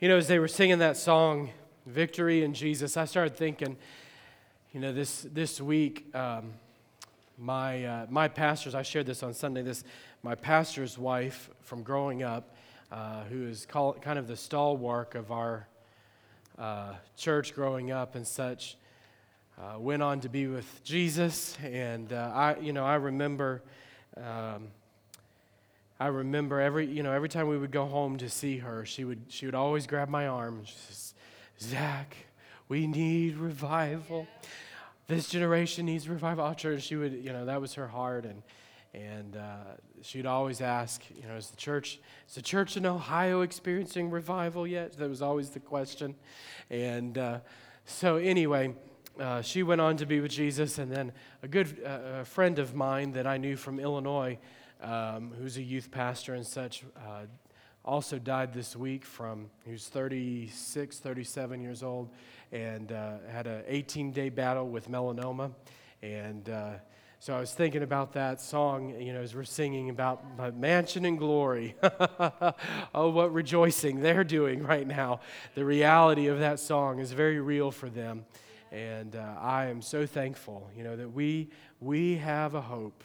You 0.00 0.08
know, 0.08 0.16
as 0.16 0.28
they 0.28 0.38
were 0.38 0.48
singing 0.48 0.78
that 0.78 0.96
song, 0.96 1.50
Victory 1.84 2.42
in 2.42 2.54
Jesus, 2.54 2.96
I 2.96 3.04
started 3.04 3.36
thinking, 3.36 3.76
you 4.72 4.80
know, 4.80 4.94
this, 4.94 5.26
this 5.30 5.60
week, 5.60 6.06
um, 6.14 6.54
my, 7.36 7.84
uh, 7.84 8.06
my 8.08 8.26
pastor's, 8.26 8.74
I 8.74 8.80
shared 8.80 9.04
this 9.04 9.22
on 9.22 9.34
Sunday, 9.34 9.60
this, 9.60 9.84
my 10.22 10.34
pastor's 10.34 10.96
wife 10.96 11.50
from 11.60 11.82
growing 11.82 12.22
up, 12.22 12.56
uh, 12.90 13.24
who 13.24 13.46
is 13.46 13.66
call, 13.66 13.92
kind 13.92 14.18
of 14.18 14.26
the 14.26 14.36
stalwart 14.36 15.14
of 15.16 15.30
our 15.30 15.68
uh, 16.58 16.94
church 17.18 17.54
growing 17.54 17.90
up 17.90 18.14
and 18.14 18.26
such, 18.26 18.78
uh, 19.58 19.78
went 19.78 20.02
on 20.02 20.18
to 20.20 20.30
be 20.30 20.46
with 20.46 20.82
Jesus. 20.82 21.58
And 21.62 22.10
uh, 22.14 22.32
I, 22.34 22.56
you 22.58 22.72
know, 22.72 22.86
I 22.86 22.94
remember. 22.94 23.62
Um, 24.16 24.68
I 26.00 26.06
remember 26.06 26.62
every, 26.62 26.86
you 26.86 27.02
know, 27.02 27.12
every 27.12 27.28
time 27.28 27.46
we 27.46 27.58
would 27.58 27.70
go 27.70 27.84
home 27.84 28.16
to 28.16 28.30
see 28.30 28.56
her, 28.56 28.86
she 28.86 29.04
would, 29.04 29.24
she 29.28 29.44
would 29.44 29.54
always 29.54 29.86
grab 29.86 30.08
my 30.08 30.26
arm 30.26 30.62
she 30.64 30.74
says, 30.74 31.14
Zach, 31.60 32.16
we 32.68 32.86
need 32.86 33.36
revival. 33.36 34.26
This 35.08 35.28
generation 35.28 35.84
needs 35.84 36.08
revival. 36.08 36.42
Our 36.42 36.54
church, 36.54 36.84
she 36.84 36.96
would, 36.96 37.12
you 37.12 37.34
know, 37.34 37.44
that 37.44 37.60
was 37.60 37.74
her 37.74 37.86
heart. 37.86 38.24
And, 38.24 38.42
and 38.94 39.36
uh, 39.36 39.74
she'd 40.00 40.24
always 40.24 40.62
ask, 40.62 41.02
you 41.14 41.28
know, 41.28 41.34
is 41.34 41.50
the 41.50 41.58
church, 41.58 42.00
is 42.26 42.34
the 42.34 42.40
church 42.40 42.78
in 42.78 42.86
Ohio 42.86 43.42
experiencing 43.42 44.08
revival 44.08 44.66
yet? 44.66 44.96
That 44.96 45.10
was 45.10 45.20
always 45.20 45.50
the 45.50 45.60
question. 45.60 46.14
And 46.70 47.18
uh, 47.18 47.40
so 47.84 48.16
anyway, 48.16 48.74
uh, 49.18 49.42
she 49.42 49.62
went 49.62 49.82
on 49.82 49.98
to 49.98 50.06
be 50.06 50.20
with 50.20 50.30
Jesus. 50.30 50.78
And 50.78 50.90
then 50.90 51.12
a 51.42 51.48
good 51.48 51.84
uh, 51.84 52.24
friend 52.24 52.58
of 52.58 52.74
mine 52.74 53.12
that 53.12 53.26
I 53.26 53.36
knew 53.36 53.56
from 53.56 53.78
Illinois, 53.78 54.38
um, 54.82 55.32
who's 55.38 55.56
a 55.56 55.62
youth 55.62 55.90
pastor 55.90 56.34
and 56.34 56.46
such, 56.46 56.84
uh, 56.96 57.26
also 57.84 58.18
died 58.18 58.52
this 58.52 58.76
week 58.76 59.04
from, 59.04 59.48
he 59.64 59.72
was 59.72 59.86
36, 59.88 60.98
37 60.98 61.60
years 61.60 61.82
old, 61.82 62.10
and 62.52 62.92
uh, 62.92 63.14
had 63.30 63.46
an 63.46 63.62
18 63.66 64.12
day 64.12 64.28
battle 64.28 64.68
with 64.68 64.90
melanoma. 64.90 65.52
And 66.02 66.48
uh, 66.48 66.72
so 67.18 67.34
I 67.34 67.40
was 67.40 67.52
thinking 67.52 67.82
about 67.82 68.12
that 68.14 68.40
song, 68.40 68.98
you 68.98 69.12
know, 69.12 69.20
as 69.20 69.34
we're 69.34 69.44
singing 69.44 69.90
about 69.90 70.24
my 70.38 70.50
mansion 70.50 71.04
and 71.04 71.18
glory. 71.18 71.76
oh, 72.94 73.10
what 73.10 73.32
rejoicing 73.32 74.00
they're 74.00 74.24
doing 74.24 74.62
right 74.62 74.86
now. 74.86 75.20
The 75.54 75.64
reality 75.64 76.28
of 76.28 76.38
that 76.38 76.58
song 76.58 76.98
is 76.98 77.12
very 77.12 77.40
real 77.40 77.70
for 77.70 77.90
them. 77.90 78.24
And 78.72 79.16
uh, 79.16 79.34
I 79.40 79.66
am 79.66 79.82
so 79.82 80.06
thankful, 80.06 80.70
you 80.76 80.84
know, 80.84 80.96
that 80.96 81.12
we, 81.12 81.50
we 81.80 82.16
have 82.16 82.54
a 82.54 82.60
hope 82.60 83.04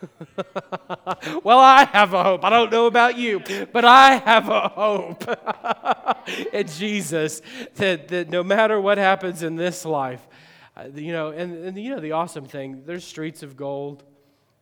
well, 1.42 1.58
I 1.58 1.84
have 1.84 2.14
a 2.14 2.22
hope. 2.22 2.44
I 2.44 2.50
don't 2.50 2.70
know 2.70 2.86
about 2.86 3.18
you, 3.18 3.42
but 3.72 3.84
I 3.84 4.16
have 4.16 4.48
a 4.48 4.68
hope 4.68 5.24
in 6.52 6.66
Jesus 6.66 7.42
that, 7.76 8.08
that 8.08 8.30
no 8.30 8.42
matter 8.42 8.80
what 8.80 8.98
happens 8.98 9.42
in 9.42 9.56
this 9.56 9.84
life, 9.84 10.26
uh, 10.76 10.84
you 10.94 11.12
know, 11.12 11.30
and, 11.30 11.52
and 11.64 11.78
you 11.78 11.94
know, 11.94 12.00
the 12.00 12.12
awesome 12.12 12.46
thing, 12.46 12.82
there's 12.86 13.04
streets 13.04 13.42
of 13.42 13.56
gold 13.56 14.04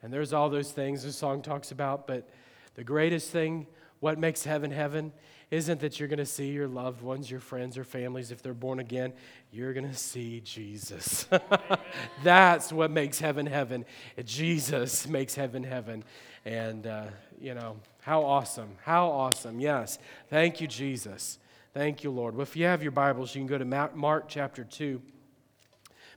and 0.03 0.12
there's 0.12 0.33
all 0.33 0.48
those 0.48 0.70
things 0.70 1.03
the 1.03 1.12
song 1.12 1.42
talks 1.42 1.73
about, 1.73 2.07
but 2.07 2.29
the 2.75 2.84
greatest 2.84 3.31
thing, 3.31 3.67
what 4.01 4.19
makes 4.19 4.45
heaven 4.45 4.70
heaven, 4.70 5.12
isn't 5.50 5.80
that 5.80 5.98
you're 6.00 6.08
going 6.08 6.19
to 6.19 6.27
see 6.27 6.48
your 6.48 6.66
loved 6.66 7.02
ones, 7.02 7.30
your 7.30 7.41
friends, 7.41 7.77
your 7.77 7.84
families 7.84 8.33
if 8.33 8.42
they're 8.42 8.55
born 8.55 8.80
again. 8.80 9.12
You're 9.52 9.72
going 9.72 9.89
to 9.89 9.94
see 9.94 10.41
Jesus. 10.41 11.28
That's 12.25 12.72
what 12.72 12.91
makes 12.91 13.20
heaven 13.20 13.47
heaven. 13.47 13.84
Jesus 14.24 15.06
makes 15.06 15.34
heaven 15.34 15.62
heaven. 15.62 16.02
And, 16.44 16.86
uh, 16.86 17.06
you 17.41 17.55
know, 17.55 17.77
how 18.00 18.24
awesome. 18.24 18.70
How 18.83 19.08
awesome. 19.08 19.61
Yes. 19.61 19.98
Thank 20.30 20.61
you, 20.61 20.67
Jesus. 20.67 21.39
Thank 21.72 22.02
you, 22.02 22.11
Lord. 22.11 22.34
Well, 22.34 22.42
if 22.42 22.56
you 22.56 22.64
have 22.64 22.83
your 22.83 22.92
Bibles, 22.92 23.34
you 23.34 23.41
can 23.41 23.47
go 23.47 23.58
to 23.58 23.91
Mark 23.94 24.24
chapter 24.28 24.64
2 24.64 25.00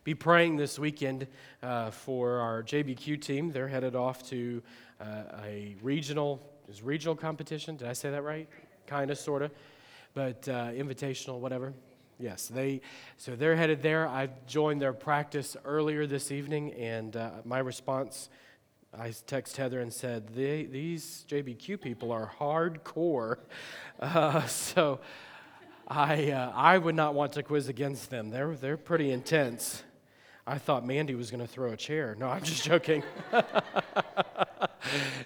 be 0.06 0.16
praying 0.16 0.56
this 0.56 0.80
weekend 0.80 1.28
uh, 1.62 1.92
for 1.92 2.40
our 2.40 2.64
JBQ 2.64 3.22
team. 3.22 3.52
They're 3.52 3.68
headed 3.68 3.96
off 3.96 4.28
to 4.30 4.64
uh, 5.00 5.24
a 5.44 5.76
regional 5.84 6.42
is 6.70 6.82
regional 6.82 7.16
competition. 7.16 7.76
Did 7.76 7.88
I 7.88 7.94
say 7.94 8.12
that 8.12 8.24
right? 8.24 8.48
Kind 8.90 9.12
of, 9.12 9.20
sort 9.20 9.44
of, 9.44 9.52
but 10.16 10.50
uh, 10.50 10.72
invitational, 10.72 11.40
whatever. 11.40 11.74
Yes, 12.20 12.48
they. 12.48 12.82
So 13.18 13.36
they're 13.36 13.56
headed 13.56 13.82
there. 13.82 14.08
I 14.08 14.30
joined 14.48 14.82
their 14.82 14.94
practice 14.94 15.56
earlier 15.64 16.08
this 16.08 16.32
evening, 16.32 16.74
and 16.74 17.16
uh, 17.16 17.30
my 17.46 17.60
response, 17.60 18.30
I 18.98 19.14
text 19.28 19.56
Heather 19.58 19.80
and 19.80 19.94
said, 19.94 20.34
"These 20.34 21.26
JBQ 21.30 21.80
people 21.80 22.12
are 22.12 22.32
hardcore." 22.40 23.38
Uh, 24.02 24.46
so 24.48 25.02
I 25.90 26.32
uh, 26.32 26.54
I 26.56 26.78
would 26.78 26.96
not 26.96 27.14
want 27.14 27.34
to 27.34 27.44
quiz 27.44 27.68
against 27.68 28.10
them. 28.10 28.30
They're 28.30 28.56
they're 28.56 28.78
pretty 28.78 29.12
intense. 29.12 29.84
I 30.48 30.58
thought 30.58 30.86
Mandy 30.86 31.16
was 31.16 31.32
going 31.32 31.42
to 31.42 31.48
throw 31.48 31.74
a 31.74 31.78
chair. 31.78 32.16
No, 32.18 32.28
I'm 32.30 32.44
just 32.44 32.64
joking. 32.64 33.04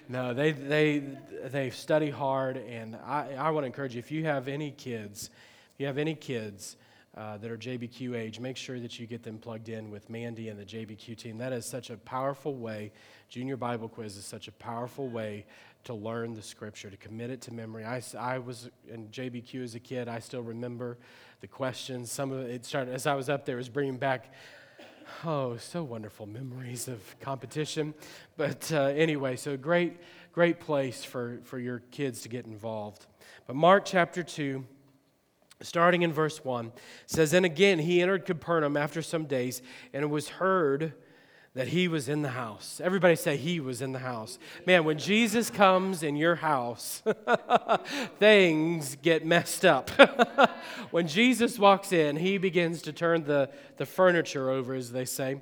no, 0.08 0.34
they, 0.34 0.52
they, 0.52 1.02
they 1.46 1.70
study 1.70 2.10
hard, 2.10 2.56
and 2.56 2.96
I, 2.96 3.34
I 3.38 3.50
want 3.50 3.64
to 3.64 3.66
encourage 3.66 3.94
you 3.94 3.98
if 3.98 4.10
you 4.10 4.24
have 4.24 4.48
any 4.48 4.70
kids, 4.70 5.30
if 5.74 5.80
you 5.80 5.86
have 5.86 5.98
any 5.98 6.14
kids 6.14 6.76
uh, 7.16 7.38
that 7.38 7.50
are 7.50 7.56
JBQ 7.56 8.16
age, 8.16 8.40
make 8.40 8.56
sure 8.56 8.78
that 8.80 8.98
you 8.98 9.06
get 9.06 9.22
them 9.22 9.38
plugged 9.38 9.68
in 9.68 9.90
with 9.90 10.10
Mandy 10.10 10.48
and 10.48 10.58
the 10.58 10.64
JBQ 10.64 11.16
team. 11.16 11.38
That 11.38 11.52
is 11.52 11.64
such 11.64 11.90
a 11.90 11.96
powerful 11.96 12.54
way. 12.54 12.92
Junior 13.28 13.56
Bible 13.56 13.88
Quiz 13.88 14.16
is 14.16 14.24
such 14.24 14.48
a 14.48 14.52
powerful 14.52 15.08
way 15.08 15.46
to 15.84 15.94
learn 15.94 16.34
the 16.34 16.42
scripture, 16.42 16.90
to 16.90 16.96
commit 16.96 17.30
it 17.30 17.40
to 17.42 17.54
memory. 17.54 17.84
I, 17.84 18.02
I 18.18 18.38
was 18.38 18.70
in 18.88 19.08
JBQ 19.08 19.64
as 19.64 19.74
a 19.74 19.80
kid. 19.80 20.08
I 20.08 20.18
still 20.18 20.42
remember 20.42 20.98
the 21.40 21.46
questions. 21.46 22.10
Some 22.10 22.32
of 22.32 22.40
it 22.40 22.64
started 22.64 22.92
as 22.92 23.06
I 23.06 23.14
was 23.14 23.28
up 23.28 23.44
there, 23.44 23.56
it 23.56 23.58
was 23.58 23.68
bringing 23.68 23.96
back 23.96 24.32
oh, 25.24 25.56
so 25.56 25.82
wonderful 25.82 26.26
memories 26.26 26.88
of 26.88 27.18
competition. 27.20 27.94
But 28.36 28.70
uh, 28.72 28.84
anyway, 28.86 29.36
so 29.36 29.56
great, 29.56 29.96
great 30.32 30.60
place 30.60 31.04
for, 31.04 31.40
for 31.44 31.58
your 31.58 31.80
kids 31.90 32.22
to 32.22 32.28
get 32.28 32.46
involved. 32.46 33.06
But 33.46 33.56
Mark 33.56 33.84
chapter 33.84 34.22
2, 34.22 34.64
starting 35.62 36.02
in 36.02 36.12
verse 36.12 36.44
1, 36.44 36.72
says, 37.06 37.32
And 37.32 37.46
again 37.46 37.78
he 37.78 38.02
entered 38.02 38.24
Capernaum 38.24 38.76
after 38.76 39.02
some 39.02 39.26
days, 39.26 39.62
and 39.92 40.02
it 40.02 40.08
was 40.08 40.28
heard 40.28 40.94
that 41.54 41.68
he 41.68 41.86
was 41.86 42.08
in 42.08 42.22
the 42.22 42.30
house. 42.30 42.80
Everybody 42.82 43.14
say 43.14 43.36
he 43.36 43.60
was 43.60 43.80
in 43.80 43.92
the 43.92 44.00
house. 44.00 44.38
Man, 44.66 44.84
when 44.84 44.98
Jesus 44.98 45.50
comes 45.50 46.02
in 46.02 46.16
your 46.16 46.34
house, 46.34 47.00
things 48.18 48.96
get 49.02 49.24
messed 49.24 49.64
up. 49.64 49.88
when 50.90 51.06
Jesus 51.06 51.56
walks 51.56 51.92
in, 51.92 52.16
he 52.16 52.38
begins 52.38 52.82
to 52.82 52.92
turn 52.92 53.22
the, 53.24 53.50
the 53.76 53.86
furniture 53.86 54.50
over, 54.50 54.74
as 54.74 54.90
they 54.90 55.04
say. 55.04 55.40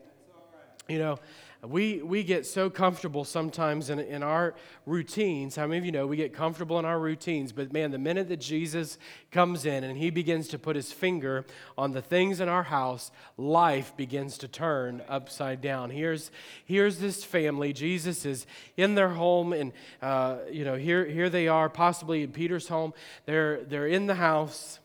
You 0.87 0.99
know, 0.99 1.19
we, 1.65 2.03
we 2.03 2.25
get 2.25 2.45
so 2.45 2.69
comfortable 2.69 3.25
sometimes 3.25 3.89
in, 3.89 4.01
in 4.01 4.25
our 4.25 4.55
routines. 4.85 5.55
How 5.55 5.69
many 5.69 5.79
of 5.79 5.85
you 5.85 5.93
know 5.93 6.09
we 6.09 6.17
get 6.17 6.33
comfortable 6.33 6.77
in 6.81 6.85
our 6.85 6.99
routines? 6.99 7.53
But 7.53 7.73
man, 7.73 7.93
the 7.93 7.99
minute 7.99 8.29
that 8.31 8.41
Jesus 8.41 8.99
comes 9.31 9.65
in 9.65 9.85
and 9.85 9.97
he 9.97 10.11
begins 10.11 10.49
to 10.49 10.59
put 10.59 10.75
his 10.75 10.93
finger 10.93 11.47
on 11.79 11.93
the 11.93 12.03
things 12.03 12.41
in 12.41 12.49
our 12.49 12.65
house, 12.65 13.13
life 13.37 13.97
begins 13.97 14.39
to 14.39 14.49
turn 14.49 15.03
upside 15.09 15.61
down. 15.61 15.91
Here's, 15.91 16.33
here's 16.65 16.99
this 16.99 17.23
family. 17.23 17.73
Jesus 17.73 18.27
is 18.27 18.45
in 18.77 18.97
their 18.97 19.11
home, 19.11 19.53
and 19.53 19.73
uh, 20.03 20.39
you 20.51 20.65
know, 20.65 20.75
here, 20.75 21.05
here 21.05 21.31
they 21.31 21.47
are, 21.47 21.69
possibly 21.69 22.25
in 22.25 22.33
Peter's 22.33 22.67
home. 22.67 22.93
They're, 23.25 23.63
they're 23.63 23.87
in 23.87 24.09
the 24.09 24.17
house. 24.17 24.81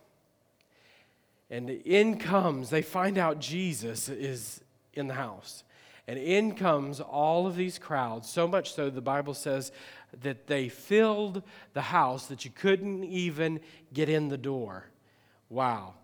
And 1.50 1.72
in 1.72 2.20
comes, 2.20 2.70
they 2.70 2.84
find 2.84 3.18
out 3.18 3.40
Jesus 3.40 4.10
is 4.10 4.62
in 4.94 5.08
the 5.08 5.16
house. 5.16 5.64
And 6.08 6.18
in 6.18 6.56
comes 6.56 7.02
all 7.02 7.48
of 7.48 7.58
these 7.58 7.78
crowds, 7.78 8.30
so 8.30 8.48
much 8.48 8.74
so 8.74 8.90
the 8.90 9.02
Bible 9.02 9.34
says 9.34 9.74
that 10.22 10.48
they 10.48 10.70
filled 10.70 11.44
the 11.74 11.82
house 11.82 12.28
that 12.28 12.46
you 12.46 12.52
couldn't 12.52 13.04
even 13.04 13.60
get 13.94 14.08
in 14.08 14.30
the 14.30 14.38
door. 14.38 14.86
Wow. 15.50 15.96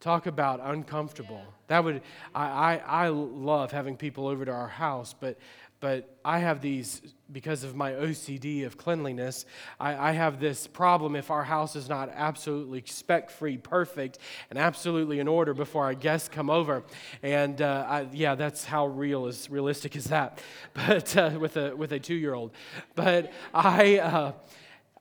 Talk 0.00 0.26
about 0.26 0.60
uncomfortable. 0.62 1.42
That 1.66 1.82
would 1.82 2.02
I, 2.32 2.46
I, 2.46 3.06
I 3.06 3.08
love 3.08 3.72
having 3.72 3.96
people 3.96 4.28
over 4.28 4.44
to 4.44 4.52
our 4.52 4.68
house, 4.68 5.12
but 5.18 5.38
but 5.80 6.18
I 6.24 6.40
have 6.40 6.60
these, 6.60 7.00
because 7.30 7.62
of 7.62 7.76
my 7.76 7.92
OCD 7.92 8.66
of 8.66 8.76
cleanliness, 8.76 9.46
I, 9.78 10.10
I 10.10 10.12
have 10.12 10.40
this 10.40 10.66
problem 10.66 11.14
if 11.14 11.30
our 11.30 11.44
house 11.44 11.76
is 11.76 11.88
not 11.88 12.10
absolutely 12.12 12.82
spec 12.86 13.30
free, 13.30 13.56
perfect, 13.56 14.18
and 14.50 14.58
absolutely 14.58 15.20
in 15.20 15.28
order 15.28 15.54
before 15.54 15.84
our 15.84 15.94
guests 15.94 16.28
come 16.28 16.50
over. 16.50 16.82
And 17.22 17.62
uh, 17.62 17.86
I, 17.88 18.08
yeah, 18.12 18.34
that's 18.34 18.64
how 18.64 18.86
real 18.86 19.26
is 19.26 19.48
realistic 19.48 19.94
is 19.94 20.06
that, 20.06 20.40
but 20.74 21.16
uh, 21.16 21.38
with 21.40 21.56
a, 21.56 21.76
with 21.76 21.92
a 21.92 22.00
two 22.00 22.14
year 22.14 22.34
old. 22.34 22.52
But 22.94 23.32
I. 23.54 23.98
Uh, 23.98 24.32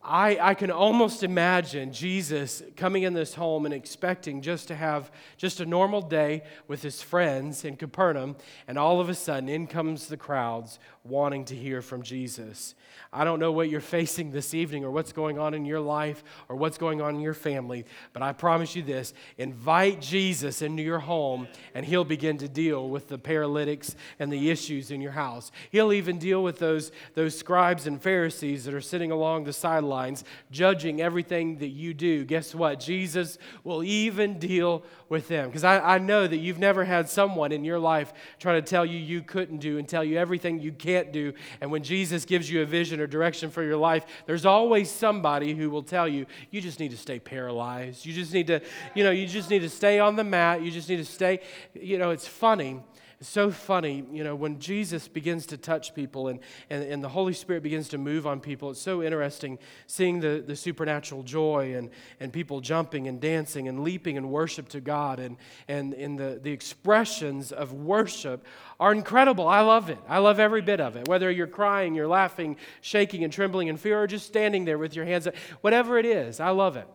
I, 0.04 0.38
I 0.40 0.54
can 0.54 0.72
almost 0.72 1.24
imagine 1.24 1.92
Jesus 1.92 2.64
coming 2.76 3.04
in 3.04 3.14
this 3.14 3.34
home 3.34 3.66
and 3.66 3.74
expecting 3.74 4.42
just 4.42 4.68
to 4.70 4.76
have 4.76 5.12
just 5.38 5.60
a 5.60 5.66
normal 5.66 6.02
day 6.02 6.44
with 6.68 6.82
his 6.82 7.02
friends 7.02 7.66
in 7.66 7.76
Capernaum, 7.76 8.36
and 8.68 8.78
all 8.78 9.02
of 9.02 9.10
a 9.10 9.14
sudden, 9.14 9.50
in 9.50 9.68
comes 9.68 10.08
the 10.08 10.18
crowds 10.18 10.80
wanting 11.04 11.46
to 11.46 11.56
hear 11.56 11.82
from 11.82 12.04
Jesus. 12.04 12.76
I 13.12 13.24
don't 13.24 13.40
know 13.40 13.52
what 13.52 13.70
you're 13.70 13.80
facing 13.80 14.32
this 14.32 14.54
evening 14.54 14.84
or 14.84 14.92
what's 14.92 15.14
going 15.14 15.40
on 15.40 15.54
in 15.54 15.66
your 15.66 15.80
life 15.80 16.24
or 16.50 16.56
what's 16.56 16.78
going 16.78 17.02
on 17.02 17.16
in 17.16 17.22
your 17.22 17.34
family, 17.34 17.86
but 18.12 18.22
I 18.22 18.34
promise 18.34 18.76
you 18.76 18.84
this 18.84 19.14
invite 19.38 20.02
Jesus 20.02 20.62
into 20.62 20.84
your 20.84 21.00
home 21.00 21.48
and 21.74 21.86
he'll 21.86 22.04
begin 22.04 22.38
to 22.40 22.50
deal 22.50 22.90
with 22.90 23.08
the 23.08 23.18
paralytics 23.18 23.96
and 24.20 24.32
the 24.32 24.50
issues 24.50 24.92
in 24.92 25.00
your 25.00 25.14
house. 25.14 25.52
He'll 25.72 25.94
even 25.94 26.18
deal 26.18 26.44
with 26.44 26.60
those, 26.60 26.92
those 27.14 27.38
scribes 27.38 27.88
and 27.88 28.02
Pharisees 28.02 28.66
that 28.66 28.74
are 28.74 28.82
sitting 28.82 29.12
along 29.12 29.46
the 29.46 29.54
sidelines 29.54 29.87
judging 30.52 31.02
everything 31.02 31.58
that 31.58 31.70
you 31.70 31.94
do. 31.94 32.26
Guess 32.26 32.54
what? 32.54 32.80
Jesus 32.80 33.38
will 33.64 33.84
even 33.84 34.40
deal 34.40 34.84
with 35.10 35.28
them. 35.28 35.48
Because 35.50 35.64
I, 35.64 35.96
I 35.96 35.98
know 35.98 36.28
that 36.28 36.38
you've 36.38 36.60
never 36.60 36.84
had 36.84 37.10
someone 37.10 37.52
in 37.52 37.64
your 37.64 37.80
life 37.80 38.14
trying 38.40 38.62
to 38.62 38.68
tell 38.68 38.86
you 38.86 38.98
you 38.98 39.22
couldn't 39.22 39.58
do 39.58 39.78
and 39.78 39.88
tell 39.88 40.04
you 40.04 40.18
everything 40.18 40.60
you 40.60 40.72
can't 40.72 41.12
do. 41.12 41.34
And 41.62 41.72
when 41.72 41.84
Jesus 41.84 42.26
gives 42.26 42.50
you 42.50 42.62
a 42.62 42.66
vision 42.66 43.00
or 43.00 43.08
direction 43.08 43.50
for 43.50 43.64
your 43.64 43.78
life, 43.78 44.06
there's 44.26 44.46
always 44.46 44.92
somebody 44.92 45.56
who 45.56 45.70
will 45.70 45.84
tell 45.84 46.08
you, 46.08 46.26
you 46.52 46.62
just 46.62 46.80
need 46.80 46.92
to 46.92 46.98
stay 46.98 47.20
paralyzed. 47.20 48.06
You 48.06 48.14
just 48.14 48.34
need 48.34 48.48
to, 48.48 48.62
you 48.94 49.04
know, 49.04 49.12
you 49.12 49.28
just 49.28 49.50
need 49.50 49.60
to 49.60 49.70
stay 49.70 50.00
on 50.00 50.16
the 50.16 50.24
mat. 50.24 50.62
You 50.62 50.72
just 50.72 50.90
need 50.90 50.98
to 50.98 51.06
stay, 51.06 51.40
you 51.74 51.98
know, 51.98 52.12
it's 52.12 52.28
funny 52.28 52.82
it's 53.20 53.30
so 53.30 53.50
funny, 53.50 54.06
you 54.12 54.24
know, 54.24 54.36
when 54.36 54.60
Jesus 54.60 55.08
begins 55.08 55.48
to 55.48 55.58
touch 55.58 55.96
people 55.96 56.28
and, 56.28 56.40
and, 56.70 56.84
and 56.84 57.04
the 57.04 57.10
Holy 57.10 57.34
Spirit 57.34 57.64
begins 57.64 57.90
to 57.90 57.98
move 57.98 58.28
on 58.28 58.40
people, 58.40 58.70
it's 58.70 58.80
so 58.80 59.02
interesting 59.02 59.58
seeing 59.88 60.20
the, 60.20 60.44
the 60.46 60.56
supernatural 60.56 61.24
joy 61.24 61.74
and, 61.76 61.90
and 62.20 62.32
people 62.32 62.62
jumping 62.62 63.08
and 63.08 63.20
dancing 63.20 63.68
and 63.68 63.80
leaping 63.80 64.18
in 64.18 64.30
worship 64.30 64.70
to 64.70 64.82
God. 64.82 65.20
And, 65.20 65.38
and, 65.68 65.96
and 65.96 66.20
the, 66.20 66.40
the 66.44 66.52
expressions 66.52 67.52
of 67.52 67.74
worship 67.74 68.46
are 68.80 68.92
incredible. 68.92 69.48
I 69.48 69.62
love 69.62 69.90
it. 69.90 69.98
I 70.08 70.20
love 70.20 70.40
every 70.40 70.62
bit 70.62 70.80
of 70.80 70.96
it. 70.96 71.08
Whether 71.08 71.32
you're 71.32 71.48
crying, 71.48 71.96
you're 71.96 72.08
laughing, 72.08 72.56
shaking 72.82 73.24
and 73.24 73.34
trembling 73.34 73.68
in 73.68 73.78
fear, 73.78 74.00
or 74.00 74.06
just 74.06 74.28
standing 74.28 74.64
there 74.64 74.78
with 74.78 74.96
your 74.96 75.06
hands 75.06 75.26
up, 75.26 75.36
whatever 75.62 75.98
it 75.98 76.06
is, 76.06 76.40
I 76.40 76.52
love 76.52 76.78
it. 76.78 76.88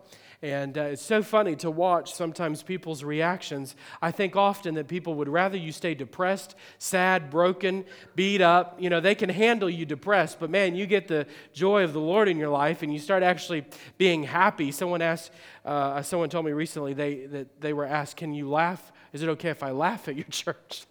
And 0.43 0.77
uh, 0.77 0.83
it's 0.83 1.03
so 1.03 1.23
funny 1.23 1.55
to 1.56 1.71
watch 1.71 2.12
sometimes 2.12 2.65
people's 2.65 3.05
reactions. 3.05 3.77
I 4.03 4.11
think 4.11 4.35
often 4.35 4.75
that 4.75 4.89
people 4.89 5.15
would 5.15 5.29
rather 5.29 5.56
you 5.56 5.71
stay 5.71 5.94
depressed, 5.94 6.56
sad, 6.79 7.31
broken, 7.31 7.85
beat 8.17 8.41
up. 8.41 8.77
You 8.81 8.91
know, 8.91 8.99
they 8.99 9.15
can 9.15 9.29
handle 9.29 9.71
you 9.71 9.87
depressed, 9.87 10.41
but 10.41 10.50
man, 10.50 10.75
you 10.75 10.87
get 10.87 11.06
the 11.06 11.29
joy 11.53 11.85
of 11.85 11.93
the 11.93 12.00
Lord 12.00 12.29
in 12.29 12.39
your 12.39 12.49
life 12.49 12.83
and 12.83 12.93
you 12.93 12.99
start 12.99 13.23
actually 13.23 13.65
being 13.99 14.25
happy. 14.25 14.73
Someone 14.73 15.00
asked, 15.00 15.31
uh, 15.65 16.03
someone 16.03 16.29
told 16.29 16.44
me 16.44 16.50
recently 16.50 16.93
they, 16.93 17.27
that 17.27 17.61
they 17.61 17.73
were 17.73 17.87
asked, 17.87 18.17
Can 18.17 18.35
you 18.35 18.50
laugh? 18.50 18.91
Is 19.12 19.23
it 19.23 19.29
okay 19.29 19.50
if 19.50 19.62
I 19.62 19.71
laugh 19.71 20.09
at 20.09 20.17
your 20.17 20.25
church? 20.31 20.87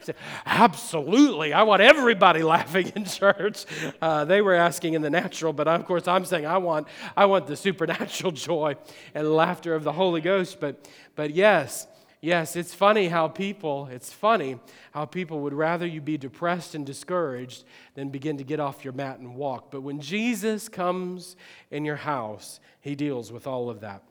Said, 0.00 0.16
Absolutely. 0.46 1.52
I 1.52 1.62
want 1.62 1.82
everybody 1.82 2.42
laughing 2.44 2.92
in 2.94 3.04
church. 3.04 3.64
Uh, 4.00 4.24
they 4.24 4.40
were 4.40 4.54
asking 4.54 4.94
in 4.94 5.02
the 5.02 5.10
natural, 5.10 5.52
but 5.52 5.68
of 5.68 5.84
course 5.84 6.08
I'm 6.08 6.24
saying 6.24 6.46
I 6.46 6.58
want, 6.58 6.88
I 7.16 7.26
want 7.26 7.46
the 7.46 7.56
supernatural 7.56 8.32
joy 8.48 8.76
and 9.14 9.32
laughter 9.34 9.74
of 9.74 9.84
the 9.84 9.92
Holy 9.92 10.20
Ghost. 10.20 10.60
But, 10.60 10.88
but 11.14 11.34
yes, 11.34 11.86
yes, 12.20 12.56
it's 12.56 12.74
funny 12.74 13.08
how 13.08 13.28
people, 13.28 13.88
it's 13.90 14.12
funny 14.12 14.58
how 14.92 15.04
people 15.04 15.40
would 15.40 15.54
rather 15.54 15.86
you 15.86 16.00
be 16.00 16.18
depressed 16.18 16.74
and 16.74 16.84
discouraged 16.84 17.64
than 17.94 18.08
begin 18.08 18.38
to 18.38 18.44
get 18.44 18.60
off 18.60 18.84
your 18.84 18.94
mat 18.94 19.18
and 19.18 19.36
walk. 19.36 19.70
But 19.70 19.82
when 19.82 20.00
Jesus 20.00 20.68
comes 20.68 21.36
in 21.70 21.84
your 21.84 21.96
house, 21.96 22.60
he 22.80 22.94
deals 22.94 23.32
with 23.32 23.46
all 23.46 23.68
of 23.70 23.80
that. 23.80 24.02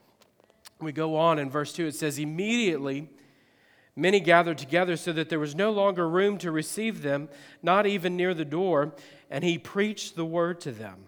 We 0.82 0.92
go 0.92 1.16
on 1.16 1.40
in 1.40 1.50
verse 1.50 1.72
2, 1.72 1.88
it 1.88 1.96
says, 1.96 2.20
immediately 2.20 3.10
Many 3.96 4.20
gathered 4.20 4.58
together 4.58 4.98
so 4.98 5.14
that 5.14 5.30
there 5.30 5.40
was 5.40 5.56
no 5.56 5.72
longer 5.72 6.08
room 6.08 6.38
to 6.40 6.52
receive 6.52 7.02
them, 7.02 7.30
not 7.64 7.88
even 7.88 8.18
near 8.18 8.34
the 8.34 8.44
door, 8.44 8.94
and 9.30 9.44
he 9.44 9.58
preached 9.58 10.16
the 10.16 10.26
word 10.26 10.60
to 10.62 10.72
them. 10.72 11.06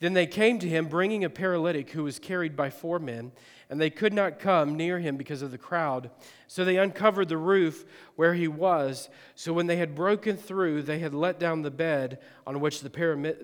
Then 0.00 0.12
they 0.12 0.26
came 0.26 0.58
to 0.60 0.68
him, 0.68 0.86
bringing 0.86 1.24
a 1.24 1.30
paralytic 1.30 1.90
who 1.90 2.04
was 2.04 2.18
carried 2.18 2.54
by 2.54 2.70
four 2.70 2.98
men, 2.98 3.32
and 3.70 3.80
they 3.80 3.90
could 3.90 4.12
not 4.12 4.38
come 4.38 4.76
near 4.76 4.98
him 4.98 5.16
because 5.16 5.42
of 5.42 5.50
the 5.50 5.58
crowd. 5.58 6.10
So 6.46 6.64
they 6.64 6.76
uncovered 6.76 7.28
the 7.28 7.36
roof 7.36 7.84
where 8.14 8.34
he 8.34 8.46
was. 8.46 9.08
So 9.34 9.52
when 9.52 9.66
they 9.66 9.76
had 9.76 9.94
broken 9.94 10.36
through, 10.36 10.82
they 10.82 11.00
had 11.00 11.14
let 11.14 11.40
down 11.40 11.62
the 11.62 11.70
bed 11.70 12.18
on 12.46 12.60
which 12.60 12.82
the 12.82 12.90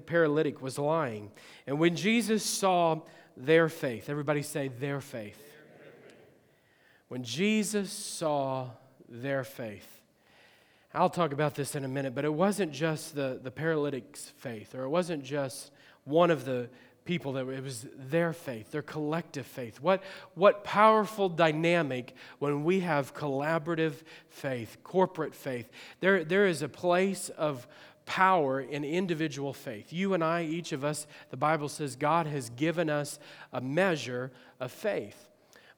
paralytic 0.06 0.62
was 0.62 0.78
lying. 0.78 1.32
And 1.66 1.80
when 1.80 1.96
Jesus 1.96 2.44
saw 2.44 3.00
their 3.36 3.68
faith, 3.68 4.08
everybody 4.08 4.42
say, 4.42 4.68
their 4.68 5.00
faith 5.00 5.42
when 7.08 7.22
Jesus 7.22 7.90
saw 7.92 8.68
their 9.08 9.44
faith. 9.44 10.00
I'll 10.92 11.10
talk 11.10 11.32
about 11.32 11.54
this 11.54 11.74
in 11.74 11.84
a 11.84 11.88
minute, 11.88 12.14
but 12.14 12.24
it 12.24 12.32
wasn't 12.32 12.72
just 12.72 13.14
the, 13.14 13.40
the 13.42 13.50
paralytic's 13.50 14.30
faith, 14.38 14.74
or 14.74 14.84
it 14.84 14.88
wasn't 14.88 15.24
just 15.24 15.72
one 16.04 16.30
of 16.30 16.44
the 16.44 16.68
people 17.04 17.32
that 17.34 17.48
it 17.48 17.62
was 17.62 17.86
their 17.96 18.32
faith, 18.32 18.70
their 18.70 18.82
collective 18.82 19.44
faith. 19.44 19.80
What, 19.80 20.02
what 20.34 20.64
powerful 20.64 21.28
dynamic 21.28 22.14
when 22.38 22.64
we 22.64 22.80
have 22.80 23.14
collaborative 23.14 24.02
faith, 24.28 24.78
corporate 24.82 25.34
faith. 25.34 25.68
There, 26.00 26.24
there 26.24 26.46
is 26.46 26.62
a 26.62 26.68
place 26.68 27.28
of 27.30 27.66
power 28.06 28.60
in 28.60 28.84
individual 28.84 29.52
faith. 29.52 29.92
You 29.92 30.14
and 30.14 30.22
I, 30.22 30.44
each 30.44 30.72
of 30.72 30.84
us, 30.84 31.06
the 31.30 31.36
Bible 31.36 31.68
says 31.68 31.96
God 31.96 32.26
has 32.26 32.50
given 32.50 32.88
us 32.88 33.18
a 33.52 33.60
measure 33.60 34.30
of 34.60 34.72
faith. 34.72 35.28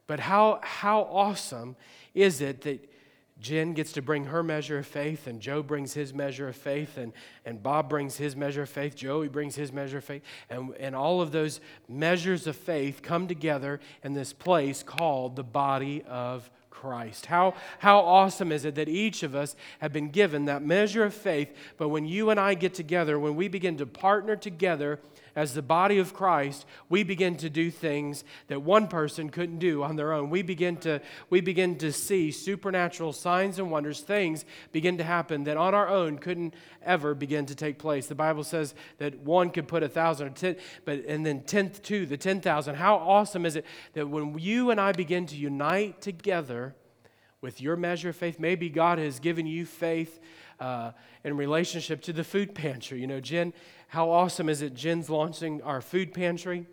But 0.06 0.20
how, 0.20 0.60
how 0.62 1.02
awesome 1.02 1.76
is 2.14 2.40
it 2.40 2.62
that 2.62 2.88
Jen 3.38 3.74
gets 3.74 3.92
to 3.92 4.02
bring 4.02 4.26
her 4.26 4.42
measure 4.42 4.78
of 4.78 4.86
faith, 4.86 5.26
and 5.26 5.40
Joe 5.40 5.62
brings 5.62 5.92
his 5.92 6.14
measure 6.14 6.48
of 6.48 6.56
faith, 6.56 6.96
and, 6.96 7.12
and 7.44 7.62
Bob 7.62 7.90
brings 7.90 8.16
his 8.16 8.34
measure 8.34 8.62
of 8.62 8.70
faith, 8.70 8.96
Joey 8.96 9.28
brings 9.28 9.56
his 9.56 9.72
measure 9.72 9.98
of 9.98 10.04
faith, 10.04 10.22
and, 10.48 10.74
and 10.80 10.96
all 10.96 11.20
of 11.20 11.32
those 11.32 11.60
measures 11.86 12.46
of 12.46 12.56
faith 12.56 13.02
come 13.02 13.28
together 13.28 13.78
in 14.02 14.14
this 14.14 14.32
place 14.32 14.82
called 14.82 15.36
the 15.36 15.44
body 15.44 16.02
of 16.08 16.50
Christ. 16.70 17.26
How, 17.26 17.54
how 17.78 18.00
awesome 18.00 18.52
is 18.52 18.64
it 18.64 18.74
that 18.76 18.88
each 18.88 19.22
of 19.22 19.34
us 19.34 19.54
have 19.80 19.92
been 19.92 20.08
given 20.08 20.46
that 20.46 20.62
measure 20.62 21.04
of 21.04 21.12
faith, 21.12 21.54
but 21.76 21.88
when 21.88 22.06
you 22.06 22.30
and 22.30 22.40
I 22.40 22.54
get 22.54 22.72
together, 22.72 23.18
when 23.18 23.36
we 23.36 23.48
begin 23.48 23.76
to 23.78 23.86
partner 23.86 24.36
together 24.36 24.98
as 25.36 25.52
the 25.52 25.62
body 25.62 25.98
of 25.98 26.14
Christ, 26.14 26.64
we 26.88 27.02
begin 27.02 27.36
to 27.36 27.50
do 27.50 27.70
things 27.70 28.24
that 28.48 28.62
one 28.62 28.88
person 28.88 29.28
couldn't 29.28 29.58
do 29.58 29.82
on 29.82 29.96
their 29.96 30.14
own. 30.14 30.30
We 30.30 30.40
begin 30.40 30.78
to, 30.78 31.02
we 31.28 31.42
begin 31.42 31.76
to 31.78 31.92
see 31.92 32.30
supernatural 32.30 33.12
signs 33.12 33.58
and 33.58 33.70
wonders, 33.70 34.00
things 34.00 34.46
begin 34.72 34.96
to 34.96 35.04
happen 35.04 35.44
that 35.44 35.58
on 35.58 35.74
our 35.74 35.88
own 35.88 36.18
couldn't 36.18 36.54
ever 36.82 37.14
begin 37.14 37.44
to 37.46 37.54
take 37.54 37.78
place. 37.78 38.06
The 38.06 38.14
Bible 38.14 38.44
says 38.44 38.74
that 38.96 39.18
one 39.20 39.50
could 39.50 39.68
put 39.68 39.82
a 39.82 39.88
thousand, 39.88 40.34
ten, 40.34 40.56
but 40.86 41.04
and 41.06 41.24
then 41.24 41.42
tenth 41.42 41.82
two, 41.82 42.06
the 42.06 42.16
ten 42.16 42.40
thousand. 42.40 42.76
How 42.76 42.96
awesome 42.96 43.44
is 43.44 43.56
it 43.56 43.66
that 43.92 44.08
when 44.08 44.38
you 44.38 44.70
and 44.70 44.80
I 44.80 44.92
begin 44.92 45.26
to 45.26 45.36
unite 45.36 46.00
together 46.00 46.74
with 47.42 47.60
your 47.60 47.76
measure 47.76 48.08
of 48.08 48.16
faith, 48.16 48.40
maybe 48.40 48.70
God 48.70 48.98
has 48.98 49.20
given 49.20 49.46
you 49.46 49.66
faith 49.66 50.18
uh, 50.58 50.92
in 51.22 51.36
relationship 51.36 52.00
to 52.02 52.12
the 52.12 52.24
food 52.24 52.54
pantry. 52.54 53.00
You 53.00 53.06
know, 53.06 53.20
Jen, 53.20 53.52
how 53.88 54.10
awesome 54.10 54.48
is 54.48 54.62
it? 54.62 54.74
Jen's 54.74 55.08
launching 55.08 55.62
our 55.62 55.80
food 55.80 56.12
pantry. 56.12 56.66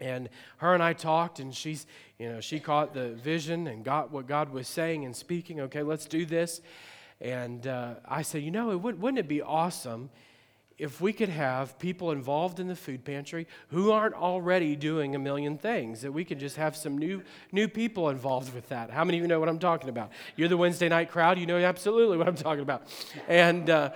And 0.00 0.28
her 0.58 0.74
and 0.74 0.82
I 0.82 0.92
talked, 0.92 1.38
and 1.38 1.54
she's, 1.54 1.86
you 2.18 2.28
know, 2.28 2.40
she 2.40 2.58
caught 2.58 2.94
the 2.94 3.10
vision 3.10 3.66
and 3.66 3.84
got 3.84 4.10
what 4.10 4.26
God 4.26 4.50
was 4.50 4.66
saying 4.66 5.04
and 5.04 5.14
speaking. 5.14 5.60
Okay, 5.60 5.82
let's 5.82 6.06
do 6.06 6.26
this. 6.26 6.60
And 7.20 7.66
uh, 7.66 7.94
I 8.04 8.22
said, 8.22 8.42
you 8.42 8.50
know, 8.50 8.70
it 8.70 8.80
would, 8.80 9.00
wouldn't 9.00 9.18
it 9.20 9.28
be 9.28 9.40
awesome 9.40 10.10
if 10.76 11.00
we 11.00 11.12
could 11.12 11.28
have 11.28 11.78
people 11.78 12.10
involved 12.10 12.58
in 12.58 12.66
the 12.66 12.74
food 12.74 13.04
pantry 13.04 13.46
who 13.68 13.92
aren't 13.92 14.14
already 14.14 14.74
doing 14.74 15.14
a 15.14 15.18
million 15.18 15.56
things, 15.56 16.02
that 16.02 16.10
we 16.10 16.24
could 16.24 16.40
just 16.40 16.56
have 16.56 16.74
some 16.74 16.98
new, 16.98 17.22
new 17.52 17.68
people 17.68 18.08
involved 18.08 18.52
with 18.52 18.68
that. 18.70 18.90
How 18.90 19.04
many 19.04 19.18
of 19.18 19.22
you 19.22 19.28
know 19.28 19.38
what 19.38 19.48
I'm 19.48 19.60
talking 19.60 19.88
about? 19.88 20.10
You're 20.34 20.48
the 20.48 20.56
Wednesday 20.56 20.88
night 20.88 21.10
crowd, 21.10 21.38
you 21.38 21.46
know 21.46 21.58
absolutely 21.58 22.18
what 22.18 22.26
I'm 22.26 22.34
talking 22.34 22.62
about. 22.62 22.88
And, 23.28 23.70
uh, 23.70 23.90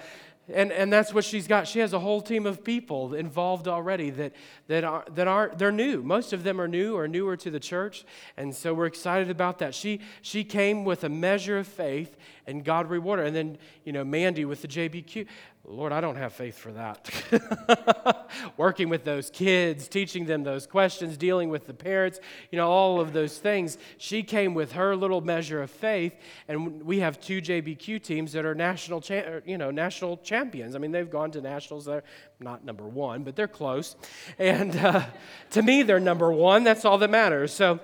and, 0.52 0.72
and 0.72 0.92
that's 0.92 1.12
what 1.12 1.24
she's 1.24 1.46
got. 1.46 1.68
She 1.68 1.80
has 1.80 1.92
a 1.92 1.98
whole 1.98 2.20
team 2.20 2.46
of 2.46 2.64
people 2.64 3.14
involved 3.14 3.68
already 3.68 4.10
that, 4.10 4.32
that, 4.68 4.84
are, 4.84 5.04
that 5.14 5.28
are, 5.28 5.52
they're 5.54 5.72
new. 5.72 6.02
Most 6.02 6.32
of 6.32 6.42
them 6.42 6.60
are 6.60 6.68
new 6.68 6.96
or 6.96 7.06
newer 7.06 7.36
to 7.36 7.50
the 7.50 7.60
church. 7.60 8.04
And 8.36 8.54
so 8.54 8.72
we're 8.72 8.86
excited 8.86 9.30
about 9.30 9.58
that. 9.58 9.74
She, 9.74 10.00
she 10.22 10.44
came 10.44 10.84
with 10.84 11.04
a 11.04 11.08
measure 11.08 11.58
of 11.58 11.66
faith 11.66 12.16
and 12.46 12.64
God 12.64 12.88
rewarded 12.88 13.24
her. 13.24 13.26
And 13.26 13.36
then, 13.36 13.58
you 13.84 13.92
know, 13.92 14.04
Mandy 14.04 14.44
with 14.44 14.62
the 14.62 14.68
JBQ. 14.68 15.26
Lord, 15.70 15.92
I 15.92 16.00
don't 16.00 16.16
have 16.16 16.32
faith 16.32 16.56
for 16.56 16.72
that. 16.72 18.30
Working 18.56 18.88
with 18.88 19.04
those 19.04 19.28
kids, 19.28 19.86
teaching 19.86 20.24
them 20.24 20.42
those 20.42 20.66
questions, 20.66 21.18
dealing 21.18 21.50
with 21.50 21.66
the 21.66 21.74
parents, 21.74 22.20
you 22.50 22.56
know, 22.56 22.70
all 22.70 23.00
of 23.00 23.12
those 23.12 23.36
things. 23.36 23.76
She 23.98 24.22
came 24.22 24.54
with 24.54 24.72
her 24.72 24.96
little 24.96 25.20
measure 25.20 25.60
of 25.60 25.70
faith, 25.70 26.14
and 26.48 26.82
we 26.82 27.00
have 27.00 27.20
two 27.20 27.42
JBQ 27.42 28.02
teams 28.02 28.32
that 28.32 28.46
are 28.46 28.54
national, 28.54 29.02
cha- 29.02 29.40
you 29.44 29.58
know, 29.58 29.70
national 29.70 30.16
champions. 30.18 30.74
I 30.74 30.78
mean, 30.78 30.90
they've 30.90 31.10
gone 31.10 31.30
to 31.32 31.40
nationals. 31.42 31.84
They're 31.84 32.04
not 32.40 32.64
number 32.64 32.84
one, 32.88 33.22
but 33.22 33.36
they're 33.36 33.46
close. 33.46 33.94
And 34.38 34.74
uh, 34.74 35.04
to 35.50 35.62
me, 35.62 35.82
they're 35.82 36.00
number 36.00 36.32
one. 36.32 36.64
That's 36.64 36.86
all 36.86 36.96
that 36.98 37.10
matters. 37.10 37.52
So, 37.52 37.80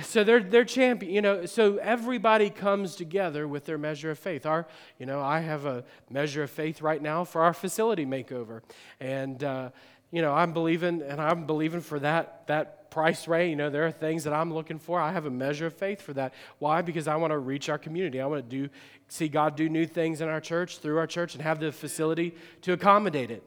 so 0.00 0.24
they're, 0.24 0.42
they're 0.42 0.64
champion, 0.64 1.12
you 1.12 1.20
know, 1.20 1.44
so 1.44 1.76
everybody 1.76 2.48
comes 2.48 2.96
together 2.96 3.46
with 3.46 3.66
their 3.66 3.76
measure 3.76 4.10
of 4.10 4.18
faith. 4.18 4.46
Our, 4.46 4.66
you 4.98 5.04
know, 5.04 5.20
I 5.20 5.40
have 5.40 5.66
a 5.66 5.84
measure 6.08 6.42
of 6.42 6.50
faith 6.50 6.80
right 6.80 7.02
now 7.02 7.24
for 7.24 7.42
our 7.42 7.52
facility 7.52 8.06
makeover. 8.06 8.62
And, 9.00 9.44
uh, 9.44 9.70
you 10.10 10.22
know, 10.22 10.32
I'm 10.32 10.52
believing, 10.52 11.02
and 11.02 11.20
I'm 11.20 11.46
believing 11.46 11.80
for 11.80 11.98
that, 12.00 12.46
that 12.46 12.90
price 12.90 13.28
range. 13.28 13.50
You 13.50 13.56
know, 13.56 13.70
there 13.70 13.86
are 13.86 13.90
things 13.90 14.24
that 14.24 14.32
I'm 14.32 14.52
looking 14.52 14.78
for. 14.78 15.00
I 15.00 15.12
have 15.12 15.26
a 15.26 15.30
measure 15.30 15.66
of 15.66 15.74
faith 15.74 16.00
for 16.00 16.12
that. 16.14 16.32
Why? 16.58 16.82
Because 16.82 17.08
I 17.08 17.16
want 17.16 17.32
to 17.32 17.38
reach 17.38 17.68
our 17.68 17.78
community. 17.78 18.20
I 18.20 18.26
want 18.26 18.48
to 18.48 18.56
do, 18.56 18.72
see 19.08 19.28
God 19.28 19.56
do 19.56 19.68
new 19.68 19.86
things 19.86 20.20
in 20.20 20.28
our 20.28 20.40
church, 20.40 20.78
through 20.78 20.98
our 20.98 21.06
church, 21.06 21.34
and 21.34 21.42
have 21.42 21.60
the 21.60 21.72
facility 21.72 22.34
to 22.62 22.72
accommodate 22.72 23.30
it. 23.30 23.42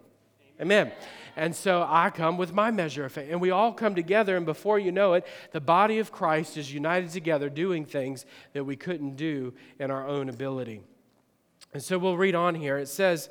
Amen. 0.59 0.91
And 1.35 1.53
so 1.53 1.85
I 1.87 2.09
come 2.09 2.37
with 2.37 2.53
my 2.53 2.71
measure 2.71 3.05
of 3.05 3.11
faith. 3.11 3.27
And 3.29 3.41
we 3.41 3.51
all 3.51 3.73
come 3.73 3.93
together, 3.93 4.37
and 4.37 4.45
before 4.45 4.79
you 4.79 4.91
know 4.91 5.13
it, 5.13 5.27
the 5.51 5.59
body 5.59 5.99
of 5.99 6.11
Christ 6.11 6.55
is 6.57 6.73
united 6.73 7.09
together 7.09 7.49
doing 7.49 7.85
things 7.85 8.25
that 8.53 8.63
we 8.63 8.75
couldn't 8.75 9.15
do 9.17 9.53
in 9.79 9.91
our 9.91 10.07
own 10.07 10.29
ability. 10.29 10.81
And 11.73 11.83
so 11.83 11.97
we'll 11.97 12.17
read 12.17 12.35
on 12.35 12.55
here. 12.55 12.77
It 12.77 12.87
says, 12.87 13.29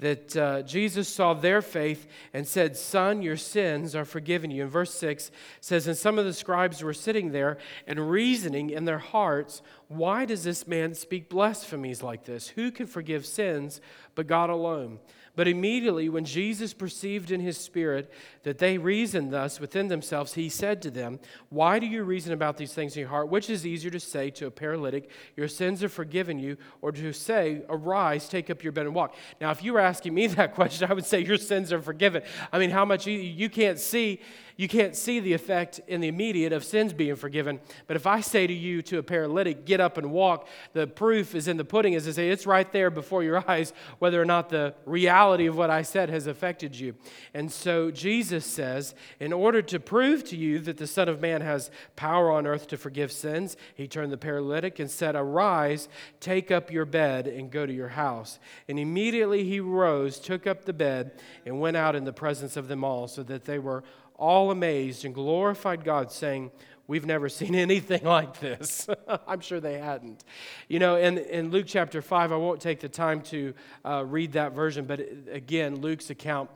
that 0.00 0.34
uh, 0.34 0.62
Jesus 0.62 1.08
saw 1.08 1.34
their 1.34 1.60
faith 1.60 2.08
and 2.32 2.48
said, 2.48 2.76
Son, 2.76 3.20
your 3.20 3.36
sins 3.36 3.94
are 3.94 4.06
forgiven 4.06 4.50
you. 4.50 4.62
And 4.62 4.72
verse 4.72 4.94
6 4.94 5.30
says, 5.60 5.86
And 5.86 5.96
some 5.96 6.18
of 6.18 6.24
the 6.24 6.32
scribes 6.32 6.82
were 6.82 6.94
sitting 6.94 7.32
there 7.32 7.58
and 7.86 8.10
reasoning 8.10 8.70
in 8.70 8.86
their 8.86 8.98
hearts, 8.98 9.62
Why 9.88 10.24
does 10.24 10.42
this 10.42 10.66
man 10.66 10.94
speak 10.94 11.28
blasphemies 11.28 12.02
like 12.02 12.24
this? 12.24 12.48
Who 12.48 12.70
can 12.70 12.86
forgive 12.86 13.26
sins 13.26 13.80
but 14.14 14.26
God 14.26 14.48
alone? 14.48 15.00
But 15.36 15.46
immediately, 15.46 16.08
when 16.08 16.24
Jesus 16.24 16.74
perceived 16.74 17.30
in 17.30 17.40
his 17.40 17.56
spirit 17.56 18.12
that 18.42 18.58
they 18.58 18.78
reasoned 18.78 19.32
thus 19.32 19.60
within 19.60 19.88
themselves, 19.88 20.34
he 20.34 20.48
said 20.48 20.82
to 20.82 20.90
them, 20.90 21.20
Why 21.50 21.78
do 21.78 21.86
you 21.86 22.02
reason 22.02 22.32
about 22.32 22.56
these 22.56 22.72
things 22.72 22.96
in 22.96 23.00
your 23.00 23.08
heart? 23.08 23.28
Which 23.28 23.48
is 23.48 23.64
easier 23.64 23.90
to 23.92 24.00
say 24.00 24.30
to 24.30 24.46
a 24.46 24.50
paralytic, 24.50 25.08
Your 25.36 25.48
sins 25.48 25.84
are 25.84 25.88
forgiven 25.88 26.38
you, 26.38 26.56
or 26.82 26.90
to 26.92 27.12
say, 27.12 27.62
Arise, 27.68 28.28
take 28.28 28.50
up 28.50 28.64
your 28.64 28.72
bed 28.72 28.86
and 28.86 28.94
walk? 28.94 29.14
Now, 29.40 29.50
if 29.52 29.62
you 29.62 29.72
were 29.72 29.80
asking 29.80 30.14
me 30.14 30.26
that 30.28 30.54
question, 30.54 30.90
I 30.90 30.94
would 30.94 31.06
say, 31.06 31.20
Your 31.20 31.36
sins 31.36 31.72
are 31.72 31.80
forgiven. 31.80 32.22
I 32.52 32.58
mean, 32.58 32.70
how 32.70 32.84
much 32.84 33.06
you, 33.06 33.14
you 33.14 33.48
can't 33.48 33.78
see 33.78 34.20
you 34.60 34.68
can't 34.68 34.94
see 34.94 35.20
the 35.20 35.32
effect 35.32 35.80
in 35.86 36.02
the 36.02 36.08
immediate 36.08 36.52
of 36.52 36.64
sins 36.64 36.92
being 36.92 37.16
forgiven. 37.16 37.60
But 37.86 37.96
if 37.96 38.06
I 38.06 38.20
say 38.20 38.46
to 38.46 38.52
you, 38.52 38.82
to 38.82 38.98
a 38.98 39.02
paralytic, 39.02 39.64
get 39.64 39.80
up 39.80 39.96
and 39.96 40.12
walk, 40.12 40.46
the 40.74 40.86
proof 40.86 41.34
is 41.34 41.48
in 41.48 41.56
the 41.56 41.64
pudding, 41.64 41.94
as 41.94 42.06
I 42.06 42.10
say, 42.10 42.28
it's 42.28 42.44
right 42.44 42.70
there 42.70 42.90
before 42.90 43.22
your 43.22 43.42
eyes, 43.50 43.72
whether 44.00 44.20
or 44.20 44.26
not 44.26 44.50
the 44.50 44.74
reality 44.84 45.46
of 45.46 45.56
what 45.56 45.70
I 45.70 45.80
said 45.80 46.10
has 46.10 46.26
affected 46.26 46.78
you. 46.78 46.94
And 47.32 47.50
so 47.50 47.90
Jesus 47.90 48.44
says, 48.44 48.94
in 49.18 49.32
order 49.32 49.62
to 49.62 49.80
prove 49.80 50.24
to 50.24 50.36
you 50.36 50.58
that 50.58 50.76
the 50.76 50.86
Son 50.86 51.08
of 51.08 51.22
Man 51.22 51.40
has 51.40 51.70
power 51.96 52.30
on 52.30 52.46
earth 52.46 52.66
to 52.66 52.76
forgive 52.76 53.12
sins, 53.12 53.56
he 53.74 53.88
turned 53.88 54.12
the 54.12 54.18
paralytic 54.18 54.78
and 54.78 54.90
said, 54.90 55.14
Arise, 55.14 55.88
take 56.20 56.50
up 56.50 56.70
your 56.70 56.84
bed, 56.84 57.26
and 57.26 57.50
go 57.50 57.64
to 57.64 57.72
your 57.72 57.88
house. 57.88 58.38
And 58.68 58.78
immediately 58.78 59.42
he 59.42 59.58
rose, 59.58 60.18
took 60.18 60.46
up 60.46 60.66
the 60.66 60.74
bed, 60.74 61.12
and 61.46 61.62
went 61.62 61.78
out 61.78 61.96
in 61.96 62.04
the 62.04 62.12
presence 62.12 62.58
of 62.58 62.68
them 62.68 62.84
all, 62.84 63.08
so 63.08 63.22
that 63.22 63.46
they 63.46 63.58
were 63.58 63.84
all 64.20 64.50
amazed 64.50 65.04
and 65.04 65.14
glorified 65.14 65.84
God, 65.84 66.12
saying, 66.12 66.52
We've 66.86 67.06
never 67.06 67.28
seen 67.28 67.54
anything 67.68 68.04
like 68.04 68.40
this. 68.40 68.88
I'm 69.26 69.40
sure 69.40 69.60
they 69.60 69.78
hadn't. 69.78 70.24
You 70.68 70.80
know, 70.80 70.96
in, 70.96 71.18
in 71.18 71.50
Luke 71.50 71.66
chapter 71.68 72.02
5, 72.02 72.32
I 72.32 72.36
won't 72.36 72.60
take 72.60 72.80
the 72.80 72.88
time 72.88 73.22
to 73.22 73.54
uh, 73.84 74.04
read 74.04 74.32
that 74.32 74.52
version, 74.52 74.86
but 74.86 75.00
again, 75.30 75.80
Luke's 75.80 76.10
account, 76.10 76.50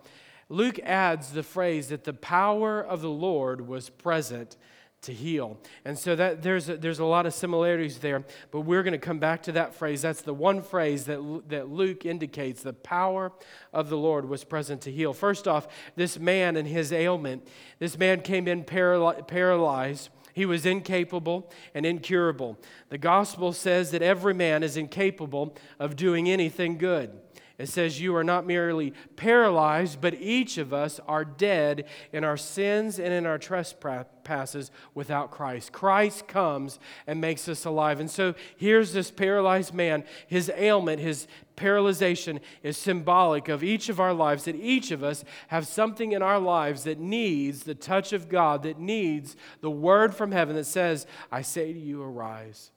Luke 0.48 0.80
adds 0.80 1.30
the 1.30 1.44
phrase 1.44 1.88
that 1.88 2.02
the 2.02 2.12
power 2.12 2.82
of 2.82 3.00
the 3.00 3.10
Lord 3.10 3.68
was 3.68 3.90
present 3.90 4.56
to 5.04 5.12
heal. 5.12 5.58
And 5.84 5.98
so 5.98 6.14
that 6.16 6.42
there's 6.42 6.68
a, 6.68 6.76
there's 6.76 6.98
a 6.98 7.04
lot 7.04 7.26
of 7.26 7.34
similarities 7.34 7.98
there, 7.98 8.24
but 8.50 8.60
we're 8.60 8.82
going 8.82 8.92
to 8.92 8.98
come 8.98 9.18
back 9.18 9.42
to 9.44 9.52
that 9.52 9.74
phrase. 9.74 10.02
That's 10.02 10.22
the 10.22 10.34
one 10.34 10.62
phrase 10.62 11.04
that, 11.06 11.42
that 11.48 11.70
Luke 11.70 12.04
indicates 12.04 12.62
the 12.62 12.72
power 12.72 13.32
of 13.72 13.88
the 13.88 13.96
Lord 13.96 14.28
was 14.28 14.44
present 14.44 14.82
to 14.82 14.92
heal. 14.92 15.12
First 15.12 15.48
off, 15.48 15.68
this 15.96 16.18
man 16.18 16.56
and 16.56 16.68
his 16.68 16.92
ailment, 16.92 17.46
this 17.78 17.98
man 17.98 18.20
came 18.20 18.48
in 18.48 18.64
paralyzed. 18.64 20.08
He 20.34 20.46
was 20.46 20.66
incapable 20.66 21.50
and 21.74 21.86
incurable. 21.86 22.58
The 22.88 22.98
gospel 22.98 23.52
says 23.52 23.92
that 23.92 24.02
every 24.02 24.34
man 24.34 24.62
is 24.62 24.76
incapable 24.76 25.56
of 25.78 25.96
doing 25.96 26.28
anything 26.28 26.76
good. 26.76 27.20
It 27.56 27.68
says, 27.68 28.00
You 28.00 28.16
are 28.16 28.24
not 28.24 28.46
merely 28.46 28.92
paralyzed, 29.14 30.00
but 30.00 30.14
each 30.14 30.58
of 30.58 30.72
us 30.72 30.98
are 31.06 31.24
dead 31.24 31.84
in 32.12 32.24
our 32.24 32.36
sins 32.36 32.98
and 32.98 33.12
in 33.12 33.26
our 33.26 33.38
trespasses 33.38 34.72
without 34.92 35.30
Christ. 35.30 35.70
Christ 35.70 36.26
comes 36.26 36.80
and 37.06 37.20
makes 37.20 37.48
us 37.48 37.64
alive. 37.64 38.00
And 38.00 38.10
so 38.10 38.34
here's 38.56 38.92
this 38.92 39.12
paralyzed 39.12 39.72
man. 39.72 40.02
His 40.26 40.50
ailment, 40.56 41.00
his 41.00 41.28
paralyzation 41.56 42.40
is 42.64 42.76
symbolic 42.76 43.48
of 43.48 43.62
each 43.62 43.88
of 43.88 44.00
our 44.00 44.12
lives, 44.12 44.44
that 44.44 44.56
each 44.56 44.90
of 44.90 45.04
us 45.04 45.24
have 45.48 45.68
something 45.68 46.10
in 46.10 46.22
our 46.22 46.40
lives 46.40 46.82
that 46.84 46.98
needs 46.98 47.62
the 47.62 47.76
touch 47.76 48.12
of 48.12 48.28
God, 48.28 48.64
that 48.64 48.80
needs 48.80 49.36
the 49.60 49.70
word 49.70 50.12
from 50.12 50.32
heaven 50.32 50.56
that 50.56 50.66
says, 50.66 51.06
I 51.30 51.42
say 51.42 51.72
to 51.72 51.78
you, 51.78 52.02
arise. 52.02 52.72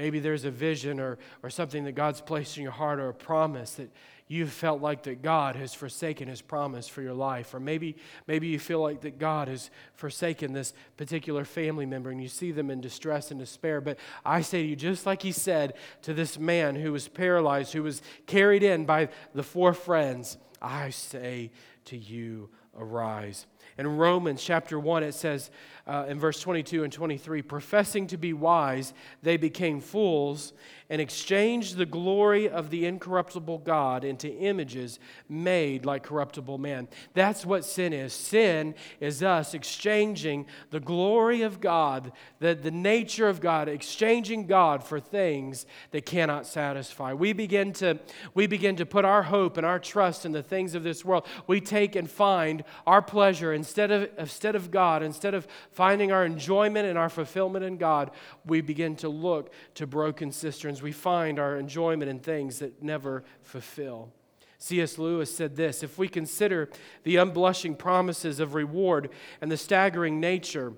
Maybe 0.00 0.18
there's 0.18 0.46
a 0.46 0.50
vision 0.50 0.98
or, 0.98 1.18
or 1.42 1.50
something 1.50 1.84
that 1.84 1.92
God's 1.92 2.22
placed 2.22 2.56
in 2.56 2.62
your 2.62 2.72
heart 2.72 2.98
or 2.98 3.10
a 3.10 3.14
promise 3.14 3.72
that 3.72 3.90
you 4.28 4.46
felt 4.46 4.80
like 4.80 5.02
that 5.02 5.20
God 5.20 5.56
has 5.56 5.74
forsaken 5.74 6.26
his 6.26 6.40
promise 6.40 6.88
for 6.88 7.02
your 7.02 7.12
life. 7.12 7.52
Or 7.52 7.60
maybe, 7.60 7.96
maybe 8.26 8.46
you 8.46 8.58
feel 8.58 8.80
like 8.80 9.02
that 9.02 9.18
God 9.18 9.48
has 9.48 9.70
forsaken 9.92 10.54
this 10.54 10.72
particular 10.96 11.44
family 11.44 11.84
member 11.84 12.08
and 12.08 12.22
you 12.22 12.28
see 12.28 12.50
them 12.50 12.70
in 12.70 12.80
distress 12.80 13.30
and 13.30 13.38
despair. 13.38 13.82
But 13.82 13.98
I 14.24 14.40
say 14.40 14.62
to 14.62 14.68
you, 14.68 14.74
just 14.74 15.04
like 15.04 15.20
he 15.20 15.32
said 15.32 15.74
to 16.00 16.14
this 16.14 16.38
man 16.38 16.76
who 16.76 16.92
was 16.92 17.06
paralyzed, 17.06 17.74
who 17.74 17.82
was 17.82 18.00
carried 18.26 18.62
in 18.62 18.86
by 18.86 19.10
the 19.34 19.42
four 19.42 19.74
friends, 19.74 20.38
I 20.62 20.88
say 20.88 21.50
to 21.84 21.98
you, 21.98 22.48
arise. 22.74 23.44
In 23.78 23.96
Romans 23.96 24.42
chapter 24.42 24.78
1, 24.78 25.02
it 25.02 25.14
says 25.14 25.50
uh, 25.86 26.06
in 26.08 26.18
verse 26.18 26.40
22 26.40 26.84
and 26.84 26.92
23 26.92 27.42
professing 27.42 28.06
to 28.08 28.16
be 28.16 28.32
wise, 28.32 28.92
they 29.22 29.36
became 29.36 29.80
fools 29.80 30.52
and 30.90 31.00
exchanged 31.00 31.76
the 31.76 31.86
glory 31.86 32.48
of 32.48 32.68
the 32.68 32.84
incorruptible 32.84 33.58
God 33.58 34.02
into 34.02 34.28
images 34.28 34.98
made 35.28 35.86
like 35.86 36.02
corruptible 36.02 36.58
man. 36.58 36.88
That's 37.14 37.46
what 37.46 37.64
sin 37.64 37.92
is. 37.92 38.12
Sin 38.12 38.74
is 38.98 39.22
us 39.22 39.54
exchanging 39.54 40.46
the 40.70 40.80
glory 40.80 41.42
of 41.42 41.60
God, 41.60 42.10
the, 42.40 42.56
the 42.56 42.72
nature 42.72 43.28
of 43.28 43.40
God, 43.40 43.68
exchanging 43.68 44.48
God 44.48 44.82
for 44.82 44.98
things 44.98 45.64
that 45.92 46.04
cannot 46.04 46.44
satisfy. 46.44 47.12
We 47.12 47.32
begin 47.32 47.72
to, 47.74 48.00
we 48.34 48.48
begin 48.48 48.74
to 48.76 48.84
put 48.84 49.04
our 49.04 49.22
hope 49.22 49.56
and 49.56 49.64
our 49.64 49.78
trust 49.78 50.26
in 50.26 50.32
the 50.32 50.42
things 50.42 50.74
of 50.74 50.82
this 50.82 51.04
world. 51.04 51.24
We 51.46 51.60
take 51.60 51.94
and 51.94 52.10
find 52.10 52.64
our 52.84 53.00
pleasure 53.00 53.52
instead 53.52 53.92
of, 53.92 54.10
instead 54.18 54.56
of 54.56 54.72
God, 54.72 55.04
instead 55.04 55.34
of 55.34 55.46
finding 55.70 56.10
our 56.10 56.24
enjoyment 56.24 56.88
and 56.88 56.98
our 56.98 57.08
fulfillment 57.08 57.64
in 57.64 57.76
God, 57.76 58.10
we 58.44 58.60
begin 58.60 58.96
to 58.96 59.08
look 59.08 59.52
to 59.74 59.86
broken 59.86 60.32
cisterns 60.32 60.79
we 60.82 60.92
find 60.92 61.38
our 61.38 61.56
enjoyment 61.56 62.10
in 62.10 62.18
things 62.18 62.58
that 62.60 62.82
never 62.82 63.24
fulfill. 63.42 64.12
C.S. 64.58 64.98
Lewis 64.98 65.34
said 65.34 65.56
this 65.56 65.82
If 65.82 65.98
we 65.98 66.06
consider 66.08 66.68
the 67.02 67.16
unblushing 67.16 67.78
promises 67.78 68.40
of 68.40 68.54
reward 68.54 69.10
and 69.40 69.50
the 69.50 69.56
staggering 69.56 70.20
nature 70.20 70.74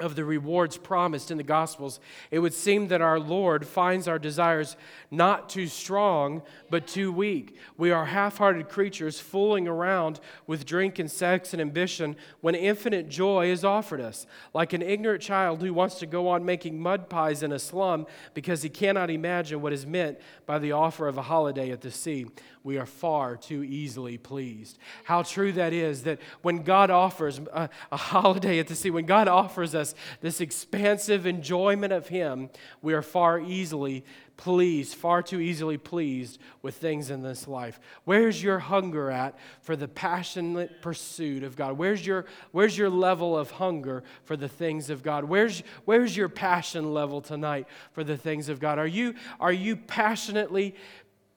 of 0.00 0.16
the 0.16 0.24
rewards 0.24 0.76
promised 0.76 1.30
in 1.30 1.36
the 1.36 1.44
Gospels, 1.44 2.00
it 2.32 2.40
would 2.40 2.52
seem 2.52 2.88
that 2.88 3.00
our 3.00 3.20
Lord 3.20 3.64
finds 3.64 4.08
our 4.08 4.18
desires 4.18 4.76
not 5.10 5.48
too 5.48 5.68
strong, 5.68 6.42
but 6.68 6.88
too 6.88 7.12
weak. 7.12 7.56
We 7.76 7.92
are 7.92 8.06
half 8.06 8.38
hearted 8.38 8.68
creatures 8.68 9.20
fooling 9.20 9.68
around 9.68 10.18
with 10.48 10.66
drink 10.66 10.98
and 10.98 11.08
sex 11.08 11.52
and 11.52 11.62
ambition 11.62 12.16
when 12.40 12.56
infinite 12.56 13.08
joy 13.08 13.50
is 13.50 13.64
offered 13.64 14.00
us. 14.00 14.26
Like 14.52 14.72
an 14.72 14.82
ignorant 14.82 15.22
child 15.22 15.62
who 15.62 15.72
wants 15.72 16.00
to 16.00 16.06
go 16.06 16.26
on 16.26 16.44
making 16.44 16.80
mud 16.80 17.08
pies 17.08 17.44
in 17.44 17.52
a 17.52 17.58
slum 17.60 18.06
because 18.34 18.62
he 18.62 18.68
cannot 18.68 19.10
imagine 19.10 19.62
what 19.62 19.72
is 19.72 19.86
meant 19.86 20.18
by 20.44 20.58
the 20.58 20.72
offer 20.72 21.06
of 21.06 21.18
a 21.18 21.22
holiday 21.22 21.70
at 21.70 21.82
the 21.82 21.92
sea. 21.92 22.26
We 22.64 22.78
are 22.78 22.86
far 22.86 23.36
too 23.36 23.62
easily 23.62 24.16
pleased. 24.16 24.78
How 25.04 25.22
true 25.22 25.52
that 25.52 25.74
is 25.74 26.04
that 26.04 26.18
when 26.40 26.62
God 26.62 26.90
offers 26.90 27.38
a, 27.52 27.68
a, 27.92 27.96
holiday 27.96 28.58
at 28.58 28.68
the 28.68 28.74
sea, 28.74 28.90
when 28.90 29.04
God 29.04 29.28
offers 29.28 29.74
us 29.74 29.94
this 30.22 30.40
expansive 30.40 31.26
enjoyment 31.26 31.92
of 31.92 32.08
Him, 32.08 32.48
we 32.80 32.94
are 32.94 33.02
far 33.02 33.38
easily 33.38 34.02
pleased, 34.36 34.94
far 34.94 35.22
too 35.22 35.40
easily 35.40 35.78
pleased 35.78 36.40
with 36.62 36.74
things 36.76 37.10
in 37.10 37.22
this 37.22 37.46
life. 37.46 37.78
Where's 38.04 38.42
your 38.42 38.58
hunger 38.58 39.10
at 39.10 39.38
for 39.60 39.76
the 39.76 39.86
passionate 39.86 40.82
pursuit 40.82 41.44
of 41.44 41.56
God? 41.56 41.78
Where's 41.78 42.04
your, 42.04 42.24
where's 42.50 42.76
your 42.76 42.90
level 42.90 43.38
of 43.38 43.52
hunger 43.52 44.02
for 44.24 44.36
the 44.36 44.48
things 44.48 44.90
of 44.90 45.02
God? 45.02 45.24
Where's, 45.24 45.62
where's 45.84 46.16
your 46.16 46.28
passion 46.28 46.92
level 46.92 47.20
tonight 47.20 47.68
for 47.92 48.02
the 48.02 48.16
things 48.16 48.48
of 48.48 48.58
God? 48.58 48.78
Are 48.78 48.86
you, 48.86 49.14
are 49.38 49.52
you 49.52 49.76
passionately 49.76 50.74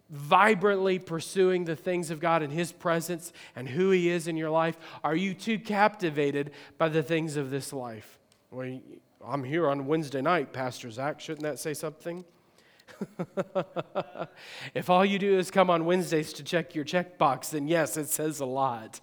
vibrantly 0.10 1.00
pursuing 1.00 1.66
the 1.66 1.76
things 1.76 2.12
of 2.12 2.20
God 2.20 2.42
and 2.42 2.52
His 2.52 2.72
presence 2.72 3.34
and 3.56 3.68
who 3.68 3.92
He 3.92 4.10
is 4.10 4.28
in 4.28 4.38
your 4.38 4.50
life? 4.50 4.78
Are 5.04 5.16
you 5.16 5.34
too 5.34 5.60
captivated 5.60 6.52
by 6.78 6.90
the 6.90 7.04
things 7.04 7.38
of 7.38 7.50
this 7.50 7.74
life? 7.74 8.18
Well, 8.52 8.80
I'm 9.26 9.44
here 9.44 9.70
on 9.70 9.88
Wednesday 9.88 10.22
night, 10.22 10.54
Pastor 10.54 10.90
Zach. 10.90 11.20
Shouldn't 11.20 11.44
that 11.44 11.60
say 11.60 11.74
something? 11.74 12.24
if 14.74 14.90
all 14.90 15.06
you 15.06 15.20
do 15.20 15.38
is 15.38 15.52
come 15.52 15.70
on 15.70 15.86
Wednesdays 15.86 16.34
to 16.34 16.44
check 16.44 16.74
your 16.74 16.86
checkbox, 16.86 17.50
then 17.50 17.68
yes, 17.68 17.98
it 17.98 18.08
says 18.08 18.40
a 18.40 18.46
lot. 18.46 19.02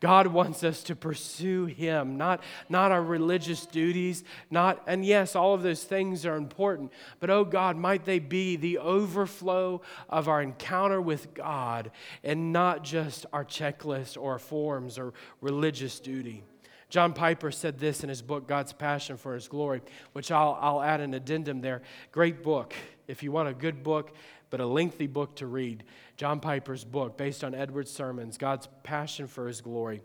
God 0.00 0.26
wants 0.26 0.62
us 0.62 0.82
to 0.84 0.96
pursue 0.96 1.64
Him, 1.66 2.18
not, 2.18 2.42
not 2.68 2.92
our 2.92 3.02
religious 3.02 3.64
duties, 3.64 4.24
not, 4.50 4.82
and 4.86 5.04
yes, 5.04 5.34
all 5.34 5.54
of 5.54 5.62
those 5.62 5.84
things 5.84 6.26
are 6.26 6.36
important, 6.36 6.92
but 7.18 7.30
oh 7.30 7.44
God, 7.44 7.76
might 7.76 8.04
they 8.04 8.18
be 8.18 8.56
the 8.56 8.78
overflow 8.78 9.80
of 10.10 10.28
our 10.28 10.42
encounter 10.42 11.00
with 11.00 11.32
God 11.32 11.90
and 12.22 12.52
not 12.52 12.84
just 12.84 13.24
our 13.32 13.44
checklist 13.44 14.20
or 14.20 14.38
forms 14.38 14.98
or 14.98 15.14
religious 15.40 15.98
duty. 15.98 16.42
John 16.88 17.14
Piper 17.14 17.50
said 17.50 17.78
this 17.78 18.02
in 18.02 18.08
his 18.08 18.22
book, 18.22 18.46
God's 18.46 18.72
Passion 18.72 19.16
for 19.16 19.34
His 19.34 19.48
Glory, 19.48 19.82
which 20.12 20.30
I'll, 20.30 20.56
I'll 20.60 20.82
add 20.82 21.00
an 21.00 21.14
addendum 21.14 21.60
there. 21.60 21.82
Great 22.12 22.42
book. 22.42 22.74
If 23.08 23.22
you 23.22 23.32
want 23.32 23.48
a 23.48 23.54
good 23.54 23.82
book, 23.82 24.12
but 24.50 24.60
a 24.60 24.66
lengthy 24.66 25.06
book 25.06 25.36
to 25.36 25.46
read, 25.46 25.84
John 26.16 26.40
Piper's 26.40 26.84
book, 26.84 27.16
based 27.16 27.42
on 27.42 27.54
Edwards' 27.54 27.90
sermons, 27.90 28.38
God's 28.38 28.68
Passion 28.82 29.26
for 29.26 29.48
His 29.48 29.60
Glory. 29.60 30.02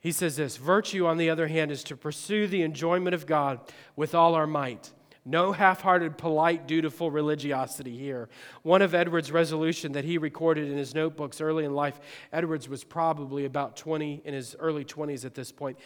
He 0.00 0.12
says 0.12 0.36
this 0.36 0.56
Virtue, 0.56 1.06
on 1.06 1.16
the 1.16 1.30
other 1.30 1.48
hand, 1.48 1.70
is 1.70 1.84
to 1.84 1.96
pursue 1.96 2.46
the 2.46 2.62
enjoyment 2.62 3.14
of 3.14 3.26
God 3.26 3.60
with 3.96 4.14
all 4.14 4.34
our 4.34 4.46
might. 4.46 4.92
No 5.28 5.50
half 5.50 5.80
hearted, 5.80 6.16
polite, 6.16 6.68
dutiful 6.68 7.10
religiosity 7.10 7.98
here. 7.98 8.28
One 8.62 8.80
of 8.80 8.94
Edwards' 8.94 9.32
resolution 9.32 9.92
that 9.92 10.04
he 10.04 10.18
recorded 10.18 10.70
in 10.70 10.78
his 10.78 10.94
notebooks 10.94 11.40
early 11.40 11.64
in 11.64 11.74
life, 11.74 11.98
Edwards 12.32 12.68
was 12.68 12.84
probably 12.84 13.44
about 13.44 13.76
20, 13.76 14.22
in 14.24 14.34
his 14.34 14.54
early 14.60 14.84
20s 14.84 15.24
at 15.24 15.34
this 15.34 15.50
point, 15.50 15.78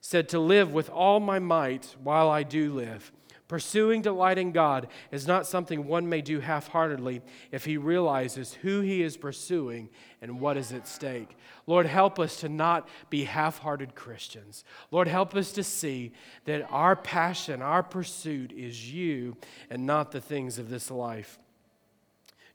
said, 0.00 0.28
To 0.30 0.40
live 0.40 0.72
with 0.72 0.90
all 0.90 1.20
my 1.20 1.38
might 1.38 1.94
while 2.02 2.28
I 2.28 2.42
do 2.42 2.72
live. 2.72 3.12
Pursuing 3.48 4.02
delight 4.02 4.36
in 4.36 4.52
God 4.52 4.88
is 5.10 5.26
not 5.26 5.46
something 5.46 5.86
one 5.86 6.06
may 6.06 6.20
do 6.20 6.38
half 6.38 6.68
heartedly 6.68 7.22
if 7.50 7.64
he 7.64 7.78
realizes 7.78 8.52
who 8.52 8.82
he 8.82 9.02
is 9.02 9.16
pursuing 9.16 9.88
and 10.20 10.38
what 10.38 10.58
is 10.58 10.70
at 10.70 10.86
stake. 10.86 11.34
Lord, 11.66 11.86
help 11.86 12.18
us 12.18 12.40
to 12.40 12.50
not 12.50 12.86
be 13.08 13.24
half 13.24 13.58
hearted 13.58 13.94
Christians. 13.94 14.64
Lord, 14.90 15.08
help 15.08 15.34
us 15.34 15.50
to 15.52 15.64
see 15.64 16.12
that 16.44 16.66
our 16.70 16.94
passion, 16.94 17.62
our 17.62 17.82
pursuit 17.82 18.52
is 18.52 18.92
you 18.92 19.34
and 19.70 19.86
not 19.86 20.12
the 20.12 20.20
things 20.20 20.58
of 20.58 20.68
this 20.68 20.90
life. 20.90 21.38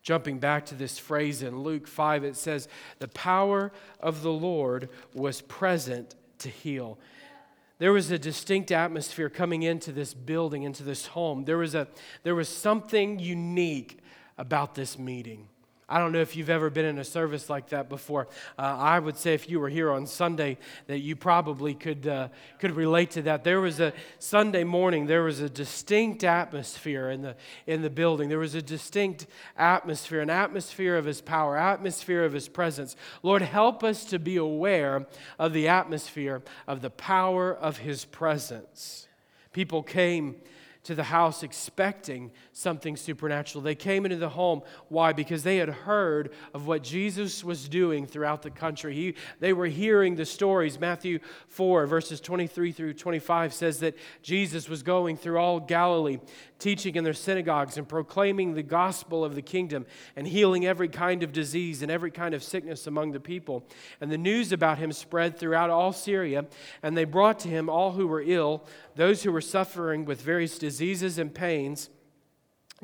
Jumping 0.00 0.38
back 0.38 0.66
to 0.66 0.76
this 0.76 0.96
phrase 0.96 1.42
in 1.42 1.60
Luke 1.60 1.88
5, 1.88 2.22
it 2.22 2.36
says, 2.36 2.68
The 3.00 3.08
power 3.08 3.72
of 3.98 4.22
the 4.22 4.30
Lord 4.32 4.90
was 5.12 5.40
present 5.40 6.14
to 6.38 6.48
heal. 6.50 6.98
There 7.78 7.92
was 7.92 8.10
a 8.10 8.18
distinct 8.18 8.70
atmosphere 8.70 9.28
coming 9.28 9.62
into 9.62 9.92
this 9.92 10.14
building, 10.14 10.62
into 10.62 10.82
this 10.82 11.06
home. 11.06 11.44
There 11.44 11.58
was, 11.58 11.74
a, 11.74 11.88
there 12.22 12.34
was 12.34 12.48
something 12.48 13.18
unique 13.18 13.98
about 14.38 14.74
this 14.74 14.98
meeting. 14.98 15.48
I 15.88 15.98
don't 15.98 16.12
know 16.12 16.20
if 16.20 16.34
you've 16.34 16.50
ever 16.50 16.70
been 16.70 16.86
in 16.86 16.98
a 16.98 17.04
service 17.04 17.50
like 17.50 17.68
that 17.68 17.90
before. 17.90 18.28
Uh, 18.58 18.62
I 18.62 18.98
would 18.98 19.18
say 19.18 19.34
if 19.34 19.50
you 19.50 19.60
were 19.60 19.68
here 19.68 19.90
on 19.90 20.06
Sunday, 20.06 20.56
that 20.86 21.00
you 21.00 21.14
probably 21.14 21.74
could, 21.74 22.06
uh, 22.06 22.28
could 22.58 22.72
relate 22.72 23.10
to 23.12 23.22
that. 23.22 23.44
There 23.44 23.60
was 23.60 23.80
a 23.80 23.92
Sunday 24.18 24.64
morning, 24.64 25.06
there 25.06 25.24
was 25.24 25.40
a 25.40 25.50
distinct 25.50 26.24
atmosphere 26.24 27.10
in 27.10 27.20
the, 27.20 27.36
in 27.66 27.82
the 27.82 27.90
building. 27.90 28.30
There 28.30 28.38
was 28.38 28.54
a 28.54 28.62
distinct 28.62 29.26
atmosphere, 29.58 30.22
an 30.22 30.30
atmosphere 30.30 30.96
of 30.96 31.04
His 31.04 31.20
power, 31.20 31.56
atmosphere 31.56 32.24
of 32.24 32.32
His 32.32 32.48
presence. 32.48 32.96
Lord, 33.22 33.42
help 33.42 33.84
us 33.84 34.04
to 34.06 34.18
be 34.18 34.36
aware 34.36 35.06
of 35.38 35.52
the 35.52 35.68
atmosphere 35.68 36.42
of 36.66 36.80
the 36.80 36.90
power 36.90 37.54
of 37.54 37.78
His 37.78 38.06
presence. 38.06 39.06
People 39.52 39.82
came 39.82 40.36
to 40.84 40.94
the 40.94 41.04
house 41.04 41.42
expecting 41.42 42.30
something 42.54 42.96
supernatural. 42.96 43.62
They 43.62 43.74
came 43.74 44.06
into 44.06 44.16
the 44.16 44.28
home. 44.28 44.62
Why? 44.88 45.12
Because 45.12 45.42
they 45.42 45.56
had 45.56 45.68
heard 45.68 46.32
of 46.54 46.68
what 46.68 46.84
Jesus 46.84 47.42
was 47.42 47.68
doing 47.68 48.06
throughout 48.06 48.42
the 48.42 48.50
country. 48.50 48.94
He, 48.94 49.14
they 49.40 49.52
were 49.52 49.66
hearing 49.66 50.14
the 50.14 50.24
stories. 50.24 50.78
Matthew 50.78 51.18
4, 51.48 51.86
verses 51.86 52.20
23 52.20 52.70
through 52.70 52.94
25 52.94 53.52
says 53.52 53.80
that 53.80 53.96
Jesus 54.22 54.68
was 54.68 54.84
going 54.84 55.16
through 55.16 55.38
all 55.38 55.58
Galilee, 55.58 56.18
teaching 56.60 56.94
in 56.94 57.02
their 57.02 57.12
synagogues 57.12 57.76
and 57.76 57.88
proclaiming 57.88 58.54
the 58.54 58.62
gospel 58.62 59.24
of 59.24 59.34
the 59.34 59.42
kingdom 59.42 59.84
and 60.14 60.26
healing 60.26 60.64
every 60.64 60.88
kind 60.88 61.24
of 61.24 61.32
disease 61.32 61.82
and 61.82 61.90
every 61.90 62.12
kind 62.12 62.34
of 62.34 62.42
sickness 62.42 62.86
among 62.86 63.10
the 63.10 63.20
people. 63.20 63.66
And 64.00 64.12
the 64.12 64.18
news 64.18 64.52
about 64.52 64.78
him 64.78 64.92
spread 64.92 65.36
throughout 65.36 65.70
all 65.70 65.92
Syria, 65.92 66.46
and 66.84 66.96
they 66.96 67.04
brought 67.04 67.40
to 67.40 67.48
him 67.48 67.68
all 67.68 67.92
who 67.92 68.06
were 68.06 68.22
ill, 68.24 68.64
those 68.94 69.24
who 69.24 69.32
were 69.32 69.40
suffering 69.40 70.04
with 70.04 70.22
various 70.22 70.56
diseases 70.56 71.18
and 71.18 71.34
pains 71.34 71.90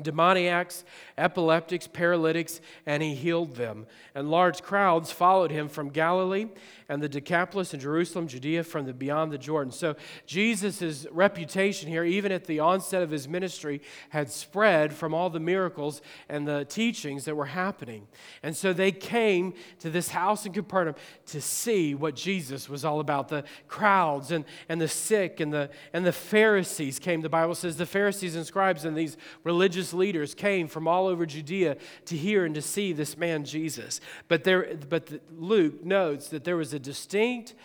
demoniacs, 0.01 0.83
epileptics, 1.17 1.87
paralytics, 1.87 2.61
and 2.85 3.01
he 3.01 3.15
healed 3.15 3.55
them. 3.55 3.87
And 4.15 4.29
large 4.29 4.61
crowds 4.61 5.11
followed 5.11 5.51
him 5.51 5.69
from 5.69 5.89
Galilee 5.89 6.47
and 6.91 7.01
the 7.01 7.07
Decapolis 7.07 7.71
and 7.71 7.81
Jerusalem, 7.81 8.27
Judea, 8.27 8.65
from 8.65 8.85
the 8.85 8.93
beyond 8.93 9.31
the 9.31 9.37
Jordan. 9.37 9.71
So 9.71 9.95
Jesus' 10.25 11.07
reputation 11.09 11.87
here, 11.87 12.03
even 12.03 12.33
at 12.33 12.43
the 12.43 12.59
onset 12.59 13.01
of 13.01 13.09
his 13.09 13.29
ministry, 13.29 13.81
had 14.09 14.29
spread 14.29 14.91
from 14.91 15.13
all 15.13 15.29
the 15.29 15.39
miracles 15.39 16.01
and 16.27 16.45
the 16.45 16.65
teachings 16.65 17.23
that 17.23 17.35
were 17.35 17.45
happening. 17.45 18.07
And 18.43 18.57
so 18.57 18.73
they 18.73 18.91
came 18.91 19.53
to 19.79 19.89
this 19.89 20.09
house 20.09 20.45
in 20.45 20.51
Capernaum 20.51 20.95
to 21.27 21.39
see 21.39 21.95
what 21.95 22.13
Jesus 22.13 22.67
was 22.67 22.83
all 22.83 22.99
about. 22.99 23.29
The 23.29 23.45
crowds 23.69 24.31
and, 24.31 24.43
and 24.67 24.81
the 24.81 24.89
sick 24.89 25.39
and 25.39 25.53
the, 25.53 25.69
and 25.93 26.05
the 26.05 26.11
Pharisees 26.11 26.99
came. 26.99 27.21
The 27.21 27.29
Bible 27.29 27.55
says 27.55 27.77
the 27.77 27.85
Pharisees 27.85 28.35
and 28.35 28.45
scribes 28.45 28.83
and 28.83 28.97
these 28.97 29.15
religious 29.45 29.93
leaders 29.93 30.35
came 30.35 30.67
from 30.67 30.89
all 30.89 31.07
over 31.07 31.25
Judea 31.25 31.77
to 32.07 32.17
hear 32.17 32.43
and 32.43 32.53
to 32.55 32.61
see 32.61 32.91
this 32.91 33.15
man 33.15 33.45
Jesus. 33.45 34.01
But, 34.27 34.43
there, 34.43 34.75
but 34.89 35.05
the, 35.05 35.21
Luke 35.37 35.85
notes 35.85 36.27
that 36.27 36.43
there 36.43 36.57
was 36.57 36.73
a 36.73 36.80
distinct 36.81 37.55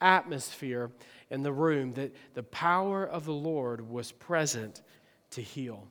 atmosphere 0.00 0.90
in 1.30 1.42
the 1.42 1.52
room 1.52 1.94
that 1.94 2.14
the 2.34 2.42
power 2.42 3.04
of 3.04 3.24
the 3.24 3.32
Lord 3.32 3.90
was 3.90 4.12
present 4.12 4.82
to 5.30 5.42
heal. 5.42 5.86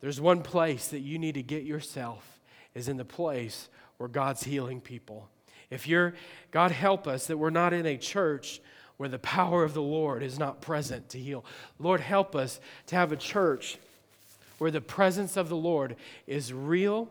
There's 0.00 0.20
one 0.20 0.42
place 0.42 0.88
that 0.88 1.00
you 1.00 1.18
need 1.18 1.34
to 1.34 1.42
get 1.42 1.64
yourself 1.64 2.40
is 2.74 2.88
in 2.88 2.96
the 2.96 3.04
place 3.04 3.68
where 3.96 4.08
God's 4.08 4.44
healing 4.44 4.80
people. 4.80 5.28
If 5.70 5.88
you're 5.88 6.14
God 6.50 6.70
help 6.70 7.06
us 7.06 7.26
that 7.26 7.38
we're 7.38 7.50
not 7.50 7.72
in 7.72 7.86
a 7.86 7.96
church 7.96 8.60
where 8.96 9.08
the 9.08 9.18
power 9.18 9.64
of 9.64 9.74
the 9.74 9.82
Lord 9.82 10.22
is 10.22 10.38
not 10.38 10.60
present 10.60 11.08
to 11.10 11.18
heal. 11.18 11.44
Lord 11.78 12.00
help 12.00 12.34
us 12.34 12.60
to 12.86 12.96
have 12.96 13.12
a 13.12 13.16
church 13.16 13.78
where 14.58 14.70
the 14.70 14.80
presence 14.80 15.36
of 15.36 15.48
the 15.48 15.56
Lord 15.56 15.96
is 16.26 16.52
real 16.52 17.10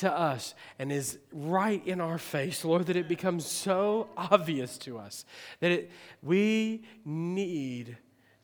to 0.00 0.12
us 0.12 0.54
and 0.78 0.90
is 0.90 1.18
right 1.32 1.84
in 1.86 2.00
our 2.00 2.18
face, 2.18 2.64
Lord, 2.64 2.86
that 2.86 2.96
it 2.96 3.08
becomes 3.08 3.46
so 3.46 4.08
obvious 4.16 4.76
to 4.78 4.98
us 4.98 5.24
that 5.60 5.70
it, 5.70 5.90
we 6.22 6.82
need 7.04 7.96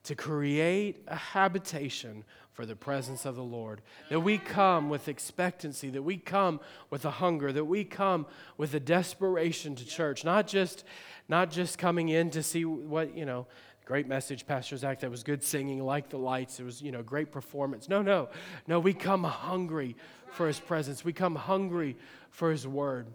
to 0.05 0.15
create 0.15 1.03
a 1.09 1.17
habitation 1.17 2.25
for 2.53 2.65
the 2.65 2.77
presence 2.77 3.27
of 3.27 3.37
the 3.37 3.43
Lord. 3.43 3.83
That 4.09 4.21
we 4.21 4.39
come 4.39 4.89
with 4.89 5.09
expectancy, 5.09 5.91
that 5.91 6.03
we 6.03 6.17
come 6.17 6.61
with 6.89 7.05
a 7.05 7.11
hunger, 7.11 7.53
that 7.53 7.65
we 7.67 7.85
come 7.85 8.27
with 8.57 8.73
a 8.73 8.81
desperation 8.81 9.75
to 9.77 9.85
church, 9.85 10.25
not 10.25 10.47
just 10.47 10.85
not 11.29 11.51
just 11.51 11.77
coming 11.77 12.09
in 12.09 12.31
to 12.31 12.43
see 12.43 12.65
what, 12.65 13.17
you 13.17 13.25
know, 13.25 13.47
great 13.87 14.09
message, 14.09 14.49
Pastor 14.49 14.77
Zach, 14.77 14.99
that 15.01 15.11
was 15.13 15.23
good 15.23 15.45
singing, 15.45 15.81
like 15.81 16.09
the 16.09 16.19
lights, 16.19 16.59
it 16.59 16.65
was, 16.65 16.83
you 16.83 16.91
know, 16.91 17.05
great 17.05 17.31
performance. 17.31 17.89
No, 17.89 18.03
no, 18.03 18.29
no, 18.67 18.81
we 18.81 18.93
come 18.93 19.23
hungry 19.23 19.97
for 20.33 20.49
his 20.49 20.59
presence. 20.59 21.05
We 21.05 21.13
come 21.13 21.37
hungry 21.37 21.97
for 22.31 22.51
his 22.51 22.67
word. 22.67 23.07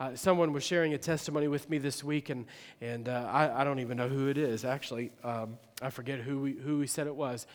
Uh, 0.00 0.16
someone 0.16 0.54
was 0.54 0.64
sharing 0.64 0.94
a 0.94 0.98
testimony 0.98 1.46
with 1.46 1.68
me 1.68 1.76
this 1.76 2.02
week, 2.02 2.30
and, 2.30 2.46
and 2.80 3.06
uh, 3.06 3.28
I, 3.30 3.60
I, 3.60 3.64
don't 3.64 3.80
even 3.80 3.98
know 3.98 4.08
who 4.08 4.28
it 4.28 4.38
is, 4.38 4.64
actually. 4.64 5.12
Um, 5.22 5.58
I 5.82 5.90
forget 5.90 6.20
who 6.20 6.40
we, 6.40 6.52
who 6.54 6.78
we 6.78 6.86
said 6.86 7.06
it 7.06 7.14
was. 7.14 7.46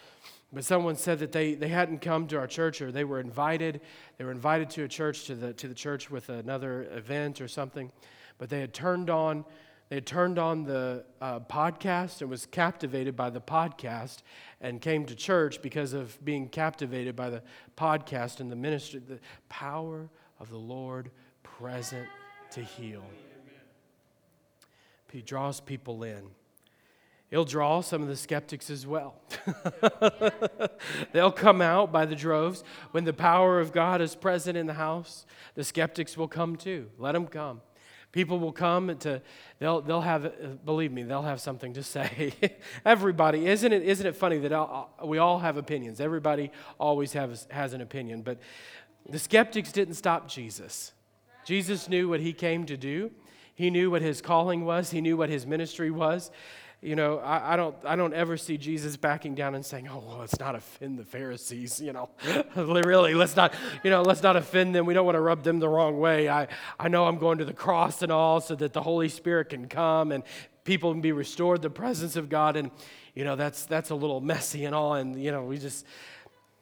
But 0.53 0.63
someone 0.63 0.95
said 0.95 1.19
that 1.19 1.32
they, 1.32 1.55
they 1.55 1.67
hadn't 1.69 2.01
come 2.01 2.27
to 2.27 2.38
our 2.38 2.47
church 2.47 2.82
or 2.82 2.91
they 2.91 3.03
were 3.03 3.19
invited. 3.19 3.82
They 4.17 4.25
were 4.25 4.32
invited 4.32 4.69
to 4.71 4.84
a 4.84 4.88
church, 4.88 5.25
to 5.25 5.36
the, 5.36 5.53
to 5.53 5.67
the 5.67 5.73
church 5.73 6.12
with 6.12 6.29
another 6.29 6.84
event 6.91 7.41
or 7.41 7.47
something. 7.47 7.91
But 8.38 8.49
they 8.49 8.62
had 8.62 8.73
turned 8.73 9.10
on, 9.10 9.43
they 9.89 9.95
had 9.95 10.06
turned 10.06 10.38
on 10.38 10.65
the 10.65 11.04
uh, 11.19 11.39
podcast 11.39 12.21
and 12.21 12.30
was 12.30 12.45
captivated 12.45 13.15
by 13.15 13.32
the 13.32 13.41
podcast 13.41 14.19
and 14.62 14.80
came 14.80 15.06
to 15.06 15.15
church 15.15 15.63
because 15.63 15.93
of 15.93 16.23
being 16.23 16.47
captivated 16.47 17.15
by 17.15 17.32
the 17.32 17.41
podcast 17.75 18.39
and 18.39 18.52
the 18.52 18.56
ministry, 18.56 19.02
the 19.06 19.19
power 19.49 20.08
of 20.39 20.49
the 20.49 20.58
Lord 20.58 21.10
present 21.41 22.08
to 22.52 22.62
heal. 22.62 23.04
He 25.12 25.23
draws 25.23 25.60
people 25.60 26.04
in. 26.04 26.21
He'll 27.32 27.45
draw 27.45 27.82
some 27.82 28.04
of 28.04 28.08
the 28.08 28.15
skeptics 28.15 28.69
as 28.69 28.86
well. 28.86 29.15
They'll 31.13 31.32
come 31.32 31.62
out 31.62 31.91
by 31.91 32.06
the 32.06 32.15
droves. 32.15 32.63
When 32.91 33.06
the 33.06 33.13
power 33.13 33.60
of 33.60 33.71
God 33.71 34.02
is 34.02 34.15
present 34.15 34.56
in 34.56 34.67
the 34.67 34.73
house, 34.73 35.25
the 35.56 35.63
skeptics 35.63 36.15
will 36.15 36.28
come 36.28 36.56
too. 36.56 36.89
Let 36.97 37.12
them 37.13 37.28
come. 37.28 37.62
People 38.12 38.39
will 38.39 38.52
come 38.52 38.98
to, 39.00 39.22
they'll, 39.60 39.82
they'll 39.82 40.02
have, 40.02 40.26
uh, 40.26 40.30
believe 40.65 40.91
me, 40.91 41.04
they'll 41.04 41.22
have 41.22 41.39
something 41.39 41.74
to 41.74 41.84
say. 41.95 42.34
Everybody, 42.86 43.48
isn't 43.48 43.72
it, 43.72 43.84
isn't 43.84 44.06
it 44.06 44.15
funny 44.15 44.39
that 44.39 44.52
all, 44.52 44.91
we 45.06 45.17
all 45.17 45.39
have 45.39 45.58
opinions? 45.58 46.02
Everybody 46.02 46.52
always 46.80 47.13
has, 47.13 47.48
has 47.52 47.74
an 47.74 47.82
opinion. 47.82 48.22
But 48.22 48.39
the 49.08 49.19
skeptics 49.19 49.72
didn't 49.72 49.95
stop 49.95 50.28
Jesus. 50.28 50.93
Jesus 51.45 51.88
knew 51.88 52.10
what 52.10 52.19
he 52.19 52.34
came 52.34 52.65
to 52.65 52.78
do. 52.78 53.12
He 53.56 53.69
knew 53.69 53.91
what 53.91 54.02
his 54.02 54.22
calling 54.22 54.65
was. 54.65 54.91
He 54.91 55.02
knew 55.02 55.17
what 55.17 55.30
his 55.30 55.45
ministry 55.45 55.91
was 55.91 56.32
you 56.82 56.96
know, 56.96 57.18
I, 57.20 57.54
I, 57.54 57.56
don't, 57.58 57.76
I 57.84 57.96
don't 57.98 58.13
ever 58.13 58.38
see 58.38 58.58
Jesus 58.58 58.96
backing 58.96 59.36
down 59.36 59.54
and 59.54 59.65
saying, 59.65 59.89
"Oh, 59.89 60.02
well, 60.06 60.20
let's 60.20 60.39
not 60.39 60.56
offend 60.56 60.98
the 60.98 61.04
Pharisees." 61.04 61.82
You 61.82 61.92
know, 61.92 62.10
really, 62.56 63.13
let's 63.13 63.36
not, 63.36 63.54
you 63.84 63.89
know, 63.89 64.02
let's 64.02 64.24
not 64.24 64.38
offend 64.38 64.74
them. 64.74 64.86
We 64.86 64.94
don't 64.94 65.06
want 65.06 65.15
to 65.15 65.22
rub 65.22 65.44
them 65.44 65.60
the 65.60 65.68
wrong 65.68 66.00
way. 66.00 66.30
I, 66.30 66.48
I 66.80 66.88
know 66.88 67.06
I'm 67.06 67.18
going 67.18 67.39
to 67.39 67.46
the 67.46 67.54
cross 67.54 68.02
and 68.02 68.12
all, 68.12 68.39
so 68.39 68.56
that 68.56 68.72
the 68.72 68.82
Holy 68.82 69.10
Spirit 69.10 69.50
can 69.50 69.68
come 69.68 70.13
and 70.13 70.24
people 70.63 70.94
can 70.94 71.02
be 71.02 71.12
restored, 71.12 71.62
the 71.62 71.70
presence 71.70 72.15
of 72.15 72.30
God, 72.30 72.56
and 72.56 72.72
you 73.13 73.26
know, 73.26 73.36
that's 73.36 73.65
that's 73.65 73.89
a 73.89 73.96
little 73.96 74.22
messy 74.22 74.63
and 74.63 74.74
all, 74.74 74.94
and 74.94 75.22
you 75.22 75.32
know, 75.32 75.44
we 75.44 75.58
just 75.58 75.86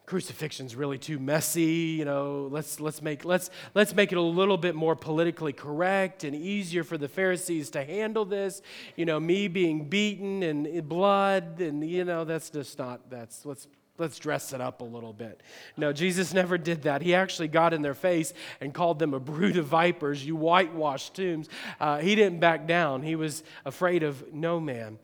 crucifixion's 0.07 0.73
really 0.73 0.97
too 0.97 1.19
messy 1.19 1.97
you 1.99 2.05
know 2.05 2.47
let's 2.49 2.79
let's 2.79 3.01
make 3.01 3.25
let's 3.25 3.49
let's 3.75 3.93
make 3.93 4.13
it 4.13 4.17
a 4.17 4.21
little 4.21 4.57
bit 4.57 4.73
more 4.73 4.95
politically 4.95 5.51
correct 5.51 6.23
and 6.23 6.33
easier 6.33 6.85
for 6.85 6.97
the 6.97 7.09
pharisees 7.09 7.69
to 7.69 7.83
handle 7.83 8.23
this. 8.23 8.61
You 8.95 9.05
know 9.05 9.19
me 9.19 9.49
being 9.49 9.89
beaten 9.89 10.43
and 10.43 10.87
blood 10.87 11.59
and 11.59 11.87
you 11.87 12.05
know 12.05 12.23
that's 12.23 12.49
just 12.49 12.79
not 12.79 13.09
that's 13.09 13.45
let's 13.45 13.67
let's 13.97 14.17
dress 14.17 14.53
it 14.53 14.61
up 14.61 14.79
a 14.79 14.85
little 14.85 15.11
bit. 15.11 15.41
No 15.75 15.91
jesus 15.91 16.33
never 16.33 16.57
did 16.57 16.83
that. 16.83 17.01
He 17.01 17.13
actually 17.13 17.49
got 17.49 17.73
in 17.73 17.81
their 17.81 17.93
face 17.93 18.33
and 18.61 18.73
called 18.73 18.99
them 18.99 19.13
a 19.13 19.19
brood 19.19 19.57
of 19.57 19.65
vipers 19.65 20.25
you 20.25 20.37
whitewashed 20.37 21.15
tombs. 21.15 21.49
Uh, 21.81 21.97
he 21.97 22.15
didn't 22.15 22.39
back 22.39 22.65
down. 22.65 23.01
He 23.01 23.17
was 23.17 23.43
afraid 23.65 24.03
of 24.03 24.33
no 24.33 24.61
man. 24.61 24.99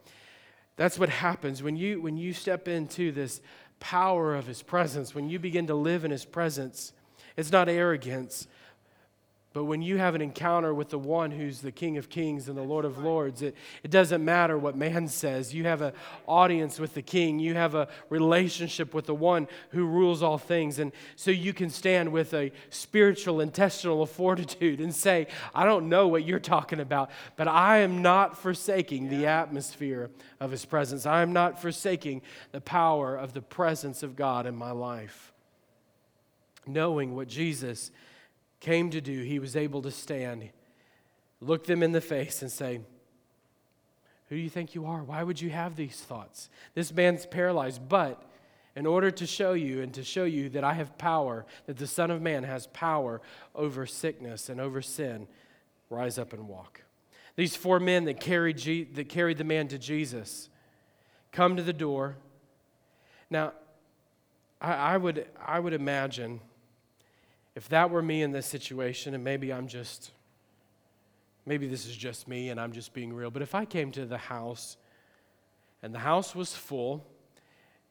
That's 0.77 0.97
what 0.97 1.09
happens 1.09 1.61
when 1.61 1.75
you 1.75 2.01
when 2.01 2.15
you 2.15 2.31
step 2.31 2.69
into 2.69 3.11
this 3.11 3.41
power 3.84 4.34
of 4.34 4.48
His 4.48 4.63
presence, 4.63 5.13
when 5.13 5.30
you 5.30 5.38
begin 5.38 5.67
to 5.67 5.76
live 5.76 6.06
in 6.06 6.12
His 6.12 6.24
presence, 6.24 6.93
it's 7.36 7.52
not 7.52 7.67
arrogance, 7.67 8.48
but 9.53 9.65
when 9.65 9.83
you 9.83 9.99
have 9.99 10.15
an 10.15 10.21
encounter 10.21 10.73
with 10.73 10.89
the 10.89 10.97
one 10.97 11.29
who's 11.29 11.61
the 11.61 11.71
King 11.71 11.97
of 11.97 12.09
Kings 12.09 12.49
and 12.49 12.57
the 12.57 12.63
Lord 12.63 12.85
of 12.85 12.97
Lords, 12.97 13.43
it, 13.43 13.55
it 13.83 13.91
doesn't 13.91 14.25
matter 14.25 14.57
what 14.57 14.75
man 14.75 15.07
says. 15.07 15.53
You 15.53 15.65
have 15.65 15.83
an 15.83 15.93
audience 16.25 16.79
with 16.79 16.95
the 16.95 17.03
King. 17.03 17.37
You 17.37 17.53
have 17.53 17.75
a 17.75 17.87
relationship 18.09 18.95
with 18.95 19.05
the 19.05 19.13
one 19.13 19.47
who 19.69 19.85
rules 19.85 20.23
all 20.23 20.39
things. 20.39 20.79
And 20.79 20.91
so 21.15 21.29
you 21.29 21.53
can 21.53 21.69
stand 21.69 22.11
with 22.11 22.33
a 22.33 22.51
spiritual 22.71 23.41
intestinal 23.41 24.03
fortitude 24.07 24.79
and 24.81 24.93
say, 24.93 25.27
I 25.53 25.65
don't 25.65 25.87
know 25.87 26.07
what 26.07 26.25
you're 26.25 26.39
talking 26.39 26.79
about, 26.79 27.11
but 27.35 27.47
I 27.47 27.79
am 27.79 28.01
not 28.01 28.35
forsaking 28.35 29.09
the 29.09 29.27
atmosphere 29.27 30.09
of 30.39 30.49
his 30.49 30.65
presence. 30.65 31.05
I 31.05 31.21
am 31.21 31.31
not 31.31 31.61
forsaking 31.61 32.23
the 32.53 32.61
power 32.61 33.15
of 33.15 33.33
the 33.33 33.41
presence 33.41 34.01
of 34.01 34.15
God 34.15 34.47
in 34.47 34.55
my 34.55 34.71
life. 34.71 35.31
Knowing 36.65 37.15
what 37.15 37.27
Jesus 37.27 37.91
came 38.63 38.89
to 38.91 39.02
do, 39.02 39.21
he 39.21 39.39
was 39.39 39.58
able 39.58 39.82
to 39.82 39.91
stand, 39.91 40.49
look 41.41 41.65
them 41.65 41.84
in 41.84 41.91
the 41.91 42.02
face, 42.02 42.41
and 42.41 42.49
say, 42.49 42.80
Who 44.30 44.36
do 44.38 44.41
you 44.41 44.49
think 44.49 44.73
you 44.73 44.86
are? 44.86 45.04
Why 45.04 45.21
would 45.21 45.41
you 45.41 45.49
have 45.49 45.76
these 45.76 45.99
thoughts? 45.99 46.49
This 46.73 46.93
man's 46.93 47.26
paralyzed, 47.26 47.82
but 47.89 48.23
in 48.73 48.86
order 48.86 49.12
to 49.12 49.28
show 49.28 49.52
you 49.52 49.82
and 49.82 49.93
to 49.93 50.04
show 50.04 50.23
you 50.23 50.47
that 50.49 50.63
I 50.63 50.73
have 50.73 50.97
power, 50.97 51.45
that 51.65 51.78
the 51.78 51.86
Son 51.86 52.10
of 52.10 52.21
Man 52.21 52.45
has 52.45 52.67
power 52.67 53.21
over 53.54 53.86
sickness 53.86 54.47
and 54.47 54.62
over 54.62 54.82
sin, 54.82 55.28
rise 55.89 56.17
up 56.17 56.32
and 56.32 56.47
walk. 56.47 56.84
These 57.36 57.58
four 57.58 57.82
men 57.82 58.06
that 58.06 58.21
carried, 58.21 58.58
Je- 58.58 58.86
that 58.93 59.10
carried 59.10 59.39
the 59.39 59.43
man 59.43 59.67
to 59.67 59.78
Jesus 59.78 60.49
come 61.34 61.58
to 61.58 61.63
the 61.63 61.73
door. 61.73 62.15
Now, 63.30 63.52
I, 64.62 64.73
I 64.73 64.97
would, 64.97 65.28
I 65.45 65.60
would 65.60 65.73
imagine 65.73 66.39
if 67.55 67.69
that 67.69 67.89
were 67.89 68.01
me 68.01 68.21
in 68.21 68.31
this 68.31 68.45
situation, 68.45 69.13
and 69.13 69.23
maybe 69.23 69.53
I'm 69.53 69.67
just, 69.67 70.11
maybe 71.45 71.67
this 71.67 71.85
is 71.85 71.95
just 71.95 72.27
me 72.27 72.49
and 72.49 72.59
I'm 72.59 72.71
just 72.71 72.93
being 72.93 73.13
real, 73.13 73.29
but 73.29 73.41
if 73.41 73.53
I 73.53 73.65
came 73.65 73.91
to 73.91 74.05
the 74.05 74.17
house 74.17 74.77
and 75.81 75.93
the 75.93 75.99
house 75.99 76.33
was 76.33 76.55
full, 76.55 77.05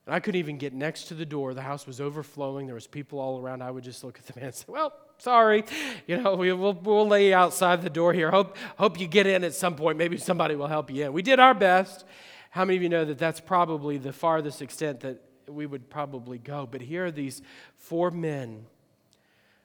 and 0.06 0.14
I 0.14 0.18
couldn't 0.18 0.40
even 0.40 0.58
get 0.58 0.72
next 0.72 1.04
to 1.04 1.14
the 1.14 1.24
door, 1.24 1.54
the 1.54 1.62
house 1.62 1.86
was 1.86 2.00
overflowing, 2.00 2.66
there 2.66 2.74
was 2.74 2.88
people 2.88 3.20
all 3.20 3.40
around, 3.40 3.62
I 3.62 3.70
would 3.70 3.84
just 3.84 4.02
look 4.02 4.18
at 4.18 4.26
the 4.26 4.32
man 4.36 4.46
and 4.46 4.54
say, 4.54 4.64
well, 4.66 4.92
sorry, 5.18 5.64
you 6.08 6.20
know, 6.20 6.34
we, 6.34 6.52
will 6.52 6.74
we'll 6.74 7.06
lay 7.06 7.28
you 7.28 7.34
outside 7.34 7.82
the 7.82 7.90
door 7.90 8.12
here. 8.12 8.30
Hope, 8.30 8.56
hope 8.76 8.98
you 8.98 9.06
get 9.06 9.28
in 9.28 9.44
at 9.44 9.54
some 9.54 9.76
point. 9.76 9.96
Maybe 9.96 10.16
somebody 10.16 10.56
will 10.56 10.66
help 10.66 10.90
you 10.90 11.04
in. 11.04 11.12
We 11.12 11.22
did 11.22 11.38
our 11.38 11.54
best. 11.54 12.04
How 12.50 12.64
many 12.64 12.76
of 12.76 12.82
you 12.82 12.88
know 12.88 13.04
that 13.04 13.18
that's 13.18 13.40
probably 13.40 13.96
the 13.96 14.12
farthest 14.12 14.60
extent 14.60 15.00
that 15.00 15.22
we 15.46 15.66
would 15.66 15.88
probably 15.88 16.38
go? 16.38 16.66
But 16.70 16.80
here 16.80 17.06
are 17.06 17.10
these 17.12 17.40
four 17.76 18.10
men 18.10 18.66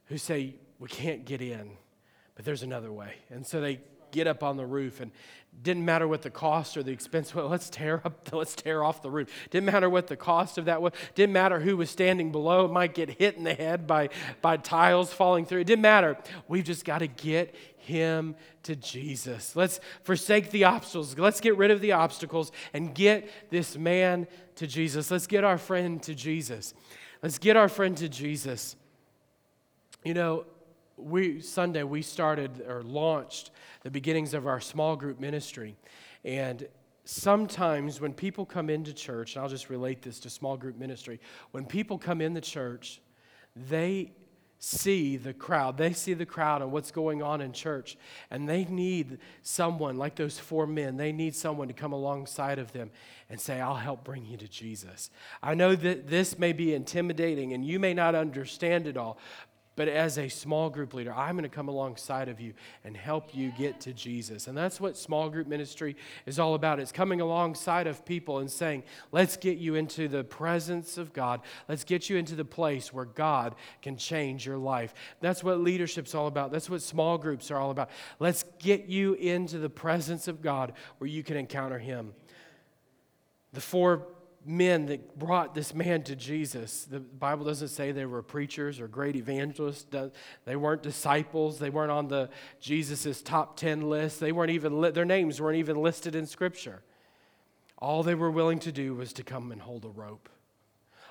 who 0.08 0.18
say, 0.18 0.56
We 0.80 0.88
can't 0.88 1.26
get 1.26 1.42
in, 1.42 1.72
but 2.36 2.46
there's 2.46 2.64
another 2.64 2.92
way. 2.92 3.14
And 3.30 3.46
so 3.46 3.62
they 3.62 3.80
get 4.12 4.28
up 4.28 4.44
on 4.44 4.58
the 4.58 4.66
roof 4.66 5.02
and 5.02 5.12
didn't 5.62 5.84
matter 5.84 6.08
what 6.08 6.22
the 6.22 6.30
cost 6.30 6.78
or 6.78 6.84
the 6.84 6.92
expense 6.92 7.34
was 7.34 7.46
let's 7.50 7.70
tear 7.70 8.02
up 8.06 8.30
let's 8.32 8.56
tear 8.56 8.84
off 8.84 9.02
the 9.02 9.10
roof. 9.10 9.30
Didn't 9.50 9.66
matter 9.66 9.90
what 9.90 10.08
the 10.08 10.16
cost 10.16 10.58
of 10.58 10.66
that 10.66 10.82
was 10.82 10.94
didn't 11.16 11.34
matter 11.34 11.60
who 11.60 11.78
was 11.78 11.90
standing 11.90 12.32
below 12.32 12.68
might 12.68 12.94
get 12.94 13.10
hit 13.10 13.36
in 13.36 13.44
the 13.44 13.54
head 13.54 13.88
by 13.88 14.10
by 14.42 14.58
tiles 14.58 15.12
falling 15.12 15.46
through. 15.46 15.62
It 15.62 15.68
didn't 15.68 15.82
matter. 15.82 16.18
We've 16.48 16.64
just 16.64 16.86
got 16.86 17.00
to 17.00 17.08
get 17.08 17.56
him 17.78 18.36
to 18.64 18.76
jesus. 18.76 19.56
Let's 19.56 19.80
forsake 20.04 20.52
the 20.52 20.66
obstacles. 20.66 21.18
Let's 21.18 21.42
get 21.42 21.58
rid 21.58 21.72
of 21.72 21.82
the 21.82 21.94
obstacles 21.94 22.52
and 22.74 22.94
get 22.94 23.30
this 23.50 23.78
man 23.78 24.28
to 24.56 24.68
jesus. 24.68 25.10
Let's 25.10 25.28
get 25.28 25.44
our 25.44 25.58
friend 25.58 26.02
to 26.04 26.14
jesus. 26.14 26.74
Let's 27.24 27.40
get 27.40 27.58
our 27.58 27.70
friend 27.70 27.98
to 27.98 28.10
jesus 28.10 28.76
you 30.08 30.14
know, 30.14 30.46
we 30.96 31.42
Sunday 31.42 31.84
we 31.84 32.02
started 32.02 32.64
or 32.66 32.82
launched 32.82 33.52
the 33.84 33.92
beginnings 33.92 34.34
of 34.34 34.48
our 34.48 34.62
small 34.62 34.96
group 34.96 35.20
ministry. 35.20 35.76
And 36.24 36.66
sometimes 37.04 38.00
when 38.00 38.14
people 38.14 38.46
come 38.46 38.70
into 38.70 38.94
church, 38.94 39.36
and 39.36 39.44
I'll 39.44 39.50
just 39.50 39.70
relate 39.70 40.02
this 40.02 40.22
to 40.22 40.30
small 40.30 40.56
group 40.56 40.78
ministry, 40.78 41.20
when 41.52 41.66
people 41.66 41.98
come 41.98 42.22
in 42.22 42.34
the 42.34 42.40
church, 42.40 43.02
they 43.54 44.14
see 44.60 45.18
the 45.18 45.34
crowd. 45.34 45.78
They 45.78 45.94
see 45.94 46.14
the 46.14 46.26
crowd 46.26 46.62
and 46.62 46.72
what's 46.72 46.90
going 46.92 47.22
on 47.22 47.42
in 47.42 47.52
church. 47.52 47.98
And 48.32 48.50
they 48.50 48.66
need 48.66 49.20
someone, 49.44 49.98
like 49.98 50.16
those 50.16 50.40
four 50.40 50.66
men, 50.66 50.98
they 50.98 51.12
need 51.12 51.36
someone 51.36 51.68
to 51.68 51.74
come 51.74 51.94
alongside 51.94 52.58
of 52.58 52.72
them 52.72 52.90
and 53.30 53.40
say, 53.40 53.62
I'll 53.62 53.76
help 53.76 54.04
bring 54.04 54.26
you 54.26 54.38
to 54.38 54.48
Jesus. 54.48 55.12
I 55.44 55.54
know 55.54 55.76
that 55.76 56.08
this 56.08 56.40
may 56.40 56.54
be 56.54 56.74
intimidating 56.74 57.54
and 57.54 57.64
you 57.64 57.80
may 57.80 57.94
not 57.94 58.16
understand 58.16 58.88
it 58.88 58.98
all, 58.98 59.20
but 59.78 59.88
as 59.88 60.18
a 60.18 60.28
small 60.28 60.72
group 60.72 60.96
leader, 60.96 61.14
I'm 61.14 61.36
going 61.36 61.44
to 61.44 61.56
come 61.56 61.70
alongside 61.70 62.30
of 62.30 62.42
you 62.42 62.54
and 62.84 62.98
help 62.98 63.36
you 63.36 63.52
get 63.52 63.80
to 63.82 63.94
Jesus. 63.94 64.48
And 64.48 64.58
that's 64.58 64.82
what 64.82 64.98
small 64.98 65.30
group 65.30 65.46
ministry 65.46 65.96
is 66.26 66.40
all 66.40 66.56
about. 66.56 66.80
It's 66.80 66.92
coming 66.92 67.22
alongside 67.22 67.86
of 67.86 68.04
people 68.04 68.40
and 68.40 68.52
saying, 68.52 68.84
let's 69.12 69.38
get 69.38 69.60
you 69.60 69.76
into 69.76 70.08
the 70.08 70.24
presence 70.24 70.98
of 70.98 71.14
God. 71.14 71.42
Let's 71.70 71.84
get 71.84 72.10
you 72.10 72.18
into 72.18 72.34
the 72.34 72.44
place 72.44 72.92
where 72.92 73.06
God 73.06 73.54
can 73.84 73.98
change 73.98 74.48
your 74.48 74.58
life. 74.58 74.96
That's 75.22 75.44
what 75.44 75.60
leadership's 75.60 76.16
all 76.16 76.26
about. 76.26 76.52
That's 76.52 76.72
what 76.72 76.82
small 76.82 77.20
groups 77.20 77.52
are 77.52 77.58
all 77.58 77.70
about. 77.70 77.92
Let's 78.20 78.46
get 78.58 78.88
you 78.88 79.14
into 79.14 79.60
the 79.60 79.70
presence 79.70 80.28
of 80.28 80.42
God 80.42 80.74
where 80.98 81.08
you 81.08 81.22
can 81.22 81.38
encounter 81.38 81.78
Him. 81.78 82.16
The 83.54 83.62
four 83.62 84.08
men 84.48 84.86
that 84.86 85.20
brought 85.20 85.54
this 85.54 85.76
man 85.76 86.02
to 86.04 86.16
Jesus. 86.16 86.86
The 86.86 87.02
Bible 87.02 87.46
doesn't 87.46 87.68
say 87.68 87.92
they 87.92 88.06
were 88.06 88.24
preachers 88.24 88.80
or 88.80 88.88
great 88.88 89.18
evangelists. 89.18 89.86
They 90.46 90.56
weren't 90.56 90.82
disciples. 90.82 91.60
They 91.60 91.70
weren't 91.70 91.92
on 91.92 92.08
the 92.08 92.30
Jesus's 92.62 93.22
top 93.22 93.58
10 93.58 93.90
list. 93.90 94.20
They 94.22 94.32
weren't 94.32 94.52
even 94.52 94.80
li- 94.80 94.92
their 94.92 95.06
names 95.06 95.42
weren't 95.42 95.58
even 95.58 95.82
listed 95.82 96.16
in 96.16 96.26
scripture. 96.26 96.82
All 97.78 98.04
they 98.04 98.16
were 98.16 98.32
willing 98.32 98.60
to 98.60 98.72
do 98.72 98.96
was 98.96 99.14
to 99.14 99.24
come 99.24 99.52
and 99.52 99.62
hold 99.62 99.84
a 99.84 99.90
rope. 99.90 100.30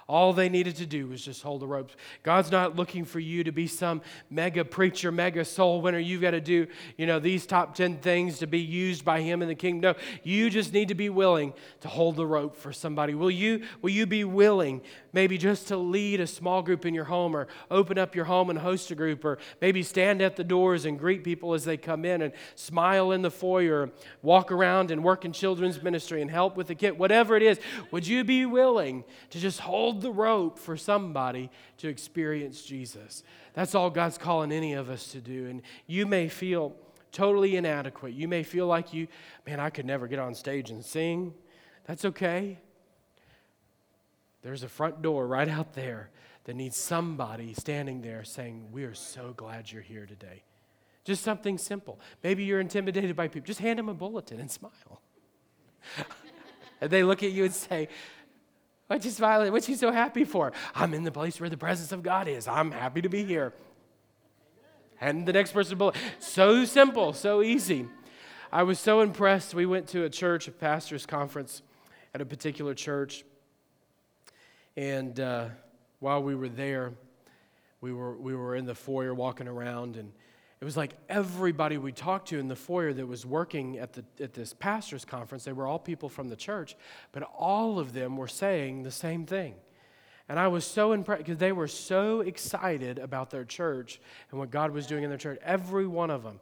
All 0.09 0.33
they 0.33 0.49
needed 0.49 0.77
to 0.77 0.87
do 0.87 1.09
was 1.09 1.21
just 1.21 1.43
hold 1.43 1.63
the 1.63 1.67
ropes. 1.67 1.97
God's 2.23 2.53
not 2.53 2.77
looking 2.77 3.05
for 3.05 3.19
you 3.19 3.43
to 3.43 3.51
be 3.51 3.67
some 3.67 4.03
mega 4.31 4.65
preacher, 4.65 5.11
mega 5.11 5.45
soul 5.45 5.81
winner. 5.81 5.99
You've 5.99 6.23
got 6.23 6.31
to 6.31 6.41
do, 6.41 6.69
you 6.97 7.07
know, 7.07 7.19
these 7.19 7.45
top 7.45 7.75
10 7.75 7.99
things 7.99 8.39
to 8.39 8.47
be 8.47 8.61
used 8.61 9.05
by 9.05 9.21
him 9.21 9.43
in 9.43 9.49
the 9.49 9.55
kingdom. 9.55 9.81
No, 9.81 9.95
you 10.23 10.49
just 10.49 10.73
need 10.73 10.89
to 10.89 10.95
be 10.95 11.11
willing 11.11 11.55
to 11.81 11.89
hold 11.89 12.17
the 12.17 12.27
rope 12.27 12.57
for 12.57 12.73
somebody. 12.73 13.15
Will 13.15 13.31
you 13.31 13.63
will 13.83 13.91
you 13.91 14.07
be 14.07 14.25
willing 14.25 14.81
maybe 15.17 15.37
just 15.37 15.67
to 15.69 15.77
lead 15.77 16.21
a 16.21 16.27
small 16.27 16.63
group 16.63 16.87
in 16.87 16.95
your 16.95 17.07
home 17.07 17.35
or 17.35 17.49
open 17.71 17.99
up 17.99 18.15
your 18.15 18.27
home 18.27 18.51
and 18.51 18.59
host 18.59 18.91
a 18.91 18.95
group 18.95 19.25
or 19.25 19.39
maybe 19.61 19.83
stand 19.83 20.23
at 20.23 20.37
the 20.37 20.45
doors 20.45 20.85
and 20.85 20.99
greet 20.99 21.25
people 21.25 21.55
as 21.55 21.65
they 21.65 21.77
come 21.77 22.05
in 22.05 22.23
and 22.23 22.33
smile 22.55 23.11
in 23.13 23.23
the 23.23 23.31
foyer, 23.31 23.91
walk 24.23 24.53
around 24.53 24.93
and 24.93 25.03
work 25.03 25.25
in 25.25 25.33
children's 25.33 25.83
ministry 25.83 26.23
and 26.23 26.31
help 26.31 26.57
with 26.57 26.69
the 26.69 26.75
kid, 26.75 26.97
whatever 26.97 27.37
it 27.37 27.43
is. 27.43 27.59
Would 27.91 28.07
you 28.07 28.23
be 28.23 28.47
willing 28.47 29.03
to 29.31 29.41
just 29.41 29.59
hold 29.59 29.97
hold 29.97 30.03
the 30.03 30.11
rope 30.11 30.59
for 30.59 30.77
somebody 30.77 31.51
to 31.79 31.89
experience 31.89 32.63
Jesus. 32.63 33.23
That's 33.55 33.75
all 33.75 33.89
God's 33.89 34.19
calling 34.19 34.53
any 34.53 34.75
of 34.75 34.91
us 34.91 35.09
to 35.13 35.21
do. 35.21 35.47
And 35.47 35.63
you 35.87 36.07
may 36.07 36.29
feel 36.29 36.75
totally 37.13 37.57
inadequate. 37.57 38.13
You 38.13 38.29
may 38.29 38.43
feel 38.43 38.67
like 38.67 38.93
you, 38.93 39.07
man, 39.47 39.61
I 39.61 39.71
could 39.71 39.87
never 39.87 40.07
get 40.07 40.19
on 40.19 40.35
stage 40.35 40.71
and 40.71 40.85
sing. 40.85 41.33
That's 41.87 42.05
okay. 42.05 42.59
There's 44.47 44.63
a 44.63 44.69
front 44.69 45.03
door 45.03 45.27
right 45.27 45.49
out 45.49 45.73
there 45.75 46.09
that 46.45 46.55
needs 46.55 46.77
somebody 46.77 47.53
standing 47.53 48.01
there 48.01 48.23
saying, 48.23 48.69
We 48.71 48.85
are 48.85 48.95
so 48.95 49.35
glad 49.37 49.73
you're 49.73 49.83
here 49.83 50.07
today. 50.07 50.45
Just 51.03 51.25
something 51.25 51.59
simple. 51.59 51.99
Maybe 52.23 52.45
you're 52.45 52.61
intimidated 52.61 53.17
by 53.17 53.27
people. 53.27 53.49
Just 53.49 53.59
hand 53.59 53.81
them 53.81 53.89
a 53.89 53.95
bulletin 53.95 54.39
and 54.39 54.49
smile. 54.49 55.03
and 56.81 56.91
they 56.93 57.03
look 57.03 57.25
at 57.25 57.33
you 57.33 57.45
and 57.45 57.53
say, 57.53 57.89
what 58.87 59.05
you 59.05 59.11
smiling? 59.11 59.51
What 59.51 59.69
you 59.69 59.75
so 59.75 59.91
happy 59.91 60.25
for? 60.25 60.53
I'm 60.77 60.95
in 60.95 61.03
the 61.03 61.11
place 61.11 61.41
where 61.41 61.51
the 61.51 61.57
presence 61.57 61.91
of 61.91 62.05
God 62.05 62.29
is. 62.29 62.47
I'm 62.47 62.71
happy 62.71 63.03
to 63.03 63.09
be 63.09 63.25
here. 63.25 63.53
And 65.01 65.27
the 65.27 65.33
next 65.33 65.51
person 65.51 65.77
below. 65.77 65.93
So 66.21 66.65
simple, 66.65 67.13
so 67.13 67.43
easy. 67.43 67.89
I 68.53 68.63
was 68.63 68.79
so 68.79 69.01
impressed. 69.01 69.55
We 69.55 69.67
went 69.67 69.89
to 69.89 70.05
a 70.05 70.09
church, 70.09 70.47
a 70.47 70.53
pastor's 70.53 71.05
conference 71.05 71.63
at 72.15 72.21
a 72.21 72.25
particular 72.25 72.75
church. 72.75 73.25
And 74.77 75.19
uh, 75.19 75.49
while 76.01 76.23
we 76.23 76.35
were 76.35 76.49
there, 76.49 76.93
we 77.81 77.93
were, 77.93 78.17
we 78.17 78.35
were 78.35 78.57
in 78.57 78.67
the 78.67 78.75
foyer 78.75 79.15
walking 79.15 79.49
around, 79.49 79.97
and 79.97 80.13
it 80.61 80.65
was 80.65 80.77
like 80.77 80.95
everybody 81.09 81.79
we 81.79 81.93
talked 81.93 82.29
to 82.29 82.39
in 82.39 82.49
the 82.49 82.57
foyer 82.57 82.93
that 82.93 83.07
was 83.07 83.27
working 83.27 83.79
at, 83.79 83.93
the, 83.93 84.05
at 84.21 84.35
this 84.35 84.53
pastor's 84.53 85.05
conference, 85.05 85.45
they 85.45 85.53
were 85.53 85.67
all 85.67 85.79
people 85.79 86.09
from 86.09 86.29
the 86.29 86.37
church, 86.37 86.77
but 87.13 87.23
all 87.23 87.79
of 87.79 87.93
them 87.93 88.17
were 88.17 88.29
saying 88.29 88.83
the 88.83 88.91
same 88.91 89.27
thing. 89.27 89.55
And 90.29 90.39
I 90.39 90.49
was 90.49 90.65
so 90.65 90.93
impressed 90.93 91.25
because 91.25 91.39
they 91.39 91.53
were 91.53 91.69
so 91.69 92.21
excited 92.21 92.99
about 92.99 93.31
their 93.31 93.45
church 93.45 94.01
and 94.31 94.41
what 94.41 94.51
God 94.51 94.73
was 94.73 94.87
doing 94.87 95.05
in 95.05 95.11
their 95.11 95.19
church. 95.19 95.39
Every 95.43 95.87
one 95.87 96.11
of 96.11 96.23
them. 96.23 96.41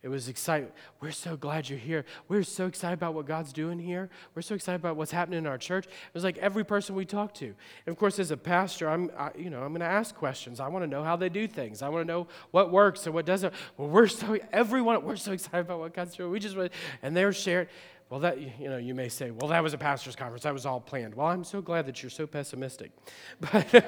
It 0.00 0.08
was 0.08 0.28
exciting. 0.28 0.68
We're 1.00 1.10
so 1.10 1.36
glad 1.36 1.68
you're 1.68 1.78
here. 1.78 2.04
We're 2.28 2.44
so 2.44 2.66
excited 2.66 2.94
about 2.94 3.14
what 3.14 3.26
God's 3.26 3.52
doing 3.52 3.80
here. 3.80 4.10
We're 4.32 4.42
so 4.42 4.54
excited 4.54 4.76
about 4.76 4.94
what's 4.94 5.10
happening 5.10 5.38
in 5.38 5.46
our 5.46 5.58
church. 5.58 5.86
It 5.86 6.14
was 6.14 6.22
like 6.22 6.38
every 6.38 6.64
person 6.64 6.94
we 6.94 7.04
talked 7.04 7.36
to. 7.38 7.46
And 7.46 7.56
of 7.88 7.96
course, 7.96 8.20
as 8.20 8.30
a 8.30 8.36
pastor, 8.36 8.88
I'm, 8.88 9.10
I, 9.18 9.32
you 9.36 9.50
know, 9.50 9.60
I'm 9.60 9.70
going 9.70 9.80
to 9.80 9.86
ask 9.86 10.14
questions. 10.14 10.60
I 10.60 10.68
want 10.68 10.84
to 10.84 10.86
know 10.86 11.02
how 11.02 11.16
they 11.16 11.28
do 11.28 11.48
things. 11.48 11.82
I 11.82 11.88
want 11.88 12.06
to 12.06 12.12
know 12.12 12.28
what 12.52 12.70
works 12.70 13.06
and 13.06 13.14
what 13.14 13.26
doesn't. 13.26 13.52
Well, 13.76 13.88
we're 13.88 14.06
so 14.06 14.38
everyone. 14.52 15.02
We're 15.02 15.16
so 15.16 15.32
excited 15.38 15.60
about 15.60 15.80
what 15.80 15.94
God's 15.94 16.14
doing. 16.14 16.30
We 16.30 16.38
just 16.38 16.56
and 17.02 17.16
they're 17.16 17.32
sharing. 17.32 17.66
Well, 18.08 18.20
that 18.20 18.40
you 18.40 18.70
know, 18.70 18.78
you 18.78 18.94
may 18.94 19.08
say, 19.08 19.32
well, 19.32 19.48
that 19.48 19.62
was 19.62 19.74
a 19.74 19.78
pastor's 19.78 20.16
conference. 20.16 20.44
That 20.44 20.54
was 20.54 20.64
all 20.64 20.80
planned. 20.80 21.14
Well, 21.14 21.26
I'm 21.26 21.44
so 21.44 21.60
glad 21.60 21.86
that 21.86 22.02
you're 22.02 22.10
so 22.10 22.26
pessimistic, 22.26 22.92
but. 23.40 23.84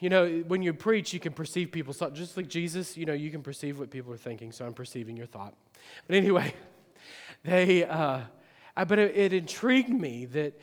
You 0.00 0.08
know, 0.08 0.44
when 0.46 0.62
you 0.62 0.72
preach, 0.72 1.12
you 1.12 1.20
can 1.20 1.32
perceive 1.32 1.72
thoughts. 1.72 2.18
Just 2.18 2.36
like 2.36 2.48
Jesus, 2.48 2.96
you 2.96 3.06
know, 3.06 3.12
you 3.12 3.30
can 3.30 3.42
perceive 3.42 3.78
what 3.78 3.90
people 3.90 4.12
are 4.12 4.18
thinking, 4.18 4.52
so 4.52 4.66
I'm 4.66 4.74
perceiving 4.74 5.16
your 5.16 5.26
thought. 5.26 5.54
But 6.06 6.16
anyway, 6.16 6.54
they, 7.44 7.84
uh, 7.84 8.20
but 8.86 8.98
it, 8.98 9.16
it 9.16 9.32
intrigued 9.32 9.90
me 9.90 10.26
that, 10.26 10.60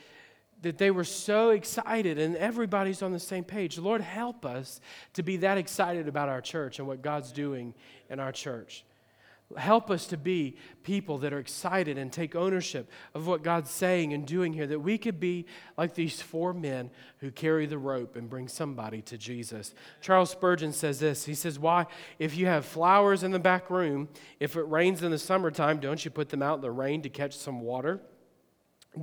that 0.61 0.77
they 0.77 0.91
were 0.91 1.03
so 1.03 1.51
excited 1.51 2.17
and 2.17 2.35
everybody's 2.37 3.01
on 3.01 3.11
the 3.11 3.19
same 3.19 3.43
page. 3.43 3.77
Lord, 3.77 4.01
help 4.01 4.45
us 4.45 4.81
to 5.13 5.23
be 5.23 5.37
that 5.37 5.57
excited 5.57 6.07
about 6.07 6.29
our 6.29 6.41
church 6.41 6.79
and 6.79 6.87
what 6.87 7.01
God's 7.01 7.31
doing 7.31 7.73
in 8.09 8.19
our 8.19 8.31
church. 8.31 8.83
Help 9.57 9.89
us 9.89 10.07
to 10.07 10.17
be 10.17 10.57
people 10.83 11.17
that 11.19 11.33
are 11.33 11.39
excited 11.39 11.97
and 11.97 12.11
take 12.11 12.35
ownership 12.35 12.89
of 13.13 13.27
what 13.27 13.43
God's 13.43 13.71
saying 13.71 14.13
and 14.13 14.25
doing 14.25 14.53
here, 14.53 14.67
that 14.67 14.79
we 14.79 14.97
could 14.97 15.19
be 15.19 15.45
like 15.77 15.93
these 15.93 16.21
four 16.21 16.53
men 16.53 16.89
who 17.19 17.31
carry 17.31 17.65
the 17.65 17.77
rope 17.77 18.15
and 18.15 18.29
bring 18.29 18.47
somebody 18.47 19.01
to 19.03 19.17
Jesus. 19.17 19.73
Charles 20.01 20.29
Spurgeon 20.29 20.73
says 20.73 20.99
this 20.99 21.25
He 21.25 21.33
says, 21.35 21.59
Why, 21.59 21.85
if 22.19 22.35
you 22.37 22.45
have 22.45 22.65
flowers 22.65 23.23
in 23.23 23.31
the 23.31 23.39
back 23.39 23.69
room, 23.69 24.09
if 24.39 24.55
it 24.55 24.63
rains 24.63 25.03
in 25.03 25.11
the 25.11 25.19
summertime, 25.19 25.79
don't 25.79 26.03
you 26.03 26.11
put 26.11 26.29
them 26.29 26.41
out 26.41 26.55
in 26.55 26.61
the 26.61 26.71
rain 26.71 27.01
to 27.03 27.09
catch 27.09 27.35
some 27.35 27.61
water? 27.61 28.01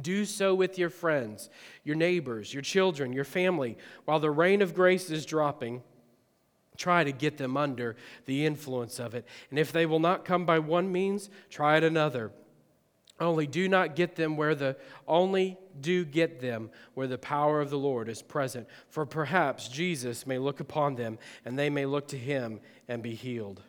Do 0.01 0.25
so 0.25 0.55
with 0.55 0.79
your 0.79 0.89
friends, 0.89 1.51
your 1.85 1.97
neighbors, 1.97 2.53
your 2.55 2.63
children, 2.63 3.13
your 3.13 3.25
family, 3.25 3.77
while 4.07 4.21
the 4.21 4.31
rain 4.31 4.63
of 4.63 4.75
grace 4.75 5.11
is 5.11 5.27
dropping 5.27 5.83
try 6.83 7.05
to 7.05 7.13
get 7.13 7.39
them 7.39 7.57
under 7.57 7.95
the 8.27 8.45
influence 8.45 8.99
of 8.99 9.15
it. 9.15 9.25
And 9.51 9.59
if 9.59 9.71
they 9.71 9.87
will 9.87 10.01
not 10.01 10.25
come 10.25 10.45
by 10.45 10.59
one 10.59 10.91
means, 10.91 11.31
try 11.49 11.77
it 11.77 11.85
another. 11.85 12.33
Only 13.21 13.47
do 13.47 13.69
not 13.69 13.95
get 13.95 14.17
them 14.17 14.37
where 14.37 14.57
the 14.57 14.77
only 15.07 15.57
do 15.81 16.05
get 16.05 16.41
them 16.41 16.71
where 16.95 17.07
the 17.07 17.19
power 17.19 17.61
of 17.61 17.71
the 17.71 17.79
Lord 17.79 18.09
is 18.09 18.21
present, 18.21 18.67
for 18.89 19.07
perhaps 19.07 19.69
Jesus 19.69 20.27
may 20.27 20.39
look 20.39 20.59
upon 20.59 20.97
them 20.97 21.19
and 21.45 21.57
they 21.57 21.71
may 21.71 21.87
look 21.87 22.09
to 22.09 22.19
him 22.19 22.61
and 22.89 23.01
be 23.01 23.15
healed. 23.15 23.63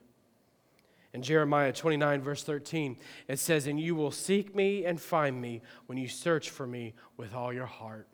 In 1.13 1.21
Jeremiah 1.21 1.71
29, 1.71 2.21
verse 2.21 2.43
13, 2.43 2.97
it 3.27 3.37
says, 3.37 3.67
And 3.67 3.79
you 3.79 3.93
will 3.93 4.09
seek 4.09 4.55
me 4.55 4.85
and 4.85 4.99
find 4.99 5.39
me 5.39 5.61
when 5.85 5.99
you 5.99 6.07
search 6.07 6.49
for 6.49 6.65
me 6.65 6.95
with 7.15 7.35
all 7.35 7.53
your 7.53 7.67
heart. 7.67 8.07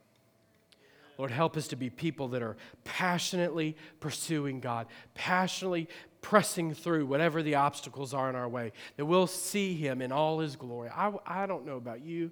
Lord, 1.19 1.31
help 1.31 1.57
us 1.57 1.67
to 1.67 1.75
be 1.75 1.89
people 1.89 2.29
that 2.29 2.41
are 2.41 2.55
passionately 2.85 3.75
pursuing 3.99 4.61
God, 4.61 4.87
passionately 5.15 5.89
pressing 6.21 6.73
through 6.73 7.07
whatever 7.07 7.43
the 7.43 7.55
obstacles 7.55 8.13
are 8.13 8.29
in 8.29 8.37
our 8.37 8.47
way, 8.47 8.71
that 8.95 9.03
we'll 9.03 9.27
see 9.27 9.75
Him 9.75 10.01
in 10.01 10.13
all 10.13 10.39
His 10.39 10.55
glory. 10.55 10.89
I, 10.89 11.11
I 11.27 11.45
don't 11.45 11.65
know 11.65 11.75
about 11.75 12.01
you. 12.01 12.31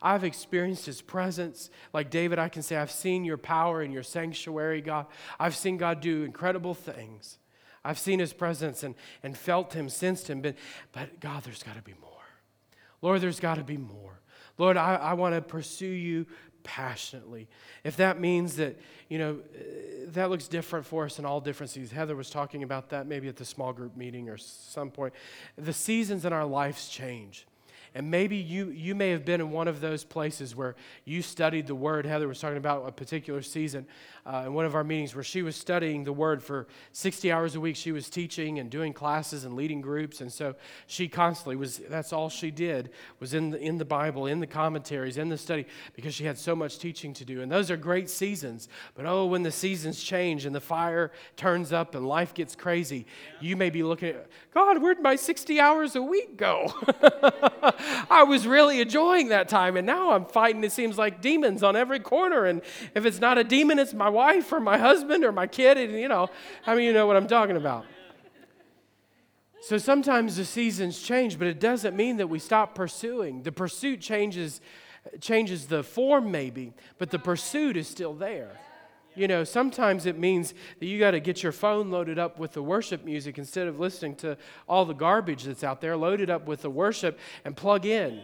I've 0.00 0.24
experienced 0.24 0.86
His 0.86 1.02
presence. 1.02 1.68
Like 1.92 2.08
David, 2.08 2.38
I 2.38 2.48
can 2.48 2.62
say, 2.62 2.76
I've 2.76 2.90
seen 2.90 3.26
your 3.26 3.36
power 3.36 3.82
in 3.82 3.92
your 3.92 4.02
sanctuary, 4.02 4.80
God. 4.80 5.06
I've 5.38 5.54
seen 5.54 5.76
God 5.76 6.00
do 6.00 6.22
incredible 6.22 6.72
things. 6.72 7.36
I've 7.84 7.98
seen 7.98 8.18
His 8.18 8.32
presence 8.32 8.82
and, 8.82 8.94
and 9.22 9.36
felt 9.36 9.74
Him, 9.74 9.90
sensed 9.90 10.30
Him. 10.30 10.40
But, 10.40 10.54
but 10.92 11.20
God, 11.20 11.44
there's 11.44 11.62
got 11.62 11.76
to 11.76 11.82
be 11.82 11.94
more. 12.00 12.10
Lord, 13.02 13.20
there's 13.20 13.40
got 13.40 13.56
to 13.56 13.64
be 13.64 13.76
more. 13.76 14.22
Lord, 14.58 14.76
I, 14.76 14.94
I 14.96 15.12
want 15.14 15.34
to 15.34 15.42
pursue 15.42 15.86
you 15.86 16.26
passionately. 16.64 17.48
If 17.84 17.96
that 17.96 18.20
means 18.20 18.56
that, 18.56 18.78
you 19.08 19.18
know, 19.18 19.38
that 20.08 20.30
looks 20.30 20.48
different 20.48 20.86
for 20.86 21.04
us 21.04 21.18
in 21.18 21.24
all 21.24 21.40
different 21.40 21.70
seasons. 21.70 21.92
Heather 21.92 22.16
was 22.16 22.30
talking 22.30 22.62
about 22.62 22.90
that 22.90 23.06
maybe 23.06 23.28
at 23.28 23.36
the 23.36 23.44
small 23.44 23.72
group 23.72 23.96
meeting 23.96 24.28
or 24.28 24.36
some 24.36 24.90
point. 24.90 25.14
The 25.56 25.72
seasons 25.72 26.24
in 26.24 26.32
our 26.32 26.46
lives 26.46 26.88
change. 26.88 27.46
And 27.94 28.10
maybe 28.10 28.36
you, 28.36 28.70
you 28.70 28.94
may 28.94 29.10
have 29.10 29.24
been 29.24 29.40
in 29.40 29.50
one 29.50 29.68
of 29.68 29.80
those 29.80 30.02
places 30.02 30.56
where 30.56 30.74
you 31.04 31.20
studied 31.20 31.66
the 31.66 31.74
Word. 31.74 32.06
Heather 32.06 32.26
was 32.26 32.40
talking 32.40 32.56
about 32.56 32.88
a 32.88 32.92
particular 32.92 33.42
season 33.42 33.86
uh, 34.24 34.44
in 34.46 34.54
one 34.54 34.64
of 34.64 34.74
our 34.74 34.84
meetings 34.84 35.14
where 35.14 35.24
she 35.24 35.42
was 35.42 35.56
studying 35.56 36.04
the 36.04 36.12
Word 36.12 36.42
for 36.42 36.66
60 36.92 37.30
hours 37.30 37.54
a 37.54 37.60
week. 37.60 37.76
She 37.76 37.92
was 37.92 38.08
teaching 38.08 38.58
and 38.58 38.70
doing 38.70 38.92
classes 38.92 39.44
and 39.44 39.56
leading 39.56 39.82
groups. 39.82 40.22
And 40.22 40.32
so 40.32 40.54
she 40.86 41.06
constantly 41.06 41.56
was, 41.56 41.78
that's 41.88 42.12
all 42.12 42.30
she 42.30 42.50
did, 42.50 42.90
was 43.20 43.34
in 43.34 43.50
the, 43.50 43.58
in 43.58 43.76
the 43.76 43.84
Bible, 43.84 44.26
in 44.26 44.40
the 44.40 44.46
commentaries, 44.46 45.18
in 45.18 45.28
the 45.28 45.36
study, 45.36 45.66
because 45.94 46.14
she 46.14 46.24
had 46.24 46.38
so 46.38 46.56
much 46.56 46.78
teaching 46.78 47.12
to 47.14 47.24
do. 47.26 47.42
And 47.42 47.52
those 47.52 47.70
are 47.70 47.76
great 47.76 48.08
seasons. 48.08 48.68
But 48.94 49.04
oh, 49.04 49.26
when 49.26 49.42
the 49.42 49.52
seasons 49.52 50.02
change 50.02 50.46
and 50.46 50.54
the 50.54 50.60
fire 50.60 51.12
turns 51.36 51.72
up 51.72 51.94
and 51.94 52.06
life 52.06 52.32
gets 52.32 52.54
crazy, 52.54 53.06
you 53.40 53.56
may 53.56 53.68
be 53.68 53.82
looking 53.82 54.10
at, 54.10 54.28
God, 54.54 54.80
where'd 54.80 55.00
my 55.00 55.16
60 55.16 55.60
hours 55.60 55.94
a 55.94 56.02
week 56.02 56.38
go? 56.38 56.72
I 58.10 58.24
was 58.24 58.46
really 58.46 58.80
enjoying 58.80 59.28
that 59.28 59.48
time, 59.48 59.76
and 59.76 59.86
now 59.86 60.12
I'm 60.12 60.24
fighting, 60.24 60.62
it 60.64 60.72
seems 60.72 60.98
like 60.98 61.20
demons 61.20 61.62
on 61.62 61.76
every 61.76 62.00
corner. 62.00 62.44
And 62.44 62.62
if 62.94 63.06
it's 63.06 63.20
not 63.20 63.38
a 63.38 63.44
demon, 63.44 63.78
it's 63.78 63.94
my 63.94 64.08
wife 64.08 64.52
or 64.52 64.60
my 64.60 64.78
husband 64.78 65.24
or 65.24 65.32
my 65.32 65.46
kid. 65.46 65.76
And, 65.76 65.92
you 65.98 66.08
know, 66.08 66.28
I 66.66 66.74
mean, 66.74 66.84
you 66.84 66.92
know 66.92 67.06
what 67.06 67.16
I'm 67.16 67.28
talking 67.28 67.56
about. 67.56 67.86
So 69.62 69.78
sometimes 69.78 70.36
the 70.36 70.44
seasons 70.44 71.00
change, 71.00 71.38
but 71.38 71.46
it 71.46 71.60
doesn't 71.60 71.94
mean 71.94 72.16
that 72.16 72.26
we 72.26 72.40
stop 72.40 72.74
pursuing. 72.74 73.42
The 73.42 73.52
pursuit 73.52 74.00
changes 74.00 74.60
changes 75.20 75.66
the 75.66 75.82
form 75.82 76.30
maybe, 76.30 76.72
but 76.98 77.10
the 77.10 77.18
pursuit 77.18 77.76
is 77.76 77.88
still 77.88 78.14
there. 78.14 78.60
You 79.14 79.28
know, 79.28 79.44
sometimes 79.44 80.06
it 80.06 80.18
means 80.18 80.54
that 80.80 80.86
you 80.86 80.98
got 80.98 81.10
to 81.10 81.20
get 81.20 81.42
your 81.42 81.52
phone 81.52 81.90
loaded 81.90 82.18
up 82.18 82.38
with 82.38 82.52
the 82.52 82.62
worship 82.62 83.04
music 83.04 83.38
instead 83.38 83.66
of 83.68 83.78
listening 83.78 84.16
to 84.16 84.38
all 84.68 84.84
the 84.84 84.94
garbage 84.94 85.44
that's 85.44 85.62
out 85.62 85.80
there. 85.80 85.96
Load 85.96 86.20
it 86.20 86.30
up 86.30 86.46
with 86.46 86.62
the 86.62 86.70
worship 86.70 87.18
and 87.44 87.56
plug 87.56 87.84
in. 87.84 88.22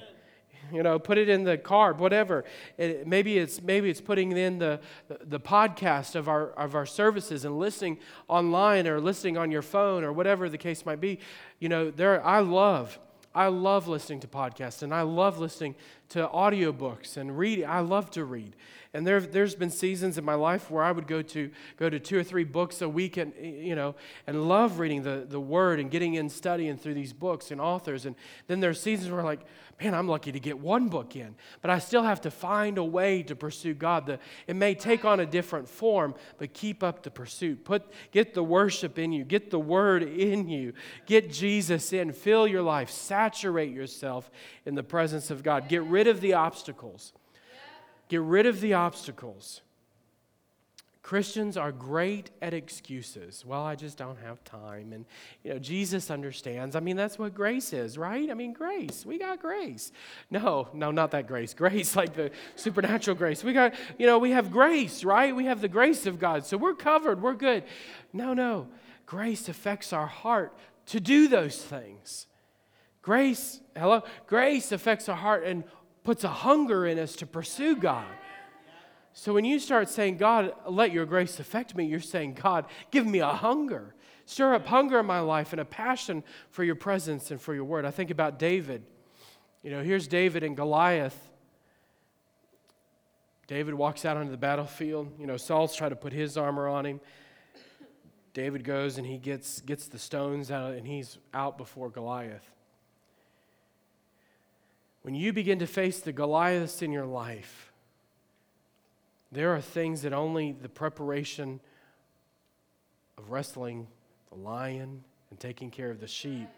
You 0.73 0.83
know, 0.83 0.99
put 0.99 1.17
it 1.17 1.29
in 1.29 1.45
the 1.45 1.57
car, 1.57 1.95
whatever. 1.95 2.45
It, 2.77 3.07
maybe 3.07 3.39
it's 3.39 3.63
maybe 3.63 3.89
it's 3.89 4.01
putting 4.01 4.33
in 4.37 4.59
the, 4.59 4.81
the, 5.09 5.19
the 5.25 5.41
podcast 5.41 6.15
of 6.15 6.29
our 6.29 6.51
of 6.51 6.75
our 6.75 6.85
services 6.85 7.45
and 7.45 7.59
listening 7.59 7.99
online 8.29 8.87
or 8.87 9.01
listening 9.01 9.39
on 9.39 9.51
your 9.51 9.63
phone 9.63 10.05
or 10.05 10.13
whatever 10.13 10.49
the 10.49 10.59
case 10.59 10.85
might 10.85 11.01
be. 11.01 11.21
You 11.59 11.71
know, 11.71 11.91
there 11.91 12.25
I 12.25 12.41
love 12.41 12.99
I 13.35 13.49
love 13.49 13.89
listening 13.89 14.21
to 14.21 14.27
podcasts 14.27 14.83
and 14.83 14.93
I 14.93 15.03
love 15.03 15.39
listening 15.39 15.75
to 16.11 16.27
audiobooks 16.29 17.17
and 17.17 17.39
reading. 17.39 17.67
I 17.67 17.81
love 17.81 18.11
to 18.13 18.25
read. 18.25 18.57
And 18.95 19.07
there, 19.07 19.21
there's 19.21 19.55
been 19.55 19.71
seasons 19.71 20.17
in 20.17 20.25
my 20.25 20.35
life 20.35 20.71
where 20.71 20.83
I 20.83 20.93
would 20.93 21.07
go 21.07 21.21
to 21.21 21.51
go 21.77 21.91
to 21.91 22.01
two 22.01 22.19
or 22.19 22.25
three 22.25 22.45
books 22.45 22.81
a 22.81 22.89
week 22.89 23.19
and 23.19 23.35
you 23.39 23.75
know 23.75 23.95
and 24.27 24.49
love 24.49 24.79
reading 24.79 25.03
the, 25.03 25.27
the 25.29 25.41
word 25.41 25.79
and 25.79 25.91
getting 25.91 26.15
in 26.15 26.31
studying 26.31 26.79
through 26.79 26.95
these 26.95 27.13
books 27.13 27.51
and 27.51 27.61
authors. 27.61 28.07
And 28.07 28.17
then 28.47 28.61
there's 28.61 28.81
seasons 28.81 29.11
where 29.11 29.23
like, 29.23 29.41
man, 29.81 29.95
I'm 29.95 30.09
lucky 30.09 30.33
to 30.33 30.41
get 30.41 30.59
one 30.59 30.89
book 30.89 31.17
in. 31.17 31.35
But 31.61 31.71
I 31.71 31.79
still 31.81 32.03
have 32.03 32.23
to 32.23 32.31
find 32.31 32.79
a 32.79 32.85
way 32.85 33.23
to 33.25 33.37
pursue 33.37 33.75
God. 33.75 34.07
The, 34.07 34.19
it 34.47 34.57
may 34.57 34.75
take 34.75 35.05
on 35.05 35.21
a 35.21 35.27
different 35.27 35.69
form, 35.69 36.15
but 36.39 36.55
keep 36.55 36.83
up 36.83 37.03
the 37.03 37.11
pursuit. 37.11 37.65
Put 37.65 37.85
get 38.11 38.33
the 38.33 38.43
worship 38.43 38.99
in 38.99 39.13
you, 39.13 39.25
get 39.25 39.51
the 39.51 39.61
word 39.61 40.03
in 40.03 40.49
you, 40.49 40.73
get 41.05 41.31
Jesus 41.31 41.93
in, 41.93 42.13
fill 42.13 42.49
your 42.49 42.63
life, 42.63 42.91
saturate 42.91 43.73
yourself 43.73 44.31
in 44.65 44.75
the 44.75 44.83
presence 44.83 45.31
of 45.31 45.43
God. 45.43 45.69
Get 45.69 45.83
rid 45.83 46.07
of 46.07 46.23
the 46.23 46.33
obstacles. 46.33 47.13
Get 48.09 48.23
rid 48.23 48.47
of 48.47 48.61
the 48.61 48.75
obstacles. 48.75 49.63
Christians 51.09 51.57
are 51.57 51.73
great 51.73 52.29
at 52.43 52.53
excuses. 52.53 53.43
Well, 53.43 53.63
I 53.63 53.77
just 53.77 53.97
don't 53.97 54.19
have 54.19 54.45
time. 54.45 54.93
And, 54.93 55.07
you 55.43 55.55
know, 55.55 55.59
Jesus 55.59 56.11
understands. 56.11 56.77
I 56.77 56.81
mean, 56.81 56.97
that's 56.97 57.19
what 57.19 57.35
grace 57.35 57.73
is, 57.73 57.97
right? 57.97 58.31
I 58.31 58.35
mean, 58.35 58.53
grace. 58.53 59.07
We 59.07 59.19
got 59.19 59.41
grace. 59.41 59.91
No, 60.31 60.69
no, 60.75 60.91
not 60.91 61.13
that 61.13 61.27
grace. 61.27 61.55
Grace, 61.55 61.97
like 61.97 62.13
the 62.13 62.31
supernatural 62.57 63.17
grace. 63.17 63.43
We 63.43 63.55
got, 63.55 63.73
you 63.99 64.05
know, 64.05 64.19
we 64.19 64.33
have 64.33 64.51
grace, 64.51 65.03
right? 65.03 65.35
We 65.35 65.47
have 65.47 65.63
the 65.63 65.69
grace 65.69 66.05
of 66.05 66.19
God. 66.19 66.45
So 66.45 66.59
we're 66.59 66.75
covered. 66.75 67.23
We're 67.23 67.33
good. 67.33 67.65
No, 68.13 68.35
no. 68.35 68.69
Grace 69.07 69.49
affects 69.49 69.95
our 69.95 70.07
heart 70.07 70.53
to 70.89 71.01
do 71.01 71.27
those 71.29 71.57
things. 71.57 72.27
Grace, 73.01 73.61
hello? 73.75 74.03
Grace 74.27 74.73
affects 74.73 75.09
our 75.09 75.17
heart 75.17 75.45
and 75.45 75.65
puts 76.09 76.25
a 76.25 76.29
hunger 76.29 76.87
in 76.87 76.99
us 76.99 77.17
to 77.17 77.27
pursue 77.27 77.77
God. 77.77 78.07
So 79.13 79.35
when 79.35 79.45
you 79.45 79.59
start 79.59 79.91
saying, 79.91 80.17
God, 80.17 80.55
let 80.67 80.91
your 80.91 81.05
grace 81.05 81.39
affect 81.39 81.77
me, 81.77 81.85
you're 81.85 82.01
saying, 82.01 82.39
God, 82.43 82.65
give 82.91 83.07
me 83.07 83.19
a 83.19 83.29
hunger. 83.29 83.95
Stir 84.25 84.55
up 84.55 84.65
hunger 84.65 85.01
in 85.01 85.05
my 85.05 85.21
life 85.21 85.53
and 85.53 85.61
a 85.61 85.67
passion 85.67 86.25
for 86.49 86.65
your 86.65 86.77
presence 86.77 87.31
and 87.31 87.39
for 87.39 87.55
your 87.55 87.65
word. 87.65 87.85
I 87.85 87.91
think 87.91 88.11
about 88.11 88.39
David. 88.39 88.85
You 89.63 89.71
know, 89.71 89.83
here's 89.83 90.09
David 90.09 90.43
and 90.43 90.57
Goliath. 90.57 91.29
David 93.47 93.75
walks 93.75 94.07
out 94.07 94.17
onto 94.17 94.31
the 94.31 94.39
battlefield. 94.39 95.13
You 95.21 95.27
know, 95.27 95.37
Saul's 95.37 95.77
trying 95.77 95.91
to 95.91 95.97
put 95.97 96.15
his 96.15 96.39
armor 96.39 96.69
on 96.69 96.87
him. 96.87 97.01
David 98.33 98.65
goes 98.65 98.97
and 98.97 99.07
he 99.07 99.19
gets, 99.19 99.61
gets 99.61 99.89
the 99.89 99.99
stones 99.99 100.51
out 100.51 100.73
and 100.73 100.87
he's 100.87 101.19
out 101.35 101.59
before 101.59 101.91
Goliath. 101.91 102.51
When 105.09 105.15
you 105.15 105.33
begin 105.33 105.59
to 105.61 105.67
face 105.67 106.01
the 106.01 106.13
Goliaths 106.13 106.83
in 106.83 106.93
your 106.93 107.07
life, 107.07 107.73
there 109.33 109.55
are 109.57 109.61
things 109.63 110.03
that 110.03 110.13
only 110.13 110.53
the 110.53 110.69
preparation 110.69 111.61
of 113.17 113.31
wrestling 113.31 113.87
the 114.29 114.35
lion 114.35 115.03
and 115.31 115.41
taking 115.41 115.71
care 115.71 115.91
of 115.91 115.99
the 115.99 116.07
sheep 116.07 116.51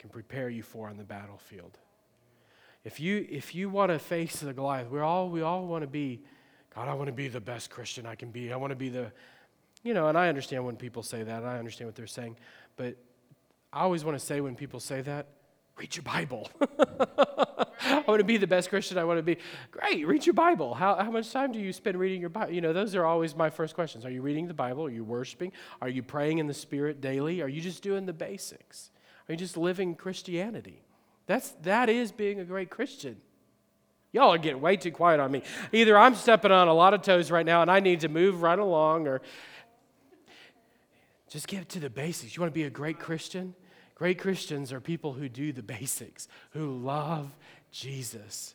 can 0.00 0.10
prepare 0.10 0.48
you 0.48 0.64
for 0.64 0.88
on 0.88 0.96
the 0.96 1.04
battlefield. 1.04 1.78
If 2.82 2.98
you, 2.98 3.28
if 3.30 3.54
you 3.54 3.70
want 3.70 3.92
to 3.92 4.00
face 4.00 4.40
the 4.40 4.52
Goliath, 4.52 4.90
we 4.90 4.98
all, 4.98 5.28
we 5.28 5.42
all 5.42 5.64
want 5.64 5.82
to 5.82 5.88
be, 5.88 6.20
God, 6.74 6.88
I 6.88 6.94
want 6.94 7.06
to 7.06 7.12
be 7.12 7.28
the 7.28 7.40
best 7.40 7.70
Christian 7.70 8.06
I 8.06 8.16
can 8.16 8.32
be. 8.32 8.52
I 8.52 8.56
want 8.56 8.72
to 8.72 8.76
be 8.76 8.88
the, 8.88 9.12
you 9.84 9.94
know, 9.94 10.08
and 10.08 10.18
I 10.18 10.28
understand 10.28 10.66
when 10.66 10.74
people 10.74 11.04
say 11.04 11.22
that. 11.22 11.42
and 11.42 11.46
I 11.46 11.60
understand 11.60 11.86
what 11.86 11.94
they're 11.94 12.08
saying. 12.08 12.38
But 12.76 12.96
I 13.72 13.82
always 13.82 14.04
want 14.04 14.18
to 14.18 14.26
say 14.26 14.40
when 14.40 14.56
people 14.56 14.80
say 14.80 15.00
that, 15.02 15.28
read 15.76 15.96
your 15.96 16.02
Bible. 16.02 16.48
I 17.80 18.04
want 18.06 18.20
to 18.20 18.24
be 18.24 18.36
the 18.36 18.46
best 18.46 18.68
Christian 18.70 18.96
I 18.98 19.04
want 19.04 19.18
to 19.18 19.22
be. 19.22 19.38
Great, 19.70 20.06
read 20.06 20.24
your 20.24 20.34
Bible. 20.34 20.74
How, 20.74 20.96
how 20.96 21.10
much 21.10 21.30
time 21.30 21.52
do 21.52 21.58
you 21.58 21.72
spend 21.72 21.98
reading 21.98 22.20
your 22.20 22.30
Bible? 22.30 22.52
You 22.52 22.60
know, 22.60 22.72
those 22.72 22.94
are 22.94 23.04
always 23.04 23.34
my 23.34 23.50
first 23.50 23.74
questions. 23.74 24.04
Are 24.04 24.10
you 24.10 24.22
reading 24.22 24.46
the 24.46 24.54
Bible? 24.54 24.84
Are 24.84 24.90
you 24.90 25.04
worshiping? 25.04 25.52
Are 25.82 25.88
you 25.88 26.02
praying 26.02 26.38
in 26.38 26.46
the 26.46 26.54
Spirit 26.54 27.00
daily? 27.00 27.42
Are 27.42 27.48
you 27.48 27.60
just 27.60 27.82
doing 27.82 28.06
the 28.06 28.12
basics? 28.12 28.90
Are 29.28 29.32
you 29.32 29.38
just 29.38 29.56
living 29.56 29.94
Christianity? 29.94 30.82
That's, 31.26 31.50
that 31.62 31.88
is 31.88 32.12
being 32.12 32.40
a 32.40 32.44
great 32.44 32.70
Christian. 32.70 33.16
Y'all 34.12 34.32
are 34.32 34.38
getting 34.38 34.60
way 34.60 34.76
too 34.76 34.92
quiet 34.92 35.18
on 35.18 35.32
me. 35.32 35.42
Either 35.72 35.98
I'm 35.98 36.14
stepping 36.14 36.52
on 36.52 36.68
a 36.68 36.74
lot 36.74 36.94
of 36.94 37.02
toes 37.02 37.30
right 37.32 37.44
now 37.44 37.62
and 37.62 37.70
I 37.70 37.80
need 37.80 38.00
to 38.00 38.08
move 38.08 38.42
right 38.42 38.58
along, 38.58 39.08
or 39.08 39.20
just 41.28 41.48
get 41.48 41.68
to 41.70 41.80
the 41.80 41.90
basics. 41.90 42.36
You 42.36 42.40
want 42.40 42.52
to 42.52 42.54
be 42.54 42.62
a 42.62 42.70
great 42.70 43.00
Christian? 43.00 43.56
Great 44.04 44.18
Christians 44.18 44.70
are 44.70 44.82
people 44.82 45.14
who 45.14 45.30
do 45.30 45.50
the 45.50 45.62
basics, 45.78 46.28
who 46.50 46.76
love 46.76 47.30
Jesus. 47.72 48.54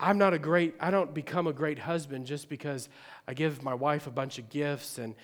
I'm 0.00 0.18
not 0.18 0.34
a 0.34 0.40
great, 0.40 0.74
I 0.80 0.90
don't 0.90 1.14
become 1.14 1.46
a 1.46 1.52
great 1.52 1.78
husband 1.78 2.26
just 2.26 2.48
because 2.48 2.88
I 3.28 3.34
give 3.34 3.62
my 3.62 3.74
wife 3.74 4.08
a 4.08 4.10
bunch 4.10 4.40
of 4.40 4.50
gifts 4.50 4.98
and 4.98 5.14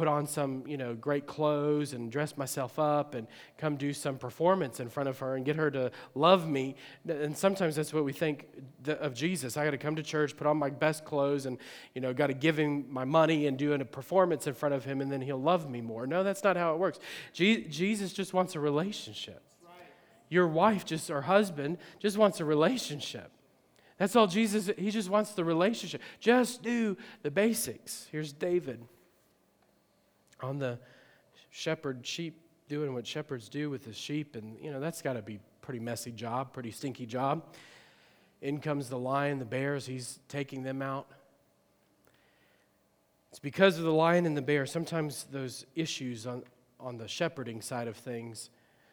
put 0.00 0.08
on 0.08 0.26
some, 0.26 0.64
you 0.66 0.78
know, 0.78 0.94
great 0.94 1.26
clothes 1.26 1.92
and 1.92 2.10
dress 2.10 2.38
myself 2.38 2.78
up 2.78 3.14
and 3.14 3.26
come 3.58 3.76
do 3.76 3.92
some 3.92 4.16
performance 4.16 4.80
in 4.80 4.88
front 4.88 5.10
of 5.10 5.18
her 5.18 5.36
and 5.36 5.44
get 5.44 5.56
her 5.56 5.70
to 5.70 5.90
love 6.14 6.48
me. 6.48 6.74
And 7.06 7.36
sometimes 7.36 7.76
that's 7.76 7.92
what 7.92 8.02
we 8.02 8.14
think 8.14 8.46
of 8.86 9.12
Jesus. 9.12 9.58
I 9.58 9.64
got 9.66 9.72
to 9.72 9.76
come 9.76 9.96
to 9.96 10.02
church, 10.02 10.38
put 10.38 10.46
on 10.46 10.56
my 10.56 10.70
best 10.70 11.04
clothes, 11.04 11.44
and, 11.44 11.58
you 11.94 12.00
know, 12.00 12.14
got 12.14 12.28
to 12.28 12.32
give 12.32 12.58
him 12.58 12.86
my 12.88 13.04
money 13.04 13.46
and 13.46 13.58
do 13.58 13.74
a 13.74 13.84
performance 13.84 14.46
in 14.46 14.54
front 14.54 14.74
of 14.74 14.86
him, 14.86 15.02
and 15.02 15.12
then 15.12 15.20
he'll 15.20 15.36
love 15.36 15.68
me 15.68 15.82
more. 15.82 16.06
No, 16.06 16.24
that's 16.24 16.42
not 16.42 16.56
how 16.56 16.72
it 16.72 16.78
works. 16.78 16.98
Je- 17.34 17.68
Jesus 17.68 18.14
just 18.14 18.32
wants 18.32 18.54
a 18.54 18.58
relationship. 18.60 19.42
Your 20.30 20.48
wife, 20.48 20.86
just 20.86 21.10
or 21.10 21.20
husband, 21.20 21.76
just 21.98 22.16
wants 22.16 22.40
a 22.40 22.46
relationship. 22.46 23.30
That's 23.98 24.16
all 24.16 24.26
Jesus, 24.26 24.70
he 24.78 24.90
just 24.90 25.10
wants 25.10 25.32
the 25.32 25.44
relationship. 25.44 26.00
Just 26.20 26.62
do 26.62 26.96
the 27.20 27.30
basics. 27.30 28.08
Here's 28.10 28.32
David 28.32 28.80
on 30.42 30.58
the 30.58 30.78
shepherd 31.50 32.06
sheep 32.06 32.40
doing 32.68 32.94
what 32.94 33.06
shepherds 33.06 33.48
do 33.48 33.68
with 33.68 33.84
the 33.84 33.92
sheep 33.92 34.36
and 34.36 34.56
you 34.60 34.70
know 34.70 34.78
that's 34.78 35.02
got 35.02 35.14
to 35.14 35.22
be 35.22 35.40
pretty 35.60 35.80
messy 35.80 36.12
job 36.12 36.52
pretty 36.52 36.70
stinky 36.70 37.06
job. 37.06 37.44
In 38.42 38.60
comes 38.60 38.88
the 38.88 38.98
lion 38.98 39.38
the 39.38 39.44
bears 39.44 39.86
he's 39.86 40.18
taking 40.28 40.62
them 40.62 40.80
out. 40.80 41.06
It's 43.30 43.38
because 43.38 43.78
of 43.78 43.84
the 43.84 43.92
lion 43.92 44.26
and 44.26 44.36
the 44.36 44.42
bear 44.42 44.66
sometimes 44.66 45.26
those 45.30 45.66
issues 45.74 46.26
on, 46.26 46.42
on 46.78 46.96
the 46.96 47.06
shepherding 47.06 47.60
side 47.60 47.86
of 47.88 47.96
things 47.96 48.50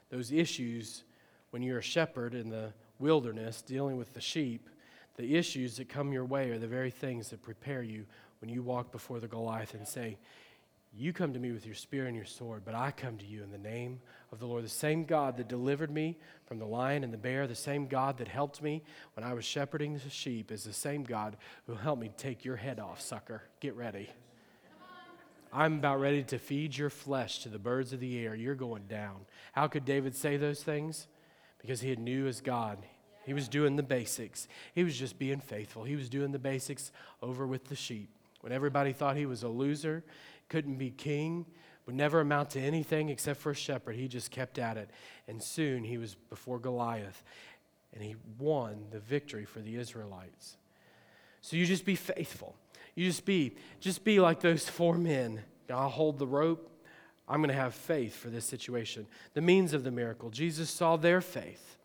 those 0.10 0.32
issues 0.32 1.04
when 1.52 1.62
you're 1.62 1.80
a 1.80 1.84
shepherd 1.84 2.34
in 2.34 2.50
the 2.50 2.72
wilderness 3.00 3.62
dealing 3.62 3.98
with 3.98 4.14
the 4.14 4.22
sheep 4.22 4.70
the 5.18 5.36
issues 5.36 5.78
that 5.78 5.90
come 5.90 6.14
your 6.14 6.26
way 6.26 6.52
are 6.52 6.60
the 6.60 6.68
very 6.68 6.92
things 6.92 7.30
that 7.30 7.42
prepare 7.42 7.82
you 7.82 8.06
when 8.40 8.50
you 8.50 8.62
walk 8.62 8.92
before 8.92 9.20
the 9.20 9.28
goliath 9.28 9.74
and 9.74 9.88
say 9.88 10.18
you 10.98 11.14
come 11.14 11.34
to 11.34 11.40
me 11.40 11.52
with 11.52 11.66
your 11.66 11.76
spear 11.76 12.08
and 12.08 12.16
your 12.16 12.26
sword, 12.26 12.64
but 12.66 12.74
I 12.74 12.92
come 12.92 13.18
to 13.18 13.26
you 13.26 13.44
in 13.44 13.52
the 13.52 13.58
name 13.58 14.00
of 14.32 14.40
the 14.40 14.48
Lord. 14.48 14.64
The 14.64 14.70
same 14.70 15.06
God 15.06 15.38
that 15.38 15.48
delivered 15.48 15.92
me 15.92 16.18
from 16.46 16.58
the 16.58 16.66
lion 16.66 17.04
and 17.04 17.14
the 17.14 17.18
bear, 17.18 17.46
the 17.46 17.56
same 17.56 17.88
God 17.88 18.18
that 18.18 18.28
helped 18.28 18.62
me 18.62 18.84
when 19.14 19.24
I 19.24 19.34
was 19.34 19.46
shepherding 19.46 19.94
the 19.94 20.10
sheep, 20.10 20.52
is 20.52 20.64
the 20.64 20.74
same 20.74 21.04
God 21.04 21.38
who 21.68 21.76
helped 21.76 22.02
me 22.02 22.10
take 22.18 22.44
your 22.44 22.56
head 22.56 22.80
off, 22.80 23.00
sucker. 23.00 23.44
Get 23.60 23.76
ready. 23.76 24.10
I'm 25.54 25.76
about 25.76 26.00
ready 26.00 26.24
to 26.24 26.40
feed 26.40 26.78
your 26.78 26.90
flesh 26.90 27.40
to 27.44 27.50
the 27.50 27.60
birds 27.60 27.94
of 27.94 28.00
the 28.00 28.20
air. 28.20 28.36
You're 28.36 28.56
going 28.56 28.88
down. 28.88 29.26
How 29.54 29.68
could 29.68 29.86
David 29.86 30.16
say 30.16 30.38
those 30.38 30.64
things? 30.64 31.08
Because 31.60 31.82
he 31.82 31.96
knew 31.96 32.26
his 32.26 32.42
God. 32.42 32.80
He 33.26 33.34
was 33.34 33.48
doing 33.48 33.76
the 33.76 33.84
basics. 33.84 34.48
He 34.74 34.84
was 34.84 34.98
just 34.98 35.20
being 35.20 35.40
faithful. 35.40 35.84
He 35.84 35.96
was 35.96 36.10
doing 36.10 36.32
the 36.32 36.40
basics 36.40 36.92
over 37.22 37.46
with 37.46 37.66
the 37.66 37.76
sheep. 37.76 38.10
When 38.42 38.54
everybody 38.54 38.94
thought 38.94 39.18
he 39.18 39.26
was 39.26 39.44
a 39.44 39.50
loser 39.50 40.04
couldn't 40.50 40.78
be 40.78 40.92
king, 40.92 41.46
would 41.86 41.96
never 41.96 42.20
amount 42.20 42.52
to 42.52 42.60
anything 42.60 43.10
except 43.10 43.40
for 43.40 43.52
a 43.52 43.56
shepherd. 43.56 43.96
He 43.96 44.08
just 44.08 44.30
kept 44.30 44.60
at 44.60 44.78
it. 44.78 44.90
And 45.28 45.42
soon 45.42 45.84
he 45.84 45.98
was 45.98 46.16
before 46.30 46.60
Goliath, 46.60 47.24
and 47.94 48.04
he 48.04 48.16
won 48.38 48.86
the 48.92 49.00
victory 49.00 49.46
for 49.46 49.60
the 49.60 49.78
Israelites. 49.78 50.58
So 51.42 51.56
you 51.56 51.66
just 51.66 51.86
be 51.86 51.96
faithful. 51.96 52.56
You 52.96 53.06
just 53.06 53.26
be, 53.26 53.56
just 53.80 54.04
be 54.04 54.20
like 54.20 54.42
those 54.42 54.68
four 54.68 54.98
men. 54.98 55.42
I'll 55.70 55.90
hold 55.90 56.20
the 56.20 56.28
rope. 56.28 56.72
I'm 57.30 57.42
going 57.42 57.50
to 57.50 57.56
have 57.56 57.74
faith 57.74 58.16
for 58.16 58.30
this 58.30 58.46
situation. 58.46 59.06
The 59.34 59.42
means 59.42 59.74
of 59.74 59.84
the 59.84 59.92
miracle. 59.92 60.30
Jesus 60.30 60.70
saw 60.70 60.98
their 60.98 61.22
faith. 61.22 61.78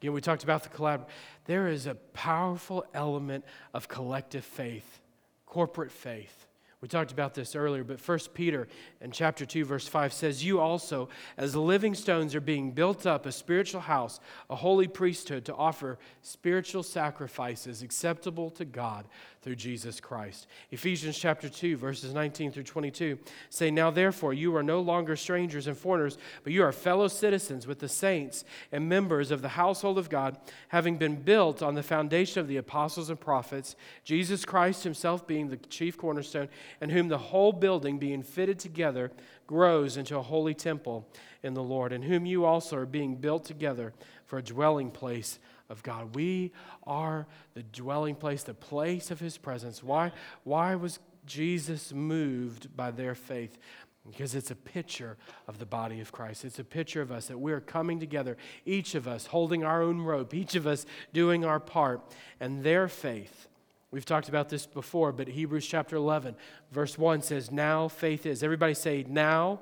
Again, 0.00 0.12
we 0.12 0.20
talked 0.20 0.44
about 0.44 0.62
the 0.62 0.70
collab. 0.70 1.06
There 1.44 1.68
is 1.68 1.86
a 1.86 1.94
powerful 1.94 2.86
element 2.94 3.44
of 3.74 3.88
collective 3.88 4.44
faith, 4.44 5.00
corporate 5.46 5.90
faith. 5.92 6.46
We 6.80 6.88
talked 6.88 7.12
about 7.12 7.34
this 7.34 7.54
earlier, 7.54 7.84
but 7.84 8.00
1 8.00 8.18
Peter 8.32 8.66
in 9.02 9.10
chapter 9.10 9.44
2 9.44 9.66
verse 9.66 9.86
5 9.86 10.14
says, 10.14 10.42
"You 10.42 10.60
also 10.60 11.10
as 11.36 11.54
living 11.54 11.94
stones 11.94 12.34
are 12.34 12.40
being 12.40 12.70
built 12.70 13.04
up 13.04 13.26
a 13.26 13.32
spiritual 13.32 13.82
house, 13.82 14.18
a 14.48 14.56
holy 14.56 14.88
priesthood 14.88 15.44
to 15.44 15.54
offer 15.54 15.98
spiritual 16.22 16.82
sacrifices 16.82 17.82
acceptable 17.82 18.48
to 18.52 18.64
God 18.64 19.06
through 19.42 19.56
Jesus 19.56 20.00
Christ." 20.00 20.46
Ephesians 20.70 21.18
chapter 21.18 21.48
2 21.48 21.76
verses 21.76 22.12
19 22.12 22.52
through 22.52 22.64
22 22.64 23.18
say, 23.48 23.70
"Now 23.70 23.90
therefore 23.90 24.32
you 24.34 24.54
are 24.56 24.62
no 24.62 24.80
longer 24.80 25.16
strangers 25.16 25.66
and 25.66 25.76
foreigners, 25.76 26.18
but 26.44 26.52
you 26.52 26.62
are 26.62 26.72
fellow 26.72 27.08
citizens 27.08 27.66
with 27.66 27.78
the 27.78 27.88
saints 27.88 28.44
and 28.70 28.88
members 28.88 29.30
of 29.30 29.42
the 29.42 29.50
household 29.50 29.98
of 29.98 30.10
God, 30.10 30.38
having 30.68 30.98
been 30.98 31.16
built 31.16 31.62
on 31.62 31.74
the 31.74 31.82
foundation 31.82 32.40
of 32.40 32.48
the 32.48 32.56
apostles 32.56 33.10
and 33.10 33.20
prophets, 33.20 33.76
Jesus 34.04 34.44
Christ 34.44 34.84
himself 34.84 35.26
being 35.26 35.48
the 35.48 35.56
chief 35.56 35.96
cornerstone, 35.96 36.48
and 36.80 36.92
whom 36.92 37.08
the 37.08 37.18
whole 37.18 37.52
building 37.52 37.98
being 37.98 38.22
fitted 38.22 38.58
together 38.58 39.10
grows 39.46 39.96
into 39.96 40.16
a 40.16 40.22
holy 40.22 40.54
temple 40.54 41.08
in 41.42 41.54
the 41.54 41.62
Lord, 41.62 41.92
in 41.92 42.02
whom 42.02 42.26
you 42.26 42.44
also 42.44 42.76
are 42.76 42.86
being 42.86 43.16
built 43.16 43.44
together 43.44 43.92
for 44.26 44.38
a 44.38 44.42
dwelling 44.42 44.90
place 44.90 45.38
of 45.70 45.82
God. 45.82 46.14
We 46.14 46.52
are 46.86 47.26
the 47.54 47.62
dwelling 47.62 48.14
place, 48.14 48.42
the 48.42 48.52
place 48.54 49.10
of 49.10 49.20
his 49.20 49.38
presence. 49.38 49.82
Why, 49.82 50.12
why 50.44 50.74
was 50.74 50.98
Jesus 51.24 51.92
moved 51.92 52.76
by 52.76 52.90
their 52.90 53.14
faith? 53.14 53.56
Because 54.06 54.34
it's 54.34 54.50
a 54.50 54.56
picture 54.56 55.16
of 55.46 55.58
the 55.58 55.66
body 55.66 56.00
of 56.00 56.12
Christ. 56.12 56.44
It's 56.44 56.58
a 56.58 56.64
picture 56.64 57.00
of 57.00 57.12
us 57.12 57.26
that 57.26 57.38
we're 57.38 57.60
coming 57.60 58.00
together, 58.00 58.36
each 58.66 58.94
of 58.94 59.06
us 59.06 59.26
holding 59.26 59.64
our 59.64 59.82
own 59.82 60.00
rope, 60.02 60.34
each 60.34 60.54
of 60.54 60.66
us 60.66 60.84
doing 61.12 61.44
our 61.44 61.60
part, 61.60 62.02
and 62.40 62.62
their 62.62 62.88
faith 62.88 63.46
We've 63.92 64.04
talked 64.04 64.28
about 64.28 64.48
this 64.48 64.66
before, 64.66 65.10
but 65.10 65.26
Hebrews 65.26 65.66
chapter 65.66 65.96
11, 65.96 66.36
verse 66.70 66.96
1 66.96 67.22
says, 67.22 67.50
Now 67.50 67.88
faith 67.88 68.24
is. 68.24 68.42
Everybody 68.42 68.74
say, 68.74 69.04
Now. 69.08 69.60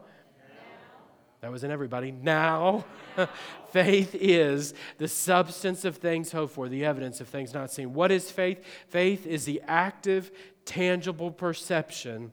That 1.41 1.53
wasn't 1.53 1.73
everybody. 1.73 2.11
Now, 2.11 2.85
faith 3.71 4.15
is 4.15 4.75
the 4.99 5.07
substance 5.07 5.85
of 5.85 5.97
things 5.97 6.33
hoped 6.33 6.53
for, 6.55 6.69
the 6.69 6.85
evidence 6.85 7.21
of 7.21 7.29
things 7.29 7.55
not 7.55 7.71
seen. 7.71 7.95
What 7.95 8.11
is 8.11 8.31
faith? 8.31 8.65
Faith 8.89 9.27
is 9.27 9.45
the 9.45 9.63
active, 9.67 10.33
tangible 10.65 11.31
perception 11.31 12.33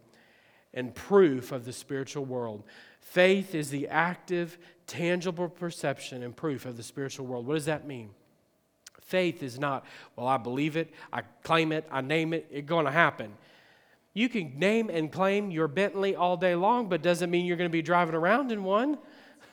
and 0.73 0.93
proof 0.93 1.51
of 1.51 1.65
the 1.65 1.73
spiritual 1.73 2.25
world. 2.25 2.63
Faith 2.99 3.53
is 3.53 3.69
the 3.69 3.87
active, 3.87 4.57
tangible 4.87 5.49
perception 5.49 6.23
and 6.23 6.35
proof 6.35 6.65
of 6.65 6.75
the 6.75 6.83
spiritual 6.83 7.27
world. 7.27 7.45
What 7.45 7.53
does 7.53 7.65
that 7.65 7.87
mean? 7.87 8.09
Faith 9.01 9.43
is 9.43 9.59
not, 9.59 9.85
well, 10.15 10.27
I 10.27 10.37
believe 10.37 10.75
it, 10.75 10.91
I 11.13 11.21
claim 11.43 11.71
it, 11.71 11.87
I 11.91 12.01
name 12.01 12.33
it, 12.33 12.47
it's 12.49 12.67
going 12.67 12.85
to 12.85 12.91
happen. 12.91 13.31
You 14.15 14.29
can 14.29 14.57
name 14.57 14.89
and 14.89 15.11
claim 15.11 15.51
your 15.51 15.67
Bentley 15.67 16.15
all 16.15 16.37
day 16.37 16.55
long, 16.55 16.87
but 16.87 17.01
doesn't 17.01 17.29
mean 17.29 17.45
you're 17.45 17.57
going 17.57 17.69
to 17.69 17.73
be 17.73 17.81
driving 17.81 18.15
around 18.15 18.49
in 18.49 18.63
one. 18.63 18.97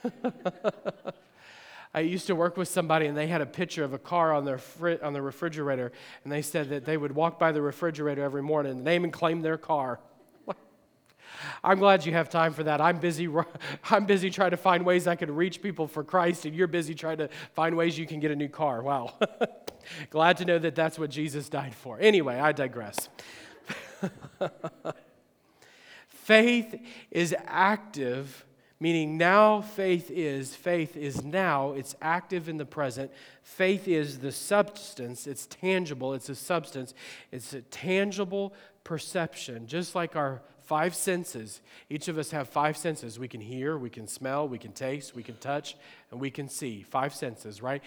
I 1.93 2.01
used 2.01 2.29
to 2.29 2.37
work 2.37 2.57
with 2.57 2.69
somebody 2.69 3.07
and 3.07 3.17
they 3.17 3.27
had 3.27 3.41
a 3.41 3.47
picture 3.47 3.83
of 3.83 3.93
a 3.93 3.99
car 3.99 4.33
on 4.33 4.45
their 4.45 4.59
fri- 4.59 5.01
on 5.01 5.15
the 5.15 5.21
refrigerator 5.21 5.91
and 6.23 6.33
they 6.33 6.43
said 6.43 6.71
that 6.71 6.85
they 6.85 6.97
would 6.97 7.13
walk 7.13 7.41
by 7.41 7.51
the 7.51 7.61
refrigerator 7.61 8.23
every 8.23 8.43
morning 8.43 8.73
and 8.73 8.85
name 8.85 9.03
and 9.03 9.13
claim 9.13 9.43
their 9.43 9.59
car. 9.59 9.99
I'm 11.65 11.81
glad 11.81 12.07
you 12.07 12.13
have 12.13 12.31
time 12.31 12.53
for 12.53 12.63
that. 12.63 12.81
I'm 12.81 12.99
busy, 12.99 13.29
I'm 13.91 14.07
busy 14.07 14.31
trying 14.31 14.53
to 14.53 14.57
find 14.57 14.87
ways 14.87 15.09
I 15.09 15.17
can 15.17 15.35
reach 15.35 15.61
people 15.61 15.89
for 15.89 16.05
Christ, 16.05 16.47
and 16.47 16.55
you're 16.55 16.69
busy 16.69 16.95
trying 16.95 17.19
to 17.19 17.29
find 17.55 17.77
ways 17.77 17.99
you 17.99 18.07
can 18.07 18.21
get 18.21 18.31
a 18.31 18.37
new 18.37 18.49
car. 18.49 18.81
Wow. 18.81 19.15
glad 20.11 20.37
to 20.37 20.45
know 20.45 20.59
that 20.61 20.77
that's 20.77 21.01
what 21.01 21.11
Jesus 21.11 21.49
died 21.49 21.75
for. 21.75 21.99
Anyway, 22.01 22.39
I 22.39 22.53
digress. 22.53 23.09
faith 26.09 26.81
is 27.11 27.35
active, 27.47 28.45
meaning 28.81 29.17
now 29.19 29.61
faith 29.61 30.11
is. 30.11 30.55
Faith 30.55 30.97
is 30.97 31.23
now, 31.23 31.73
it's 31.73 31.95
active 32.01 32.49
in 32.49 32.57
the 32.57 32.65
present. 32.65 33.11
Faith 33.43 33.89
is 33.89 34.19
the 34.19 34.33
substance, 34.33 35.27
it's 35.27 35.47
tangible, 35.47 36.15
it's 36.15 36.29
a 36.29 36.35
substance, 36.35 36.95
it's 37.31 37.53
a 37.53 37.63
tangible 37.63 38.55
perception, 38.85 39.67
just 39.67 39.95
like 39.95 40.17
our 40.17 40.43
five 40.63 40.95
senses. 40.95 41.61
Each 41.91 42.09
of 42.09 42.19
us 42.19 42.31
have 42.31 42.49
five 42.49 42.77
senses. 42.77 43.19
We 43.19 43.29
can 43.29 43.41
hear, 43.41 43.77
we 43.77 43.91
can 43.91 44.09
smell, 44.09 44.49
we 44.49 44.59
can 44.59 44.73
taste, 44.73 45.15
we 45.15 45.23
can 45.23 45.37
touch, 45.37 45.77
and 46.11 46.21
we 46.21 46.31
can 46.31 46.49
see. 46.49 46.83
Five 46.83 47.15
senses, 47.15 47.61
right? 47.61 47.83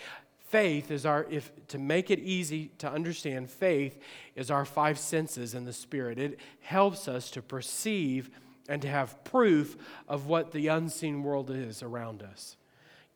Faith 0.55 0.89
is 0.89 1.05
our, 1.05 1.27
if 1.29 1.51
to 1.67 1.77
make 1.77 2.09
it 2.09 2.19
easy 2.19 2.71
to 2.77 2.89
understand, 2.89 3.49
faith 3.49 3.99
is 4.37 4.49
our 4.49 4.63
five 4.63 4.97
senses 4.97 5.53
in 5.53 5.65
the 5.65 5.73
Spirit. 5.73 6.17
It 6.17 6.39
helps 6.61 7.09
us 7.09 7.29
to 7.31 7.41
perceive 7.41 8.29
and 8.69 8.81
to 8.81 8.87
have 8.87 9.21
proof 9.25 9.75
of 10.07 10.27
what 10.27 10.53
the 10.53 10.69
unseen 10.69 11.23
world 11.23 11.49
is 11.51 11.83
around 11.83 12.23
us 12.23 12.55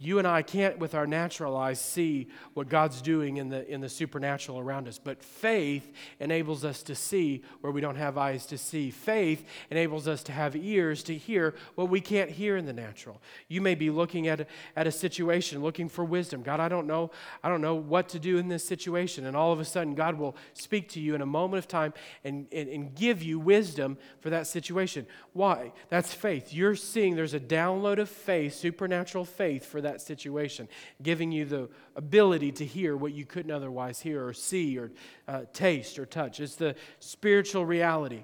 you 0.02 0.18
and 0.18 0.26
I 0.26 0.44
can't, 0.44 0.80
with 0.80 0.96
our 0.96 1.06
natural 1.06 1.58
eyes, 1.58 1.82
see 1.82 2.30
what 2.54 2.70
God's 2.70 3.02
doing 3.02 3.36
in 3.36 3.50
the, 3.50 3.70
in 3.70 3.82
the 3.82 3.90
supernatural 3.90 4.58
around 4.58 4.88
us. 4.88 4.98
But 4.98 5.22
faith 5.22 5.92
enables 6.22 6.64
us 6.64 6.82
to 6.84 6.96
see 6.96 7.44
where 7.60 7.74
we 7.74 7.82
don't 7.82 7.98
have 7.98 8.18
eyes 8.18 8.46
to 8.46 8.58
see. 8.58 8.92
Faith 8.92 9.46
enables 9.70 10.08
us 10.08 10.24
to 10.24 10.32
have 10.32 10.56
ears 10.56 11.04
to 11.04 11.18
hear 11.18 11.54
what 11.76 11.90
we 11.90 12.00
can't 12.00 12.30
hear 12.30 12.56
in 12.56 12.66
the 12.66 12.72
natural. 12.72 13.22
You 13.50 13.60
may 13.60 13.76
be 13.76 13.90
looking 13.90 14.30
at 14.30 14.40
a, 14.40 14.48
at 14.74 14.88
a 14.88 14.92
situation, 14.92 15.62
looking 15.62 15.90
for 15.90 16.06
wisdom. 16.06 16.44
God, 16.44 16.62
I 16.62 16.70
don't 16.70 16.88
know. 16.88 17.12
I 17.44 17.50
don't 17.50 17.62
know 17.62 17.76
what 17.76 18.08
to 18.10 18.20
do 18.20 18.38
in 18.38 18.48
this 18.48 18.64
situation. 18.64 19.26
And 19.26 19.36
all 19.36 19.52
of 19.52 19.60
a 19.60 19.66
sudden, 19.66 19.96
God 19.96 20.18
will 20.18 20.38
speak 20.54 20.88
to 20.92 21.02
you 21.02 21.14
in 21.14 21.22
a 21.22 21.26
moment 21.26 21.60
of 21.60 21.68
time 21.68 21.94
and, 22.24 22.48
and, 22.54 22.70
and 22.70 22.96
give 22.96 23.22
you 23.22 23.38
wisdom 23.38 23.98
for 24.22 24.30
that 24.30 24.48
situation. 24.48 25.06
Why? 25.34 25.74
That's 25.90 26.14
faith. 26.14 26.54
You're 26.54 26.76
seeing 26.76 27.18
there's 27.18 27.34
a 27.34 27.40
download 27.40 28.00
of 28.00 28.08
faith, 28.08 28.56
supernatural 28.56 29.26
faith 29.26 29.66
for 29.66 29.82
that 29.82 29.89
that 29.92 30.02
situation, 30.02 30.68
giving 31.02 31.32
you 31.32 31.46
the 31.46 31.70
ability 31.96 32.52
to 32.54 32.66
hear 32.66 32.96
what 32.96 33.14
you 33.14 33.26
couldn't 33.26 33.52
otherwise 33.52 34.00
hear 34.00 34.26
or 34.26 34.34
see 34.34 34.78
or 34.78 34.92
uh, 35.28 35.42
taste 35.54 35.98
or 35.98 36.06
touch. 36.06 36.40
It's 36.40 36.56
the 36.56 36.76
spiritual 37.00 37.66
reality. 37.66 38.24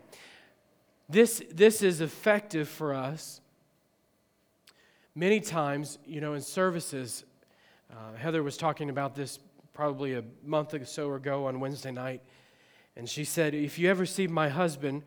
This, 1.09 1.41
this 1.51 1.81
is 1.81 2.01
effective 2.01 2.67
for 2.67 2.93
us. 2.93 3.41
Many 5.13 5.39
times, 5.39 5.97
you 6.05 6.21
know, 6.21 6.33
in 6.33 6.41
services, 6.41 7.23
uh, 7.91 8.15
Heather 8.17 8.43
was 8.43 8.57
talking 8.57 8.89
about 8.89 9.15
this 9.15 9.39
probably 9.73 10.13
a 10.13 10.23
month 10.43 10.73
or 10.73 10.85
so 10.85 11.13
ago 11.13 11.47
on 11.47 11.59
Wednesday 11.59 11.91
night. 11.91 12.21
And 12.95 13.09
she 13.09 13.23
said, 13.23 13.53
If 13.53 13.77
you 13.77 13.89
ever 13.89 14.05
see 14.05 14.27
my 14.27 14.49
husband 14.49 15.03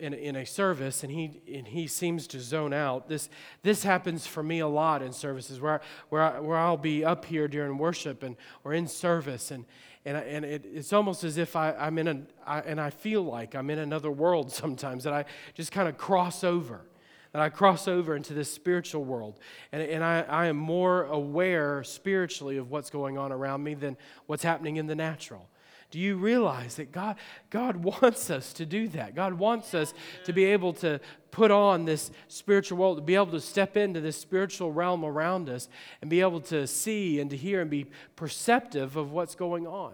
in, 0.00 0.14
in 0.14 0.36
a 0.36 0.46
service 0.46 1.02
and 1.02 1.12
he, 1.12 1.40
and 1.52 1.68
he 1.68 1.86
seems 1.86 2.26
to 2.28 2.40
zone 2.40 2.72
out. 2.72 3.08
This, 3.08 3.28
this 3.62 3.84
happens 3.84 4.26
for 4.26 4.42
me 4.42 4.60
a 4.60 4.68
lot 4.68 5.02
in 5.02 5.12
services 5.12 5.60
where, 5.60 5.80
where, 6.08 6.22
I, 6.22 6.40
where 6.40 6.58
I'll 6.58 6.76
be 6.76 7.04
up 7.04 7.24
here 7.24 7.46
during 7.46 7.78
worship 7.78 8.22
and, 8.22 8.36
or 8.64 8.72
in 8.72 8.88
service 8.88 9.50
and, 9.50 9.64
and, 10.04 10.16
I, 10.16 10.20
and 10.20 10.44
it, 10.44 10.64
it's 10.64 10.92
almost 10.92 11.24
as 11.24 11.36
if 11.36 11.54
I, 11.56 11.72
I'm 11.72 11.98
in 11.98 12.08
a, 12.08 12.22
I, 12.46 12.60
and 12.60 12.80
I 12.80 12.90
feel 12.90 13.22
like 13.22 13.54
I'm 13.54 13.70
in 13.70 13.78
another 13.78 14.10
world 14.10 14.50
sometimes 14.52 15.04
that 15.04 15.12
I 15.12 15.26
just 15.54 15.72
kind 15.72 15.88
of 15.88 15.96
cross 15.96 16.42
over 16.42 16.86
that 17.32 17.40
I 17.40 17.48
cross 17.48 17.86
over 17.86 18.16
into 18.16 18.34
this 18.34 18.52
spiritual 18.52 19.04
world. 19.04 19.38
And, 19.70 19.82
and 19.82 20.02
I, 20.02 20.22
I 20.22 20.46
am 20.46 20.56
more 20.56 21.04
aware 21.04 21.84
spiritually 21.84 22.56
of 22.56 22.70
what's 22.72 22.90
going 22.90 23.18
on 23.18 23.30
around 23.30 23.62
me 23.62 23.74
than 23.74 23.96
what's 24.26 24.42
happening 24.42 24.76
in 24.76 24.86
the 24.86 24.96
natural. 24.96 25.48
Do 25.90 25.98
you 25.98 26.16
realize 26.16 26.76
that 26.76 26.92
God, 26.92 27.16
God 27.50 27.76
wants 28.02 28.30
us 28.30 28.52
to 28.54 28.66
do 28.66 28.88
that? 28.88 29.14
God 29.14 29.34
wants 29.34 29.74
us 29.74 29.92
to 30.24 30.32
be 30.32 30.44
able 30.44 30.72
to 30.74 31.00
put 31.30 31.50
on 31.50 31.84
this 31.84 32.10
spiritual 32.28 32.78
world, 32.78 32.98
to 32.98 33.02
be 33.02 33.14
able 33.14 33.26
to 33.26 33.40
step 33.40 33.76
into 33.76 34.00
this 34.00 34.16
spiritual 34.16 34.72
realm 34.72 35.04
around 35.04 35.48
us 35.48 35.68
and 36.00 36.10
be 36.10 36.20
able 36.20 36.40
to 36.40 36.66
see 36.66 37.20
and 37.20 37.30
to 37.30 37.36
hear 37.36 37.60
and 37.60 37.70
be 37.70 37.86
perceptive 38.16 38.96
of 38.96 39.12
what's 39.12 39.34
going 39.34 39.66
on. 39.66 39.92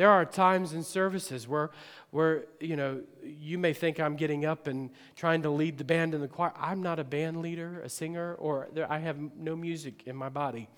There 0.00 0.08
are 0.08 0.24
times 0.24 0.72
in 0.72 0.82
services 0.82 1.46
where, 1.46 1.68
where 2.10 2.46
you 2.58 2.74
know, 2.74 3.02
you 3.22 3.58
may 3.58 3.74
think 3.74 4.00
I'm 4.00 4.16
getting 4.16 4.46
up 4.46 4.66
and 4.66 4.88
trying 5.14 5.42
to 5.42 5.50
lead 5.50 5.76
the 5.76 5.84
band 5.84 6.14
in 6.14 6.22
the 6.22 6.26
choir. 6.26 6.54
I'm 6.58 6.82
not 6.82 6.98
a 6.98 7.04
band 7.04 7.42
leader, 7.42 7.82
a 7.84 7.90
singer, 7.90 8.32
or 8.36 8.68
there, 8.72 8.90
I 8.90 9.00
have 9.00 9.18
no 9.36 9.54
music 9.54 10.04
in 10.06 10.16
my 10.16 10.30
body. 10.30 10.70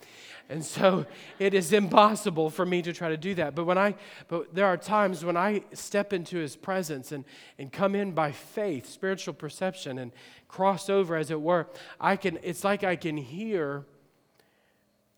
And 0.49 0.61
so 0.61 1.05
it 1.39 1.53
is 1.53 1.71
impossible 1.71 2.49
for 2.49 2.65
me 2.65 2.81
to 2.81 2.91
try 2.91 3.07
to 3.07 3.15
do 3.15 3.33
that. 3.35 3.55
But 3.55 3.63
when 3.63 3.77
I 3.77 3.95
but 4.27 4.53
there 4.53 4.65
are 4.65 4.75
times 4.75 5.23
when 5.23 5.37
I 5.37 5.63
step 5.71 6.11
into 6.11 6.35
his 6.35 6.57
presence 6.57 7.13
and, 7.13 7.23
and 7.57 7.71
come 7.71 7.95
in 7.95 8.11
by 8.11 8.33
faith, 8.33 8.89
spiritual 8.89 9.35
perception, 9.35 9.99
and 9.99 10.11
cross 10.49 10.89
over 10.89 11.15
as 11.15 11.31
it 11.31 11.39
were, 11.39 11.67
I 11.97 12.17
can 12.17 12.39
it's 12.43 12.65
like 12.65 12.83
I 12.83 12.97
can 12.97 13.15
hear 13.15 13.85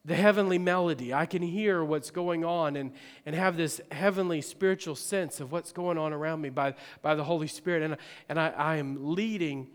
the 0.06 0.16
heavenly 0.16 0.60
melody. 0.60 1.14
I 1.14 1.26
can 1.26 1.42
hear 1.42 1.84
what's 1.84 2.12
going 2.12 2.46
on 2.46 2.76
and, 2.76 2.92
and 3.26 3.36
have 3.36 3.58
this 3.58 3.82
heavenly 3.92 4.40
spiritual 4.42 4.96
sense 4.96 5.40
of 5.40 5.52
what's 5.52 5.72
going 5.72 5.98
on 5.98 6.14
around 6.14 6.42
me 6.42 6.50
by, 6.50 6.76
by 7.02 7.16
the 7.16 7.24
Holy 7.24 7.48
Spirit. 7.48 7.82
And, 7.82 7.98
and 8.30 8.40
I, 8.40 8.50
I 8.50 8.76
am 8.78 9.16
leading, 9.16 9.68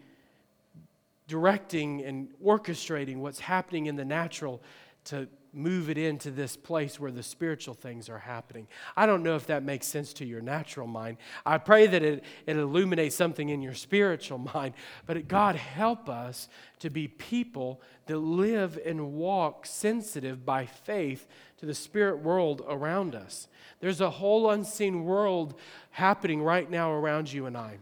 directing, 1.26 2.03
and 2.05 2.28
orchestrating 2.45 3.16
what's 3.16 3.41
happening 3.41 3.87
in 3.87 3.97
the 3.97 4.05
natural 4.05 4.62
to 5.07 5.28
move 5.53 5.90
it 5.90 5.98
into 5.98 6.30
this 6.30 6.57
place 6.57 7.01
where 7.01 7.11
the 7.11 7.22
spiritual 7.22 7.74
things 7.74 8.09
are 8.09 8.18
happening. 8.18 8.68
I 8.96 9.07
don't 9.07 9.22
know 9.22 9.34
if 9.34 9.46
that 9.46 9.62
makes 9.62 9.86
sense 9.86 10.12
to 10.14 10.24
your 10.24 10.40
natural 10.40 10.86
mind. 10.86 11.16
I 11.44 11.59
pray 11.59 11.86
that 11.86 12.03
it, 12.03 12.24
it 12.46 12.57
illuminates 12.57 13.16
something 13.16 13.48
in 13.48 13.61
your 13.61 13.74
spiritual 13.74 14.38
mind. 14.55 14.74
But 15.07 15.28
God, 15.28 15.57
help 15.57 16.09
us 16.09 16.48
to 16.80 16.90
be 16.90 17.09
people 17.09 17.80
that 18.07 18.18
live 18.18 18.78
and 18.84 19.12
walk 19.12 19.66
sensitive 19.66 20.44
by 20.46 20.66
faith 20.66 21.26
to 21.59 21.66
the 21.66 21.74
spirit 21.74 22.22
world 22.22 22.62
around 22.68 23.14
us. 23.14 23.48
There's 23.80 24.01
a 24.01 24.11
whole 24.11 24.51
unseen 24.51 25.05
world 25.05 25.55
happening 25.90 26.42
right 26.42 26.70
now 26.70 26.92
around 26.92 27.32
you 27.32 27.46
and 27.46 27.57
I. 27.57 27.78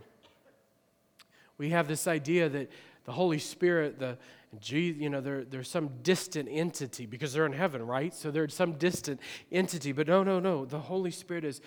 We 1.58 1.70
have 1.70 1.88
this 1.88 2.06
idea 2.06 2.48
that 2.48 2.70
the 3.04 3.12
Holy 3.12 3.38
Spirit, 3.38 3.98
the 3.98 4.18
Jesus, 4.61 5.01
you 5.01 5.11
know, 5.11 5.20
they're, 5.20 5.44
they're 5.44 5.62
some 5.62 5.90
distant 6.03 6.49
entity 6.51 7.07
because 7.07 7.32
they're 7.32 7.46
in 7.46 7.53
heaven, 7.53 7.86
right? 7.86 8.14
So 8.14 8.30
they're 8.30 8.49
some 8.49 8.72
distant 8.72 9.20
entity. 9.53 9.92
But 9.92 10.07
no, 10.07 10.22
no, 10.22 10.40
no. 10.40 10.64
The 10.64 10.78
Holy 10.78 11.11
Spirit 11.11 11.44
is 11.44 11.61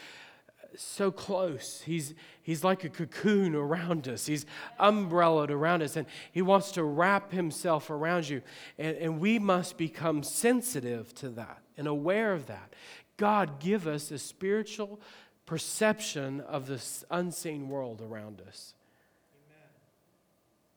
uh, 0.49 0.65
so 0.75 1.11
close. 1.11 1.81
He's, 1.85 2.15
he's 2.41 2.63
like 2.63 2.83
a 2.83 2.89
cocoon 2.89 3.55
around 3.55 4.07
us. 4.07 4.25
He's 4.25 4.45
umbrellaed 4.79 5.51
around 5.51 5.83
us, 5.83 5.95
and 5.95 6.07
He 6.31 6.41
wants 6.41 6.71
to 6.73 6.83
wrap 6.83 7.31
Himself 7.31 7.89
around 7.89 8.27
you. 8.27 8.41
And, 8.79 8.97
and 8.97 9.19
we 9.19 9.37
must 9.37 9.77
become 9.77 10.23
sensitive 10.23 11.13
to 11.15 11.29
that 11.29 11.61
and 11.77 11.87
aware 11.87 12.33
of 12.33 12.47
that. 12.47 12.73
God, 13.17 13.59
give 13.59 13.85
us 13.85 14.09
a 14.09 14.17
spiritual 14.17 14.99
perception 15.45 16.41
of 16.41 16.65
this 16.65 17.03
unseen 17.11 17.69
world 17.69 18.01
around 18.01 18.41
us. 18.47 18.73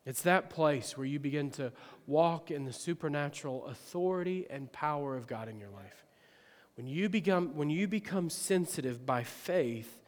It's 0.07 0.23
that 0.23 0.51
place 0.51 0.97
where 0.99 1.07
you 1.07 1.19
begin 1.19 1.51
to 1.53 1.73
walk 2.07 2.51
in 2.51 2.65
the 2.65 2.73
supernatural 2.73 3.67
authority 3.67 4.47
and 4.51 4.71
power 4.71 5.17
of 5.17 5.27
God 5.27 5.49
in 5.49 5.59
your 5.59 5.71
life. 5.71 6.05
When 6.77 6.87
you 6.87 7.09
become, 7.09 7.55
when 7.57 7.71
you 7.71 7.89
become 7.89 8.29
sensitive 8.29 9.07
by 9.07 9.23
faith 9.23 10.03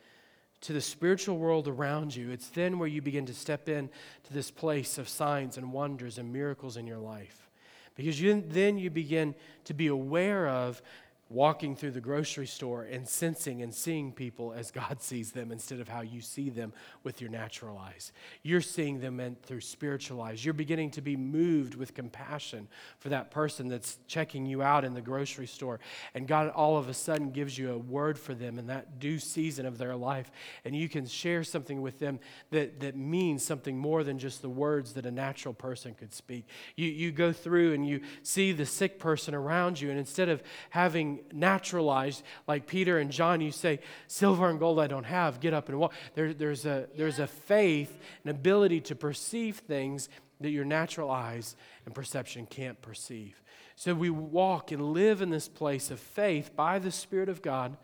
to 0.62 0.72
the 0.72 0.80
spiritual 0.80 1.38
world 1.38 1.68
around 1.68 2.14
you, 2.14 2.30
it's 2.30 2.48
then 2.48 2.78
where 2.78 2.88
you 2.88 3.00
begin 3.00 3.26
to 3.26 3.34
step 3.34 3.68
in 3.68 3.88
to 4.24 4.32
this 4.34 4.50
place 4.50 4.98
of 4.98 5.08
signs 5.08 5.56
and 5.56 5.72
wonders 5.72 6.18
and 6.18 6.32
miracles 6.32 6.76
in 6.76 6.86
your 6.86 6.98
life. 6.98 7.48
Because 7.94 8.20
you, 8.20 8.44
then 8.46 8.76
you 8.76 8.90
begin 8.90 9.34
to 9.64 9.74
be 9.74 9.86
aware 9.86 10.48
of 10.48 10.82
walking 11.28 11.74
through 11.74 11.90
the 11.90 12.00
grocery 12.00 12.46
store 12.46 12.84
and 12.84 13.08
sensing 13.08 13.60
and 13.62 13.74
seeing 13.74 14.12
people 14.12 14.52
as 14.52 14.70
God 14.70 15.00
sees 15.02 15.32
them 15.32 15.50
instead 15.50 15.80
of 15.80 15.88
how 15.88 16.02
you 16.02 16.20
see 16.20 16.50
them 16.50 16.72
with 17.02 17.20
your 17.20 17.30
natural 17.30 17.78
eyes. 17.78 18.12
You're 18.42 18.60
seeing 18.60 19.00
them 19.00 19.36
through 19.42 19.60
spiritual 19.60 20.20
eyes. 20.22 20.44
You're 20.44 20.54
beginning 20.54 20.92
to 20.92 21.00
be 21.00 21.16
moved 21.16 21.74
with 21.74 21.94
compassion 21.94 22.68
for 22.98 23.08
that 23.08 23.30
person 23.30 23.68
that's 23.68 23.98
checking 24.06 24.46
you 24.46 24.62
out 24.62 24.84
in 24.84 24.94
the 24.94 25.00
grocery 25.00 25.46
store. 25.46 25.80
And 26.14 26.28
God 26.28 26.50
all 26.50 26.76
of 26.76 26.88
a 26.88 26.94
sudden 26.94 27.30
gives 27.30 27.58
you 27.58 27.72
a 27.72 27.78
word 27.78 28.18
for 28.18 28.34
them 28.34 28.58
in 28.58 28.68
that 28.68 29.00
due 29.00 29.18
season 29.18 29.66
of 29.66 29.78
their 29.78 29.96
life. 29.96 30.30
And 30.64 30.76
you 30.76 30.88
can 30.88 31.06
share 31.06 31.42
something 31.42 31.82
with 31.82 31.98
them 31.98 32.20
that, 32.50 32.80
that 32.80 32.96
means 32.96 33.44
something 33.44 33.76
more 33.76 34.04
than 34.04 34.18
just 34.18 34.42
the 34.42 34.48
words 34.48 34.92
that 34.92 35.06
a 35.06 35.10
natural 35.10 35.54
person 35.54 35.94
could 35.94 36.12
speak. 36.12 36.46
You, 36.76 36.88
you 36.88 37.10
go 37.10 37.32
through 37.32 37.72
and 37.74 37.86
you 37.86 38.00
see 38.22 38.52
the 38.52 38.66
sick 38.66 38.98
person 38.98 39.34
around 39.34 39.80
you, 39.80 39.90
and 39.90 39.98
instead 39.98 40.28
of 40.28 40.42
having 40.70 41.15
naturalized, 41.32 42.22
like 42.46 42.66
Peter 42.66 42.98
and 42.98 43.10
John, 43.10 43.40
you 43.40 43.50
say, 43.50 43.80
Silver 44.06 44.48
and 44.48 44.58
gold 44.58 44.78
I 44.78 44.86
don't 44.86 45.04
have, 45.04 45.40
get 45.40 45.54
up 45.54 45.68
and 45.68 45.78
walk. 45.78 45.92
There, 46.14 46.32
there's, 46.32 46.66
a, 46.66 46.88
there's 46.96 47.18
a 47.18 47.26
faith, 47.26 47.98
an 48.24 48.30
ability 48.30 48.80
to 48.82 48.94
perceive 48.94 49.58
things 49.58 50.08
that 50.40 50.50
your 50.50 50.64
natural 50.64 51.10
eyes 51.10 51.56
and 51.84 51.94
perception 51.94 52.46
can't 52.46 52.80
perceive. 52.82 53.42
So 53.74 53.94
we 53.94 54.10
walk 54.10 54.72
and 54.72 54.92
live 54.92 55.22
in 55.22 55.30
this 55.30 55.48
place 55.48 55.90
of 55.90 56.00
faith 56.00 56.54
by 56.56 56.78
the 56.78 56.90
Spirit 56.90 57.28
of 57.28 57.42
God, 57.42 57.76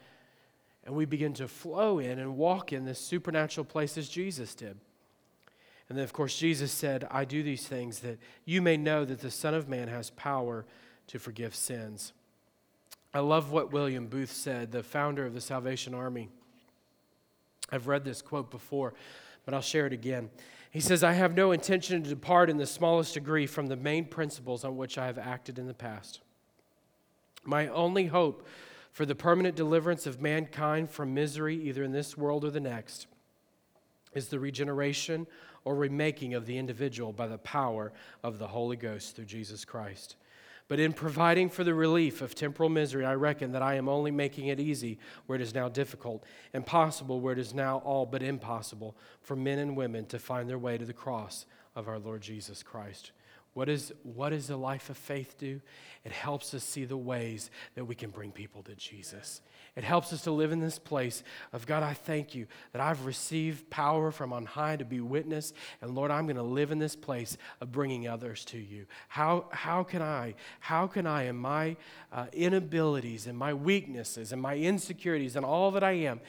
and 0.85 0.95
we 0.95 1.05
begin 1.05 1.35
to 1.35 1.49
flow 1.49 1.99
in 1.99 2.18
and 2.18 2.37
walk 2.37 2.72
in 2.72 2.85
this 2.85 2.99
supernatural 2.99 3.64
place 3.64 3.97
as 3.99 4.09
Jesus 4.09 4.55
did. 4.55 4.78
And 5.89 5.99
then, 5.99 6.05
of 6.05 6.12
course, 6.14 6.39
Jesus 6.39 6.72
said, 6.72 7.07
I 7.11 7.26
do 7.26 7.43
these 7.43 7.66
things 7.66 8.01
that 8.01 8.18
you 8.47 8.62
may 8.62 8.78
know 8.78 9.05
that 9.05 9.20
the 9.20 9.30
Son 9.30 9.53
of 9.53 9.68
Man 9.68 9.89
has 9.89 10.09
power 10.11 10.64
to 11.09 11.18
forgive 11.18 11.55
sins. 11.55 12.14
I 13.15 13.21
love 13.21 13.53
what 13.53 13.73
William 13.73 14.07
Booth 14.07 14.33
said, 14.33 14.73
the 14.73 14.83
founder 14.83 15.27
of 15.27 15.35
the 15.35 15.41
Salvation 15.41 15.95
Army. 15.95 16.31
I've 17.71 17.87
read 17.87 18.05
this 18.05 18.23
quote 18.23 18.51
before, 18.51 18.95
but 19.45 19.55
I'll 19.55 19.61
share 19.61 19.87
it 19.87 19.93
again. 19.93 20.31
He 20.71 20.81
says, 20.81 21.05
I 21.05 21.13
have 21.13 21.37
no 21.37 21.53
intention 21.53 22.03
to 22.03 22.09
depart 22.09 22.49
in 22.49 22.57
the 22.57 22.67
smallest 22.67 23.13
degree 23.13 23.47
from 23.47 23.67
the 23.67 23.77
main 23.77 24.07
principles 24.07 24.65
on 24.65 24.79
which 24.79 24.97
I 24.97 25.07
have 25.07 25.19
acted 25.19 25.59
in 25.59 25.67
the 25.67 25.75
past. 25.75 26.21
My 27.45 27.69
only 27.69 28.07
hope 28.07 28.47
for 28.93 29.05
the 29.05 29.15
permanent 29.15 29.57
deliverance 29.57 30.07
of 30.07 30.23
mankind 30.23 30.91
from 30.91 31.13
misery, 31.13 31.57
either 31.57 31.83
in 31.83 31.93
this 31.93 32.17
world 32.17 32.45
or 32.45 32.51
the 32.51 32.61
next, 32.61 33.07
is 34.15 34.29
the 34.29 34.41
regeneration 34.41 35.27
or 35.65 35.75
remaking 35.75 36.35
of 36.35 36.47
the 36.47 36.57
individual 36.57 37.13
by 37.13 37.27
the 37.27 37.39
power 37.39 37.93
of 38.23 38.39
the 38.39 38.49
Holy 38.49 38.77
Ghost 38.77 39.17
through 39.17 39.27
Jesus 39.27 39.65
Christ. 39.65 40.17
But 40.73 40.81
in 40.81 40.95
providing 40.95 41.51
for 41.51 41.64
the 41.64 41.75
relief 41.75 42.23
of 42.23 42.35
temporal 42.35 42.70
misery, 42.70 43.05
I 43.05 43.12
reckon 43.12 43.53
that 43.53 43.61
I 43.61 43.75
am 43.75 43.91
only 43.91 44.11
making 44.11 44.47
it 44.47 44.59
easy 44.59 44.99
where 45.27 45.37
it 45.37 45.43
is 45.43 45.55
now 45.55 45.68
difficult, 45.68 46.25
impossible 46.55 47.20
where 47.20 47.35
it 47.35 47.39
is 47.39 47.53
now 47.53 47.83
all 47.85 48.07
but 48.07 48.23
impossible 48.23 48.97
for 49.20 49.37
men 49.37 49.59
and 49.59 49.77
women 49.77 50.07
to 50.07 50.18
find 50.18 50.49
their 50.49 50.57
way 50.57 50.79
to 50.79 50.87
the 50.87 50.95
cross 50.95 51.45
of 51.77 51.89
our 51.89 51.99
Lord 51.99 52.23
Jesus 52.23 52.62
Christ. 52.62 53.12
What, 53.55 53.69
is, 53.69 53.93
what 54.03 54.31
does 54.31 54.49
a 54.49 54.57
life 54.57 54.89
of 54.89 54.97
faith 54.97 55.37
do? 55.39 55.61
It 56.05 56.13
helps 56.13 56.55
us 56.55 56.65
see 56.65 56.85
the 56.85 56.97
ways 56.97 57.51
that 57.75 57.85
we 57.85 57.95
can 57.95 58.11
bring 58.11 58.33
people 58.33 58.63
to 58.63 58.75
Jesus. 58.75 59.43
It 59.77 59.85
helps 59.85 60.13
us 60.13 60.23
to 60.23 60.31
live 60.31 60.53
in 60.53 60.61
this 60.61 60.79
place 60.79 61.23
of 61.53 61.67
God, 61.67 61.83
I 61.83 61.95
thank 61.95 62.35
you 62.35 62.47
that 62.73 62.83
I've 62.83 63.07
received 63.07 63.71
power 63.71 64.11
from 64.11 64.33
on 64.33 64.45
high 64.45 64.77
to 64.77 64.85
be 64.85 65.01
witness. 65.01 65.53
And 65.81 65.95
Lord, 65.95 66.11
I'm 66.11 66.27
going 66.27 66.37
to 66.37 66.43
live 66.43 66.71
in 66.71 66.79
this 66.79 66.97
place 66.97 67.39
of 67.61 67.73
bringing 67.73 68.09
others 68.09 68.45
to 68.47 68.59
you. 68.59 68.87
How, 69.09 69.47
how 69.51 69.83
can 69.83 70.03
I, 70.03 70.35
how 70.61 70.87
can 70.87 71.07
I, 71.07 71.25
in 71.25 71.37
my 71.37 71.77
uh, 72.13 72.27
inabilities 72.33 73.27
and 73.27 73.37
my 73.37 73.55
weaknesses 73.55 74.33
and 74.33 74.43
my 74.43 74.57
insecurities 74.57 75.37
and 75.37 75.45
all 75.45 75.71
that 75.71 75.85
I 75.85 75.93
am, 75.93 76.21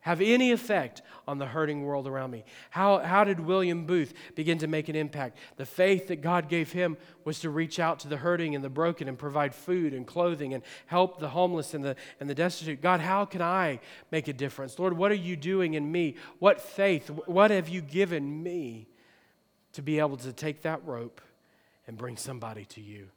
have 0.00 0.20
any 0.20 0.52
effect 0.52 1.02
on 1.26 1.38
the 1.38 1.46
hurting 1.46 1.84
world 1.84 2.06
around 2.06 2.30
me? 2.30 2.44
How, 2.70 2.98
how 2.98 3.24
did 3.24 3.40
William 3.40 3.84
Booth 3.84 4.14
begin 4.34 4.58
to 4.58 4.66
make 4.66 4.88
an 4.88 4.96
impact? 4.96 5.38
The 5.56 5.66
faith 5.66 6.08
that 6.08 6.22
God 6.22 6.48
gave 6.48 6.72
him 6.72 6.96
was 7.24 7.40
to 7.40 7.50
reach 7.50 7.78
out 7.80 7.98
to 8.00 8.08
the 8.08 8.16
hurting 8.16 8.54
and 8.54 8.64
the 8.64 8.70
broken 8.70 9.08
and 9.08 9.18
provide 9.18 9.54
food 9.54 9.92
and 9.92 10.06
clothing 10.06 10.54
and 10.54 10.62
help 10.86 11.18
the 11.18 11.28
homeless 11.28 11.74
and 11.74 11.84
the, 11.84 11.96
and 12.20 12.30
the 12.30 12.34
destitute. 12.34 12.80
God, 12.80 13.00
how 13.00 13.24
can 13.24 13.42
I 13.42 13.80
make 14.10 14.28
a 14.28 14.32
difference? 14.32 14.78
Lord, 14.78 14.96
what 14.96 15.10
are 15.10 15.16
you 15.16 15.36
doing 15.36 15.74
in 15.74 15.90
me? 15.90 16.14
What 16.38 16.60
faith, 16.60 17.08
what 17.26 17.50
have 17.50 17.68
you 17.68 17.80
given 17.80 18.42
me 18.42 18.88
to 19.72 19.82
be 19.82 19.98
able 19.98 20.16
to 20.18 20.32
take 20.32 20.62
that 20.62 20.84
rope 20.86 21.20
and 21.86 21.98
bring 21.98 22.16
somebody 22.16 22.64
to 22.66 22.80
you? 22.80 23.08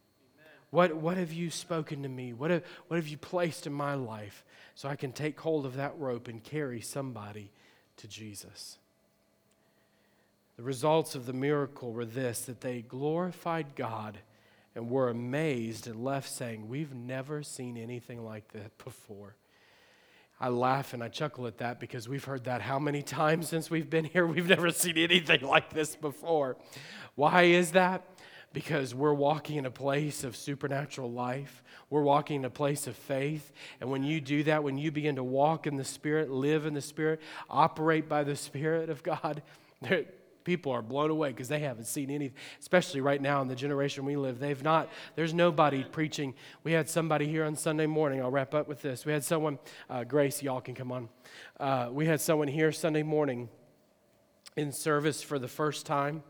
What, 0.72 0.96
what 0.96 1.18
have 1.18 1.34
you 1.34 1.50
spoken 1.50 2.04
to 2.04 2.10
me? 2.10 2.34
What 2.34 2.50
have, 2.50 2.64
what 2.88 2.96
have 2.96 3.08
you 3.08 3.18
placed 3.18 3.68
in 3.68 3.74
my 3.74 3.94
life 3.94 4.44
so 4.74 4.90
I 4.90 4.96
can 4.96 5.12
take 5.12 5.40
hold 5.40 5.66
of 5.66 5.76
that 5.76 5.98
rope 6.00 6.28
and 6.28 6.44
carry 6.44 6.82
somebody 6.82 7.52
to 7.98 8.08
Jesus? 8.08 8.78
The 10.56 10.64
results 10.64 11.14
of 11.14 11.26
the 11.26 11.34
miracle 11.34 11.92
were 11.92 12.06
this 12.06 12.42
that 12.42 12.62
they 12.62 12.82
glorified 12.82 13.76
God 13.76 14.20
and 14.74 14.90
were 14.90 15.10
amazed 15.10 15.88
and 15.88 16.04
left 16.04 16.30
saying, 16.30 16.70
We've 16.70 16.94
never 16.94 17.44
seen 17.44 17.78
anything 17.78 18.24
like 18.24 18.48
that 18.54 18.78
before. 18.78 19.36
I 20.40 20.50
laugh 20.50 20.94
and 20.94 21.04
I 21.04 21.10
chuckle 21.10 21.46
at 21.48 21.60
that 21.60 21.80
because 21.80 22.10
we've 22.10 22.24
heard 22.24 22.46
that 22.46 22.62
how 22.62 22.80
many 22.80 23.02
times 23.04 23.50
since 23.50 23.70
we've 23.70 23.90
been 23.90 24.06
here? 24.06 24.26
We've 24.26 24.48
never 24.48 24.72
seen 24.72 24.98
anything 24.98 25.42
like 25.42 25.74
this 25.74 25.96
before. 25.96 26.58
Why 27.16 27.44
is 27.44 27.72
that? 27.72 28.04
Because 28.54 28.94
we're 28.94 29.14
walking 29.14 29.58
in 29.58 29.66
a 29.66 29.72
place 29.72 30.24
of 30.24 30.36
supernatural 30.36 31.12
life. 31.12 31.64
We're 31.90 32.04
walking 32.04 32.38
in 32.38 32.46
a 32.46 32.50
place 32.50 32.88
of 32.88 32.96
faith. 32.96 33.52
And 33.80 33.90
when 33.90 34.04
you 34.04 34.22
do 34.22 34.44
that, 34.44 34.64
when 34.64 34.78
you 34.78 34.92
begin 34.92 35.16
to 35.16 35.24
walk 35.24 35.68
in 35.68 35.78
the 35.78 35.84
Spirit, 35.84 36.30
live 36.30 36.66
in 36.66 36.74
the 36.74 36.82
Spirit, 36.82 37.22
operate 37.50 38.10
by 38.10 38.24
the 38.24 38.36
Spirit 38.36 38.90
of 38.90 39.04
God, 39.04 39.42
people 40.44 40.72
are 40.72 40.82
blown 40.82 41.10
away 41.10 41.30
because 41.30 41.48
they 41.48 41.60
haven't 41.60 41.86
seen 41.86 42.10
anything, 42.10 42.36
especially 42.60 43.02
right 43.02 43.22
now 43.22 43.42
in 43.42 43.48
the 43.48 43.56
generation 43.56 44.06
we 44.06 44.16
live. 44.16 44.40
They've 44.40 44.64
not, 44.64 44.90
there's 45.16 45.34
nobody 45.34 45.84
preaching. 45.84 46.34
We 46.64 46.72
had 46.72 46.90
somebody 46.90 47.28
here 47.28 47.46
on 47.46 47.56
Sunday 47.56 47.86
morning. 47.86 48.22
I'll 48.22 48.32
wrap 48.32 48.54
up 48.54 48.68
with 48.68 48.82
this. 48.82 49.06
We 49.06 49.14
had 49.14 49.24
someone, 49.24 49.60
uh, 49.90 50.04
Grace, 50.04 50.42
y'all 50.42 50.62
can 50.62 50.76
come 50.76 50.92
on. 50.92 51.10
Uh, 51.60 51.90
we 51.92 52.06
had 52.06 52.22
someone 52.22 52.48
here 52.48 52.72
Sunday 52.72 53.04
morning 53.04 53.50
in 54.58 54.72
service 54.72 55.22
for 55.22 55.40
the 55.40 55.48
first 55.48 55.86
time. 55.86 56.24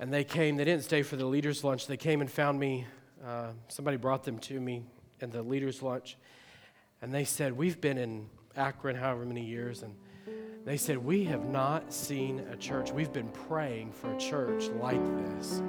And 0.00 0.12
they 0.12 0.24
came, 0.24 0.56
they 0.56 0.64
didn't 0.64 0.82
stay 0.82 1.02
for 1.02 1.16
the 1.16 1.26
leaders' 1.26 1.62
lunch. 1.62 1.86
They 1.86 1.96
came 1.96 2.20
and 2.20 2.30
found 2.30 2.58
me. 2.58 2.86
Uh, 3.24 3.50
somebody 3.68 3.96
brought 3.96 4.24
them 4.24 4.38
to 4.38 4.60
me 4.60 4.82
in 5.20 5.30
the 5.30 5.42
leaders' 5.42 5.82
lunch. 5.82 6.16
And 7.00 7.12
they 7.12 7.24
said, 7.24 7.56
We've 7.56 7.80
been 7.80 7.98
in 7.98 8.28
Akron 8.56 8.96
however 8.96 9.24
many 9.24 9.44
years. 9.44 9.82
And 9.82 9.94
they 10.64 10.76
said, 10.76 10.98
We 10.98 11.24
have 11.24 11.46
not 11.46 11.92
seen 11.92 12.40
a 12.50 12.56
church. 12.56 12.92
We've 12.92 13.12
been 13.12 13.28
praying 13.28 13.92
for 13.92 14.12
a 14.12 14.18
church 14.18 14.64
like 14.80 15.04
this. 15.16 15.62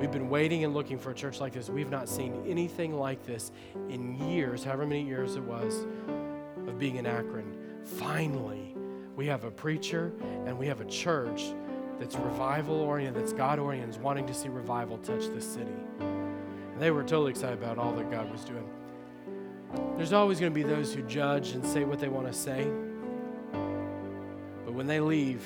We've 0.00 0.10
been 0.10 0.28
waiting 0.28 0.64
and 0.64 0.74
looking 0.74 0.98
for 0.98 1.10
a 1.10 1.14
church 1.14 1.40
like 1.40 1.52
this. 1.52 1.68
We've 1.70 1.90
not 1.90 2.08
seen 2.08 2.44
anything 2.46 2.98
like 2.98 3.24
this 3.24 3.52
in 3.88 4.14
years, 4.28 4.64
however 4.64 4.86
many 4.86 5.02
years 5.02 5.36
it 5.36 5.42
was, 5.42 5.86
of 6.66 6.78
being 6.78 6.96
in 6.96 7.06
Akron. 7.06 7.56
Finally, 7.84 8.74
we 9.16 9.26
have 9.26 9.44
a 9.44 9.50
preacher 9.50 10.12
and 10.46 10.58
we 10.58 10.66
have 10.66 10.80
a 10.80 10.84
church 10.86 11.54
that's 11.98 12.16
revival 12.16 12.76
oriented, 12.76 13.22
that's 13.22 13.32
God 13.32 13.58
oriented, 13.58 14.00
wanting 14.02 14.26
to 14.26 14.34
see 14.34 14.48
revival 14.48 14.98
touch 14.98 15.28
this 15.28 15.46
city. 15.46 15.74
And 15.98 16.80
they 16.80 16.90
were 16.90 17.02
totally 17.02 17.30
excited 17.30 17.62
about 17.62 17.78
all 17.78 17.92
that 17.92 18.10
God 18.10 18.30
was 18.30 18.44
doing. 18.44 18.68
There's 19.96 20.12
always 20.12 20.38
going 20.40 20.52
to 20.52 20.54
be 20.54 20.62
those 20.62 20.94
who 20.94 21.02
judge 21.02 21.52
and 21.52 21.64
say 21.64 21.84
what 21.84 21.98
they 21.98 22.08
want 22.08 22.26
to 22.26 22.32
say. 22.32 22.64
But 24.64 24.74
when 24.74 24.86
they 24.86 25.00
leave, 25.00 25.42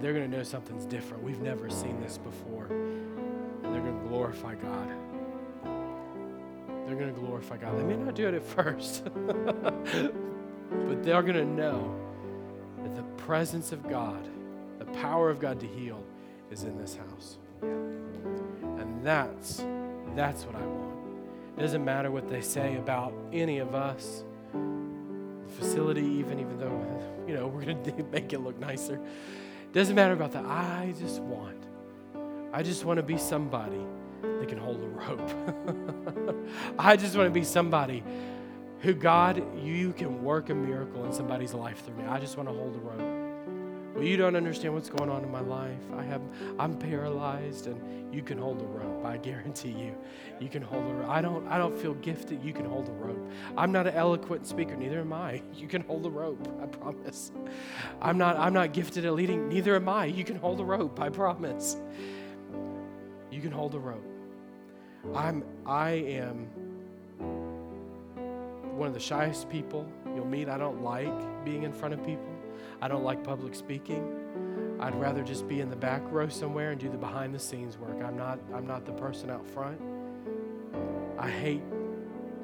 they're 0.00 0.12
going 0.12 0.30
to 0.30 0.36
know 0.36 0.42
something's 0.42 0.84
different. 0.84 1.22
We've 1.22 1.40
never 1.40 1.70
seen 1.70 2.00
this 2.00 2.18
before. 2.18 2.66
And 2.66 3.72
they're 3.74 3.80
going 3.80 4.00
to 4.02 4.08
glorify 4.08 4.54
God. 4.56 4.88
They're 6.86 6.96
going 6.96 7.14
to 7.14 7.20
glorify 7.20 7.56
God. 7.56 7.78
They 7.78 7.84
may 7.84 7.96
not 7.96 8.14
do 8.14 8.28
it 8.28 8.34
at 8.34 8.42
first, 8.44 9.04
but 9.26 11.02
they're 11.02 11.22
going 11.22 11.34
to 11.34 11.44
know 11.44 11.94
that 12.82 12.94
the 12.94 13.02
presence 13.24 13.72
of 13.72 13.88
God, 13.88 14.28
the 14.78 14.86
power 14.86 15.30
of 15.30 15.40
God 15.40 15.60
to 15.60 15.66
heal, 15.66 16.02
is 16.50 16.64
in 16.64 16.78
this 16.78 16.96
house. 16.96 17.38
And 17.62 19.04
that's 19.04 19.64
that's 20.14 20.44
what 20.44 20.54
I 20.54 20.64
want. 20.66 20.94
It 21.56 21.60
doesn't 21.60 21.84
matter 21.84 22.10
what 22.10 22.28
they 22.28 22.40
say 22.40 22.76
about 22.76 23.12
any 23.32 23.58
of 23.58 23.74
us, 23.74 24.24
the 24.52 25.52
facility, 25.56 26.04
even 26.04 26.38
even 26.38 26.58
though 26.58 27.24
you 27.26 27.34
know 27.34 27.46
we're 27.46 27.64
going 27.64 27.82
to 27.96 28.04
make 28.04 28.32
it 28.32 28.40
look 28.40 28.58
nicer. 28.58 28.94
It 28.94 29.72
doesn't 29.72 29.94
matter 29.94 30.12
about 30.12 30.32
that. 30.32 30.44
I 30.44 30.94
just 30.98 31.20
want. 31.20 31.64
I 32.52 32.62
just 32.62 32.84
want 32.84 32.98
to 32.98 33.02
be 33.02 33.18
somebody 33.18 33.84
that 34.22 34.48
can 34.48 34.58
hold 34.58 34.80
a 34.80 34.86
rope. 34.86 36.46
I 36.78 36.96
just 36.96 37.16
want 37.16 37.26
to 37.26 37.32
be 37.32 37.42
somebody 37.42 38.04
who 38.80 38.94
God, 38.94 39.42
you 39.60 39.92
can 39.92 40.22
work 40.22 40.50
a 40.50 40.54
miracle 40.54 41.04
in 41.04 41.12
somebody's 41.12 41.54
life 41.54 41.84
through 41.84 41.96
me. 41.96 42.04
I 42.04 42.20
just 42.20 42.36
want 42.36 42.48
to 42.48 42.54
hold 42.54 42.76
a 42.76 42.78
rope. 42.78 43.23
Well, 43.94 44.02
you 44.02 44.16
don't 44.16 44.34
understand 44.34 44.74
what's 44.74 44.88
going 44.88 45.08
on 45.08 45.22
in 45.22 45.30
my 45.30 45.40
life. 45.40 45.78
I 45.96 46.02
have, 46.02 46.20
I'm 46.58 46.76
paralyzed, 46.76 47.68
and 47.68 48.12
you 48.12 48.22
can 48.22 48.38
hold 48.38 48.60
a 48.60 48.64
rope. 48.64 49.04
I 49.04 49.16
guarantee 49.28 49.70
you, 49.70 49.94
you 50.40 50.48
can 50.48 50.62
hold 50.62 50.84
a 50.90 50.94
rope. 50.94 51.08
I 51.08 51.22
don't, 51.22 51.46
I 51.46 51.58
don't 51.58 51.78
feel 51.78 51.94
gifted. 51.94 52.42
You 52.42 52.52
can 52.52 52.64
hold 52.64 52.88
a 52.88 52.92
rope. 52.92 53.30
I'm 53.56 53.70
not 53.70 53.86
an 53.86 53.94
eloquent 53.94 54.48
speaker. 54.48 54.74
Neither 54.74 55.00
am 55.00 55.12
I. 55.12 55.42
You 55.54 55.68
can 55.68 55.82
hold 55.82 56.04
a 56.04 56.10
rope. 56.10 56.46
I 56.60 56.66
promise. 56.66 57.30
I'm 58.02 58.18
not, 58.18 58.36
I'm 58.36 58.52
not 58.52 58.72
gifted 58.72 59.06
at 59.06 59.14
leading. 59.14 59.48
Neither 59.48 59.76
am 59.76 59.88
I. 59.88 60.06
You 60.06 60.24
can 60.24 60.36
hold 60.36 60.60
a 60.60 60.64
rope. 60.64 61.00
I 61.00 61.08
promise. 61.08 61.76
You 63.30 63.40
can 63.40 63.52
hold 63.52 63.74
a 63.74 63.78
rope. 63.78 64.04
I'm, 65.14 65.44
I 65.64 65.90
am 65.90 66.46
one 68.76 68.88
of 68.88 68.94
the 68.94 69.00
shyest 69.00 69.48
people 69.48 69.86
you'll 70.14 70.26
meet. 70.26 70.48
I 70.48 70.58
don't 70.58 70.82
like 70.82 71.44
being 71.44 71.62
in 71.62 71.72
front 71.72 71.94
of 71.94 72.04
people. 72.04 72.33
I 72.84 72.88
don't 72.88 73.02
like 73.02 73.24
public 73.24 73.54
speaking. 73.54 74.76
I'd 74.78 74.94
rather 74.96 75.22
just 75.22 75.48
be 75.48 75.62
in 75.62 75.70
the 75.70 75.76
back 75.76 76.02
row 76.10 76.28
somewhere 76.28 76.72
and 76.72 76.78
do 76.78 76.90
the 76.90 76.98
behind 76.98 77.34
the 77.34 77.38
scenes 77.38 77.78
work. 77.78 78.02
I'm 78.04 78.14
not 78.14 78.38
I'm 78.52 78.66
not 78.66 78.84
the 78.84 78.92
person 78.92 79.30
out 79.30 79.46
front. 79.46 79.80
I 81.18 81.30
hate 81.30 81.62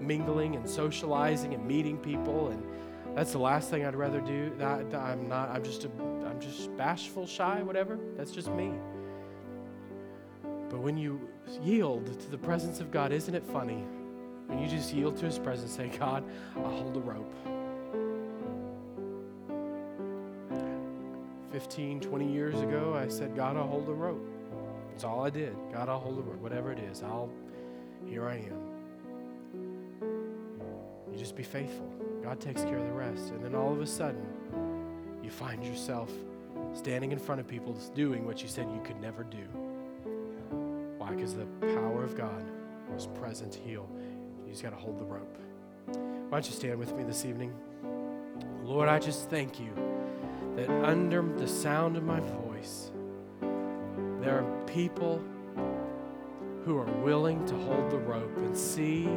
mingling 0.00 0.56
and 0.56 0.66
socializing 0.66 1.52
and 1.52 1.62
meeting 1.66 1.98
people 1.98 2.48
and 2.48 2.64
that's 3.14 3.32
the 3.32 3.38
last 3.38 3.68
thing 3.68 3.84
I'd 3.84 3.94
rather 3.94 4.22
do. 4.22 4.50
That, 4.56 4.94
I'm 4.94 5.28
not 5.28 5.50
I'm 5.50 5.62
just 5.62 5.84
a, 5.84 5.90
I'm 6.24 6.40
just 6.40 6.74
bashful, 6.74 7.26
shy, 7.26 7.60
whatever. 7.60 7.98
That's 8.16 8.30
just 8.30 8.50
me. 8.50 8.72
But 10.70 10.78
when 10.78 10.96
you 10.96 11.28
yield 11.62 12.18
to 12.18 12.30
the 12.30 12.38
presence 12.38 12.80
of 12.80 12.90
God, 12.90 13.12
isn't 13.12 13.34
it 13.34 13.44
funny? 13.44 13.84
When 14.46 14.58
you 14.58 14.68
just 14.68 14.94
yield 14.94 15.18
to 15.18 15.26
his 15.26 15.38
presence, 15.38 15.72
say, 15.72 15.88
God, 15.98 16.24
I'll 16.56 16.70
hold 16.70 16.94
the 16.94 17.00
rope. 17.00 17.59
15, 21.60 22.00
20 22.00 22.32
years 22.32 22.58
ago, 22.62 22.98
I 22.98 23.06
said, 23.08 23.36
God, 23.36 23.54
I'll 23.54 23.66
hold 23.66 23.84
the 23.84 23.92
rope. 23.92 24.26
That's 24.92 25.04
all 25.04 25.26
I 25.26 25.28
did. 25.28 25.54
God, 25.70 25.90
I'll 25.90 25.98
hold 25.98 26.16
the 26.16 26.22
rope. 26.22 26.40
Whatever 26.40 26.72
it 26.72 26.78
is, 26.78 27.02
I'll, 27.02 27.30
here 28.06 28.26
I 28.26 28.36
am. 28.36 28.60
You 31.12 31.18
just 31.18 31.36
be 31.36 31.42
faithful. 31.42 31.92
God 32.22 32.40
takes 32.40 32.62
care 32.62 32.78
of 32.78 32.86
the 32.86 32.92
rest. 32.92 33.28
And 33.32 33.44
then 33.44 33.54
all 33.54 33.70
of 33.74 33.80
a 33.82 33.86
sudden, 33.86 34.26
you 35.22 35.28
find 35.28 35.62
yourself 35.62 36.10
standing 36.72 37.12
in 37.12 37.18
front 37.18 37.42
of 37.42 37.46
people 37.46 37.74
doing 37.94 38.24
what 38.24 38.42
you 38.42 38.48
said 38.48 38.66
you 38.72 38.80
could 38.82 38.98
never 39.02 39.24
do. 39.24 39.44
Why? 40.96 41.10
Because 41.14 41.34
the 41.34 41.44
power 41.74 42.02
of 42.02 42.16
God 42.16 42.42
was 42.90 43.06
present 43.06 43.52
to 43.52 43.58
heal. 43.58 43.86
You 44.46 44.52
just 44.52 44.62
got 44.62 44.70
to 44.70 44.76
hold 44.76 44.98
the 44.98 45.04
rope. 45.04 45.36
Why 45.88 46.38
don't 46.38 46.46
you 46.46 46.52
stand 46.52 46.78
with 46.78 46.96
me 46.96 47.04
this 47.04 47.26
evening? 47.26 47.52
Lord, 48.64 48.88
I 48.88 48.98
just 48.98 49.28
thank 49.28 49.60
you 49.60 49.74
that 50.60 50.84
under 50.84 51.22
the 51.22 51.48
sound 51.48 51.96
of 51.96 52.02
my 52.02 52.20
voice, 52.20 52.90
there 54.20 54.38
are 54.38 54.44
people 54.66 55.24
who 56.66 56.76
are 56.76 56.92
willing 57.02 57.42
to 57.46 57.54
hold 57.54 57.90
the 57.90 57.96
rope 57.96 58.36
and 58.36 58.54
see 58.54 59.08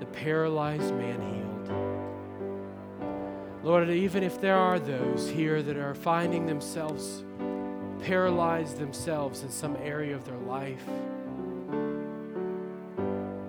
the 0.00 0.06
paralyzed 0.06 0.94
man 0.94 1.18
healed. 1.22 1.70
Lord, 3.64 3.88
even 3.88 4.22
if 4.22 4.38
there 4.40 4.58
are 4.58 4.78
those 4.78 5.30
here 5.30 5.62
that 5.62 5.78
are 5.78 5.94
finding 5.94 6.44
themselves 6.44 7.24
paralyzed 8.02 8.78
themselves 8.78 9.42
in 9.44 9.50
some 9.50 9.76
area 9.76 10.14
of 10.14 10.24
their 10.24 10.38
life, 10.38 10.86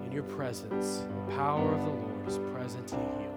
in 0.06 0.12
your 0.14 0.24
presence, 0.24 1.00
the 1.00 1.36
power 1.36 1.74
of 1.74 1.84
the 1.84 1.90
Lord 1.90 2.28
is 2.28 2.38
present 2.54 2.88
to 2.90 2.96
heal. 2.96 3.34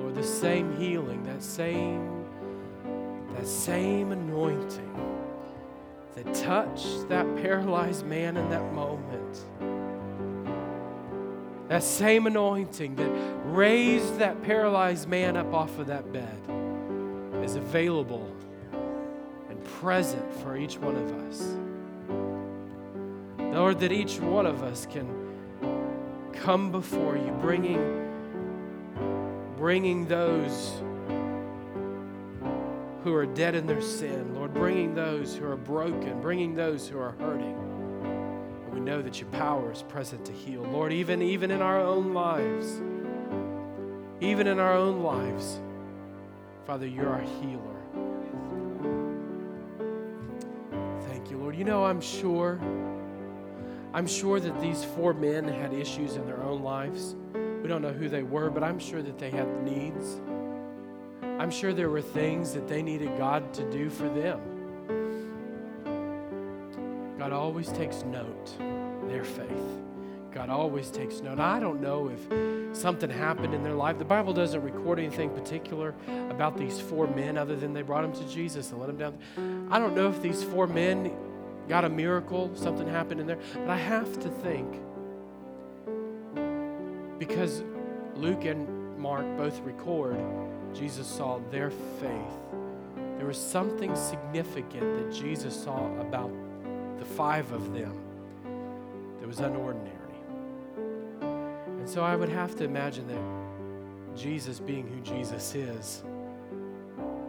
Lord, 0.00 0.14
the 0.14 0.22
same 0.22 0.74
healing, 0.78 1.24
that 1.24 1.42
same 1.42 2.19
that 3.40 3.46
same 3.46 4.12
anointing 4.12 4.94
that 6.14 6.34
touched 6.34 7.08
that 7.08 7.24
paralyzed 7.36 8.04
man 8.04 8.36
in 8.36 8.50
that 8.50 8.70
moment, 8.74 9.38
that 11.68 11.82
same 11.82 12.26
anointing 12.26 12.94
that 12.96 13.10
raised 13.46 14.18
that 14.18 14.42
paralyzed 14.42 15.08
man 15.08 15.38
up 15.38 15.54
off 15.54 15.78
of 15.78 15.86
that 15.86 16.12
bed 16.12 16.38
is 17.42 17.56
available 17.56 18.30
and 19.48 19.64
present 19.64 20.30
for 20.42 20.58
each 20.58 20.76
one 20.76 20.96
of 20.96 21.10
us. 21.26 21.56
Lord, 23.54 23.80
that 23.80 23.90
each 23.90 24.20
one 24.20 24.44
of 24.44 24.62
us 24.62 24.84
can 24.84 25.08
come 26.34 26.70
before 26.70 27.16
you, 27.16 27.34
bringing, 27.40 28.06
bringing 29.56 30.06
those 30.06 30.82
who 33.02 33.14
are 33.14 33.26
dead 33.26 33.54
in 33.54 33.66
their 33.66 33.80
sin, 33.80 34.34
Lord, 34.34 34.52
bringing 34.52 34.94
those 34.94 35.34
who 35.34 35.46
are 35.46 35.56
broken, 35.56 36.20
bringing 36.20 36.54
those 36.54 36.86
who 36.86 36.98
are 36.98 37.12
hurting. 37.12 37.56
And 38.64 38.74
we 38.74 38.80
know 38.80 39.00
that 39.00 39.20
your 39.20 39.30
power 39.30 39.72
is 39.72 39.82
present 39.82 40.24
to 40.26 40.32
heal. 40.32 40.62
Lord, 40.62 40.92
even, 40.92 41.22
even 41.22 41.50
in 41.50 41.62
our 41.62 41.80
own 41.80 42.12
lives, 42.12 42.80
even 44.20 44.46
in 44.46 44.58
our 44.58 44.74
own 44.74 45.02
lives, 45.02 45.60
Father, 46.66 46.86
you're 46.86 47.08
our 47.08 47.22
healer. 47.22 47.80
Thank 51.08 51.30
you, 51.30 51.38
Lord. 51.38 51.56
You 51.56 51.64
know, 51.64 51.84
I'm 51.84 52.02
sure, 52.02 52.60
I'm 53.94 54.06
sure 54.06 54.40
that 54.40 54.60
these 54.60 54.84
four 54.84 55.14
men 55.14 55.48
had 55.48 55.72
issues 55.72 56.16
in 56.16 56.26
their 56.26 56.42
own 56.42 56.62
lives. 56.62 57.16
We 57.62 57.68
don't 57.68 57.82
know 57.82 57.92
who 57.92 58.08
they 58.10 58.22
were, 58.22 58.50
but 58.50 58.62
I'm 58.62 58.78
sure 58.78 59.00
that 59.02 59.18
they 59.18 59.30
had 59.30 59.64
needs. 59.64 60.20
I'm 61.40 61.50
sure 61.50 61.72
there 61.72 61.88
were 61.88 62.02
things 62.02 62.52
that 62.52 62.68
they 62.68 62.82
needed 62.82 63.16
God 63.16 63.54
to 63.54 63.70
do 63.70 63.88
for 63.88 64.10
them. 64.10 64.38
God 67.18 67.32
always 67.32 67.72
takes 67.72 68.02
note 68.02 68.58
their 69.08 69.24
faith. 69.24 69.48
God 70.32 70.50
always 70.50 70.90
takes 70.90 71.22
note. 71.22 71.40
I 71.40 71.58
don't 71.58 71.80
know 71.80 72.10
if 72.10 72.76
something 72.76 73.08
happened 73.08 73.54
in 73.54 73.62
their 73.62 73.72
life. 73.72 73.96
The 73.98 74.04
Bible 74.04 74.34
doesn't 74.34 74.60
record 74.60 74.98
anything 74.98 75.30
particular 75.30 75.94
about 76.28 76.58
these 76.58 76.78
four 76.78 77.06
men 77.06 77.38
other 77.38 77.56
than 77.56 77.72
they 77.72 77.80
brought 77.80 78.02
them 78.02 78.12
to 78.22 78.28
Jesus 78.30 78.70
and 78.72 78.78
let 78.78 78.88
them 78.88 78.98
down. 78.98 79.68
I 79.70 79.78
don't 79.78 79.96
know 79.96 80.10
if 80.10 80.20
these 80.20 80.44
four 80.44 80.66
men 80.66 81.10
got 81.70 81.86
a 81.86 81.88
miracle, 81.88 82.54
something 82.54 82.86
happened 82.86 83.18
in 83.18 83.26
there, 83.26 83.38
but 83.54 83.70
I 83.70 83.78
have 83.78 84.20
to 84.20 84.28
think 84.28 84.78
because 87.18 87.64
Luke 88.16 88.44
and 88.44 88.98
Mark 88.98 89.24
both 89.38 89.58
record 89.60 90.18
Jesus 90.74 91.06
saw 91.06 91.38
their 91.50 91.70
faith. 91.70 92.38
There 93.16 93.26
was 93.26 93.38
something 93.38 93.94
significant 93.94 94.96
that 94.96 95.12
Jesus 95.14 95.54
saw 95.54 95.86
about 96.00 96.30
the 96.98 97.04
five 97.04 97.52
of 97.52 97.72
them 97.72 97.98
that 99.20 99.26
was 99.26 99.38
unordinary. 99.38 99.90
And 101.20 101.88
so 101.88 102.02
I 102.02 102.16
would 102.16 102.28
have 102.28 102.56
to 102.56 102.64
imagine 102.64 103.06
that 103.08 104.18
Jesus, 104.18 104.58
being 104.58 104.86
who 104.86 105.00
Jesus 105.00 105.54
is, 105.54 106.02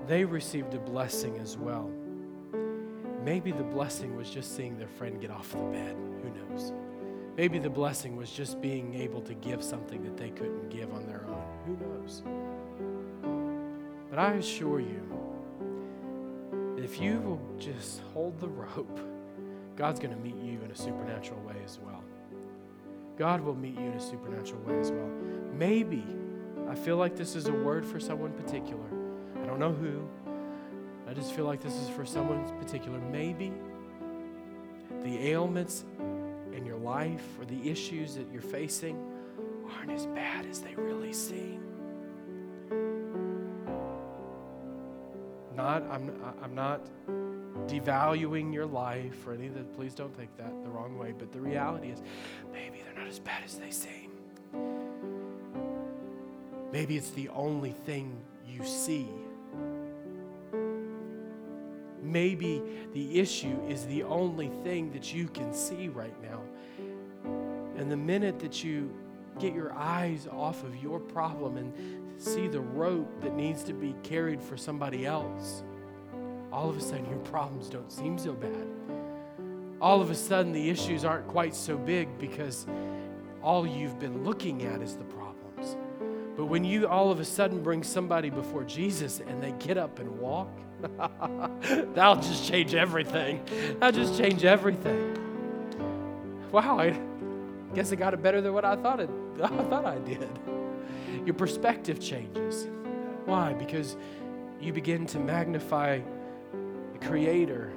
they 0.08 0.26
received 0.26 0.74
a 0.74 0.80
blessing 0.80 1.38
as 1.40 1.58
well. 1.58 1.90
Maybe 3.24 3.52
the 3.52 3.64
blessing 3.64 4.16
was 4.16 4.30
just 4.30 4.56
seeing 4.56 4.78
their 4.78 4.88
friend 4.88 5.22
get 5.22 5.30
off 5.30 5.52
the 5.52 5.58
bed. 5.58 5.96
Who 5.96 6.30
knows? 6.30 6.74
Maybe 7.38 7.60
the 7.60 7.70
blessing 7.70 8.16
was 8.16 8.32
just 8.32 8.62
being 8.62 8.96
able 8.96 9.22
to 9.22 9.34
give 9.34 9.64
something 9.64 10.04
that 10.04 10.18
they 10.18 10.32
couldn't 10.32 10.70
give 10.70 10.94
on 10.94 11.06
their 11.06 11.24
own. 11.28 11.48
Who 11.66 11.78
knows? 11.78 12.24
But 14.12 14.20
I 14.20 14.34
assure 14.34 14.82
you, 14.82 15.02
if 16.78 17.00
you 17.00 17.22
will 17.22 17.42
just 17.58 18.02
hold 18.14 18.38
the 18.42 18.50
rope, 18.50 19.00
God's 19.78 20.02
going 20.02 20.14
to 20.14 20.20
meet 20.20 20.36
you 20.36 20.62
in 20.62 20.70
a 20.70 20.76
supernatural 20.76 21.40
way 21.42 21.56
as 21.64 21.80
well. 21.80 22.04
God 23.18 23.40
will 23.40 23.56
meet 23.56 23.76
you 23.76 23.86
in 23.86 23.94
a 23.94 24.02
supernatural 24.02 24.62
way 24.64 24.78
as 24.80 24.92
well. 24.92 25.10
Maybe, 25.58 26.04
I 26.68 26.76
feel 26.76 26.98
like 26.98 27.16
this 27.16 27.38
is 27.38 27.48
a 27.48 27.54
word 27.54 27.86
for 27.86 28.02
someone 28.02 28.34
particular. 28.34 28.84
I 29.42 29.46
don't 29.46 29.60
know 29.60 29.72
who. 29.72 30.06
I 31.08 31.14
just 31.14 31.32
feel 31.32 31.46
like 31.46 31.62
this 31.62 31.76
is 31.76 31.88
for 31.88 32.06
someone 32.06 32.44
particular. 32.60 33.00
Maybe 33.00 33.54
the 35.04 35.30
ailments 35.30 35.86
in 36.52 36.66
your 36.66 36.78
life 36.78 37.24
or 37.40 37.46
the 37.46 37.70
issues 37.70 38.16
that 38.16 38.28
you're 38.32 38.42
facing 38.42 39.02
aren't 39.74 39.92
as 39.92 40.06
bad 40.08 40.46
as 40.46 40.60
they 40.60 40.76
really 40.76 41.14
seem. 41.14 41.71
Not, 45.56 45.84
I'm, 45.92 46.12
I'm 46.42 46.56
not 46.56 46.82
devaluing 47.68 48.54
your 48.54 48.66
life 48.66 49.28
or 49.28 49.34
any 49.34 49.48
of 49.48 49.54
that. 49.56 49.76
Please 49.76 49.94
don't 49.94 50.18
take 50.18 50.36
that 50.38 50.64
the 50.64 50.70
wrong 50.70 50.98
way. 50.98 51.14
But 51.18 51.32
the 51.32 51.42
reality 51.42 51.90
is, 51.90 52.02
maybe 52.52 52.82
they're 52.84 52.98
not 52.98 53.08
as 53.08 53.20
bad 53.20 53.44
as 53.44 53.56
they 53.56 53.72
seem. 53.72 54.12
Maybe 56.72 56.96
it's 56.96 57.12
the 57.12 57.28
only 57.30 57.72
thing 57.72 58.18
you 58.48 58.64
see. 58.66 59.08
Maybe 62.02 62.62
the 62.94 63.20
issue 63.20 63.58
is 63.68 63.86
the 63.86 64.04
only 64.04 64.50
thing 64.64 64.92
that 64.92 65.14
you 65.14 65.28
can 65.28 65.54
see 65.54 65.90
right 65.90 66.16
now. 66.22 66.42
And 67.78 67.92
the 67.92 67.98
minute 67.98 68.40
that 68.40 68.64
you 68.64 68.94
get 69.42 69.56
your 69.56 69.74
eyes 69.74 70.28
off 70.32 70.64
of 70.64 70.76
your 70.84 71.00
problem 71.00 71.58
and 71.58 71.74
see 72.22 72.48
the 72.48 72.62
rope 72.62 73.10
that 73.22 73.36
needs 73.36 73.64
to 73.64 73.74
be 73.74 73.96
carried 74.04 74.42
for 74.42 74.56
somebody 74.56 75.08
else, 75.08 75.64
all 76.54 76.70
of 76.70 76.78
a 76.78 76.82
sudden 76.82 77.10
your 77.10 77.20
problems 77.20 77.68
don't 77.68 77.92
seem 77.92 78.20
so 78.20 78.34
bad. 78.34 78.68
All 79.82 80.00
of 80.00 80.12
a 80.12 80.16
sudden 80.16 80.52
the 80.52 80.70
issues 80.70 81.04
aren't 81.04 81.28
quite 81.28 81.56
so 81.56 81.76
big 81.76 82.20
because 82.20 82.68
all 83.42 83.66
you've 83.66 83.98
been 83.98 84.24
looking 84.24 84.64
at 84.64 84.80
is 84.84 84.96
the 84.96 85.04
problems. 85.06 85.76
But 86.38 86.46
when 86.46 86.64
you 86.64 86.88
all 86.88 87.10
of 87.10 87.20
a 87.20 87.26
sudden 87.26 87.64
bring 87.64 87.82
somebody 87.82 88.30
before 88.30 88.64
Jesus 88.64 89.22
and 89.26 89.42
they 89.42 89.54
get 89.54 89.78
up 89.78 89.98
and 89.98 90.20
walk, 90.20 90.50
that'll 91.96 92.22
just 92.22 92.48
change 92.48 92.76
everything. 92.76 93.44
That'll 93.80 94.04
just 94.04 94.20
change 94.20 94.46
everything. 94.46 95.18
Wow, 96.52 96.80
I 96.80 96.96
guess 97.74 97.92
I 97.92 97.96
got 97.96 98.14
it 98.14 98.22
better 98.22 98.42
than 98.42 98.54
what 98.54 98.66
I 98.66 98.76
thought 98.76 99.00
it, 99.00 99.10
I 99.44 99.48
thought 99.48 99.86
I 99.86 100.00
did. 100.00 100.30
Your 101.26 101.36
perspective 101.36 102.00
changes. 102.00 102.68
Why? 103.26 103.54
Because 103.54 103.96
you 104.60 104.74
begin 104.74 105.06
to 105.08 105.20
magnify 105.20 106.00
the 106.94 107.08
creator 107.08 107.72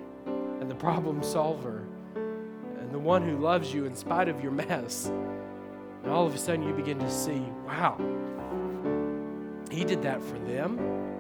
and 0.61 0.71
the 0.71 0.75
problem 0.75 1.23
solver 1.23 1.85
and 2.15 2.93
the 2.93 2.99
one 2.99 3.23
who 3.23 3.39
loves 3.39 3.73
you 3.73 3.85
in 3.85 3.95
spite 3.95 4.29
of 4.29 4.43
your 4.43 4.53
mess. 4.53 5.07
And 6.03 6.13
all 6.13 6.27
of 6.27 6.35
a 6.35 6.39
sudden 6.39 6.67
you 6.67 6.75
begin 6.75 6.99
to 6.99 7.11
see, 7.11 7.43
wow, 7.67 7.97
he 9.71 9.85
did 9.85 10.03
that 10.03 10.23
for 10.23 10.39
them. 10.41 11.14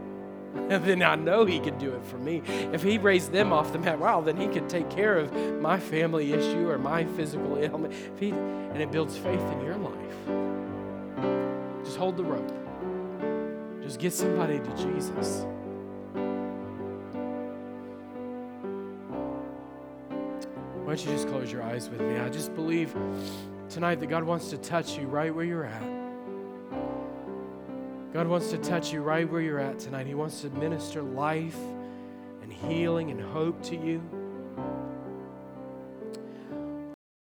And 0.54 0.84
then 0.84 1.02
I 1.02 1.14
know 1.14 1.44
he 1.44 1.60
could 1.60 1.78
do 1.78 1.92
it 1.92 2.04
for 2.06 2.16
me. 2.16 2.42
If 2.72 2.82
he 2.82 2.98
raised 2.98 3.32
them 3.32 3.52
off 3.52 3.72
the 3.72 3.78
mat, 3.78 3.98
wow, 3.98 4.20
then 4.20 4.36
he 4.36 4.48
could 4.48 4.68
take 4.68 4.88
care 4.88 5.18
of 5.18 5.32
my 5.60 5.78
family 5.78 6.32
issue 6.32 6.68
or 6.68 6.78
my 6.78 7.04
physical 7.04 7.58
ailment. 7.58 7.92
He, 8.18 8.30
and 8.30 8.80
it 8.80 8.90
builds 8.90 9.16
faith 9.16 9.40
in 9.40 9.60
your 9.60 9.76
life. 9.76 11.84
Just 11.84 11.96
hold 11.96 12.16
the 12.16 12.24
rope. 12.24 12.52
Just 13.82 13.98
get 13.98 14.12
somebody 14.12 14.58
to 14.58 14.76
Jesus. 14.76 15.44
Why 20.82 20.94
don't 20.94 21.04
you 21.04 21.12
just 21.12 21.28
close 21.28 21.52
your 21.52 21.62
eyes 21.62 21.90
with 21.90 22.00
me? 22.00 22.18
I 22.18 22.28
just 22.28 22.54
believe 22.54 22.94
tonight 23.68 23.96
that 23.96 24.06
God 24.06 24.24
wants 24.24 24.50
to 24.50 24.58
touch 24.58 24.96
you 24.96 25.06
right 25.06 25.34
where 25.34 25.44
you're 25.44 25.64
at. 25.64 26.03
God 28.14 28.28
wants 28.28 28.50
to 28.50 28.58
touch 28.58 28.92
you 28.92 29.02
right 29.02 29.28
where 29.28 29.40
you're 29.40 29.58
at 29.58 29.80
tonight. 29.80 30.06
He 30.06 30.14
wants 30.14 30.42
to 30.42 30.50
minister 30.50 31.02
life 31.02 31.58
and 32.42 32.52
healing 32.52 33.10
and 33.10 33.20
hope 33.20 33.60
to 33.64 33.76
you. 33.76 34.00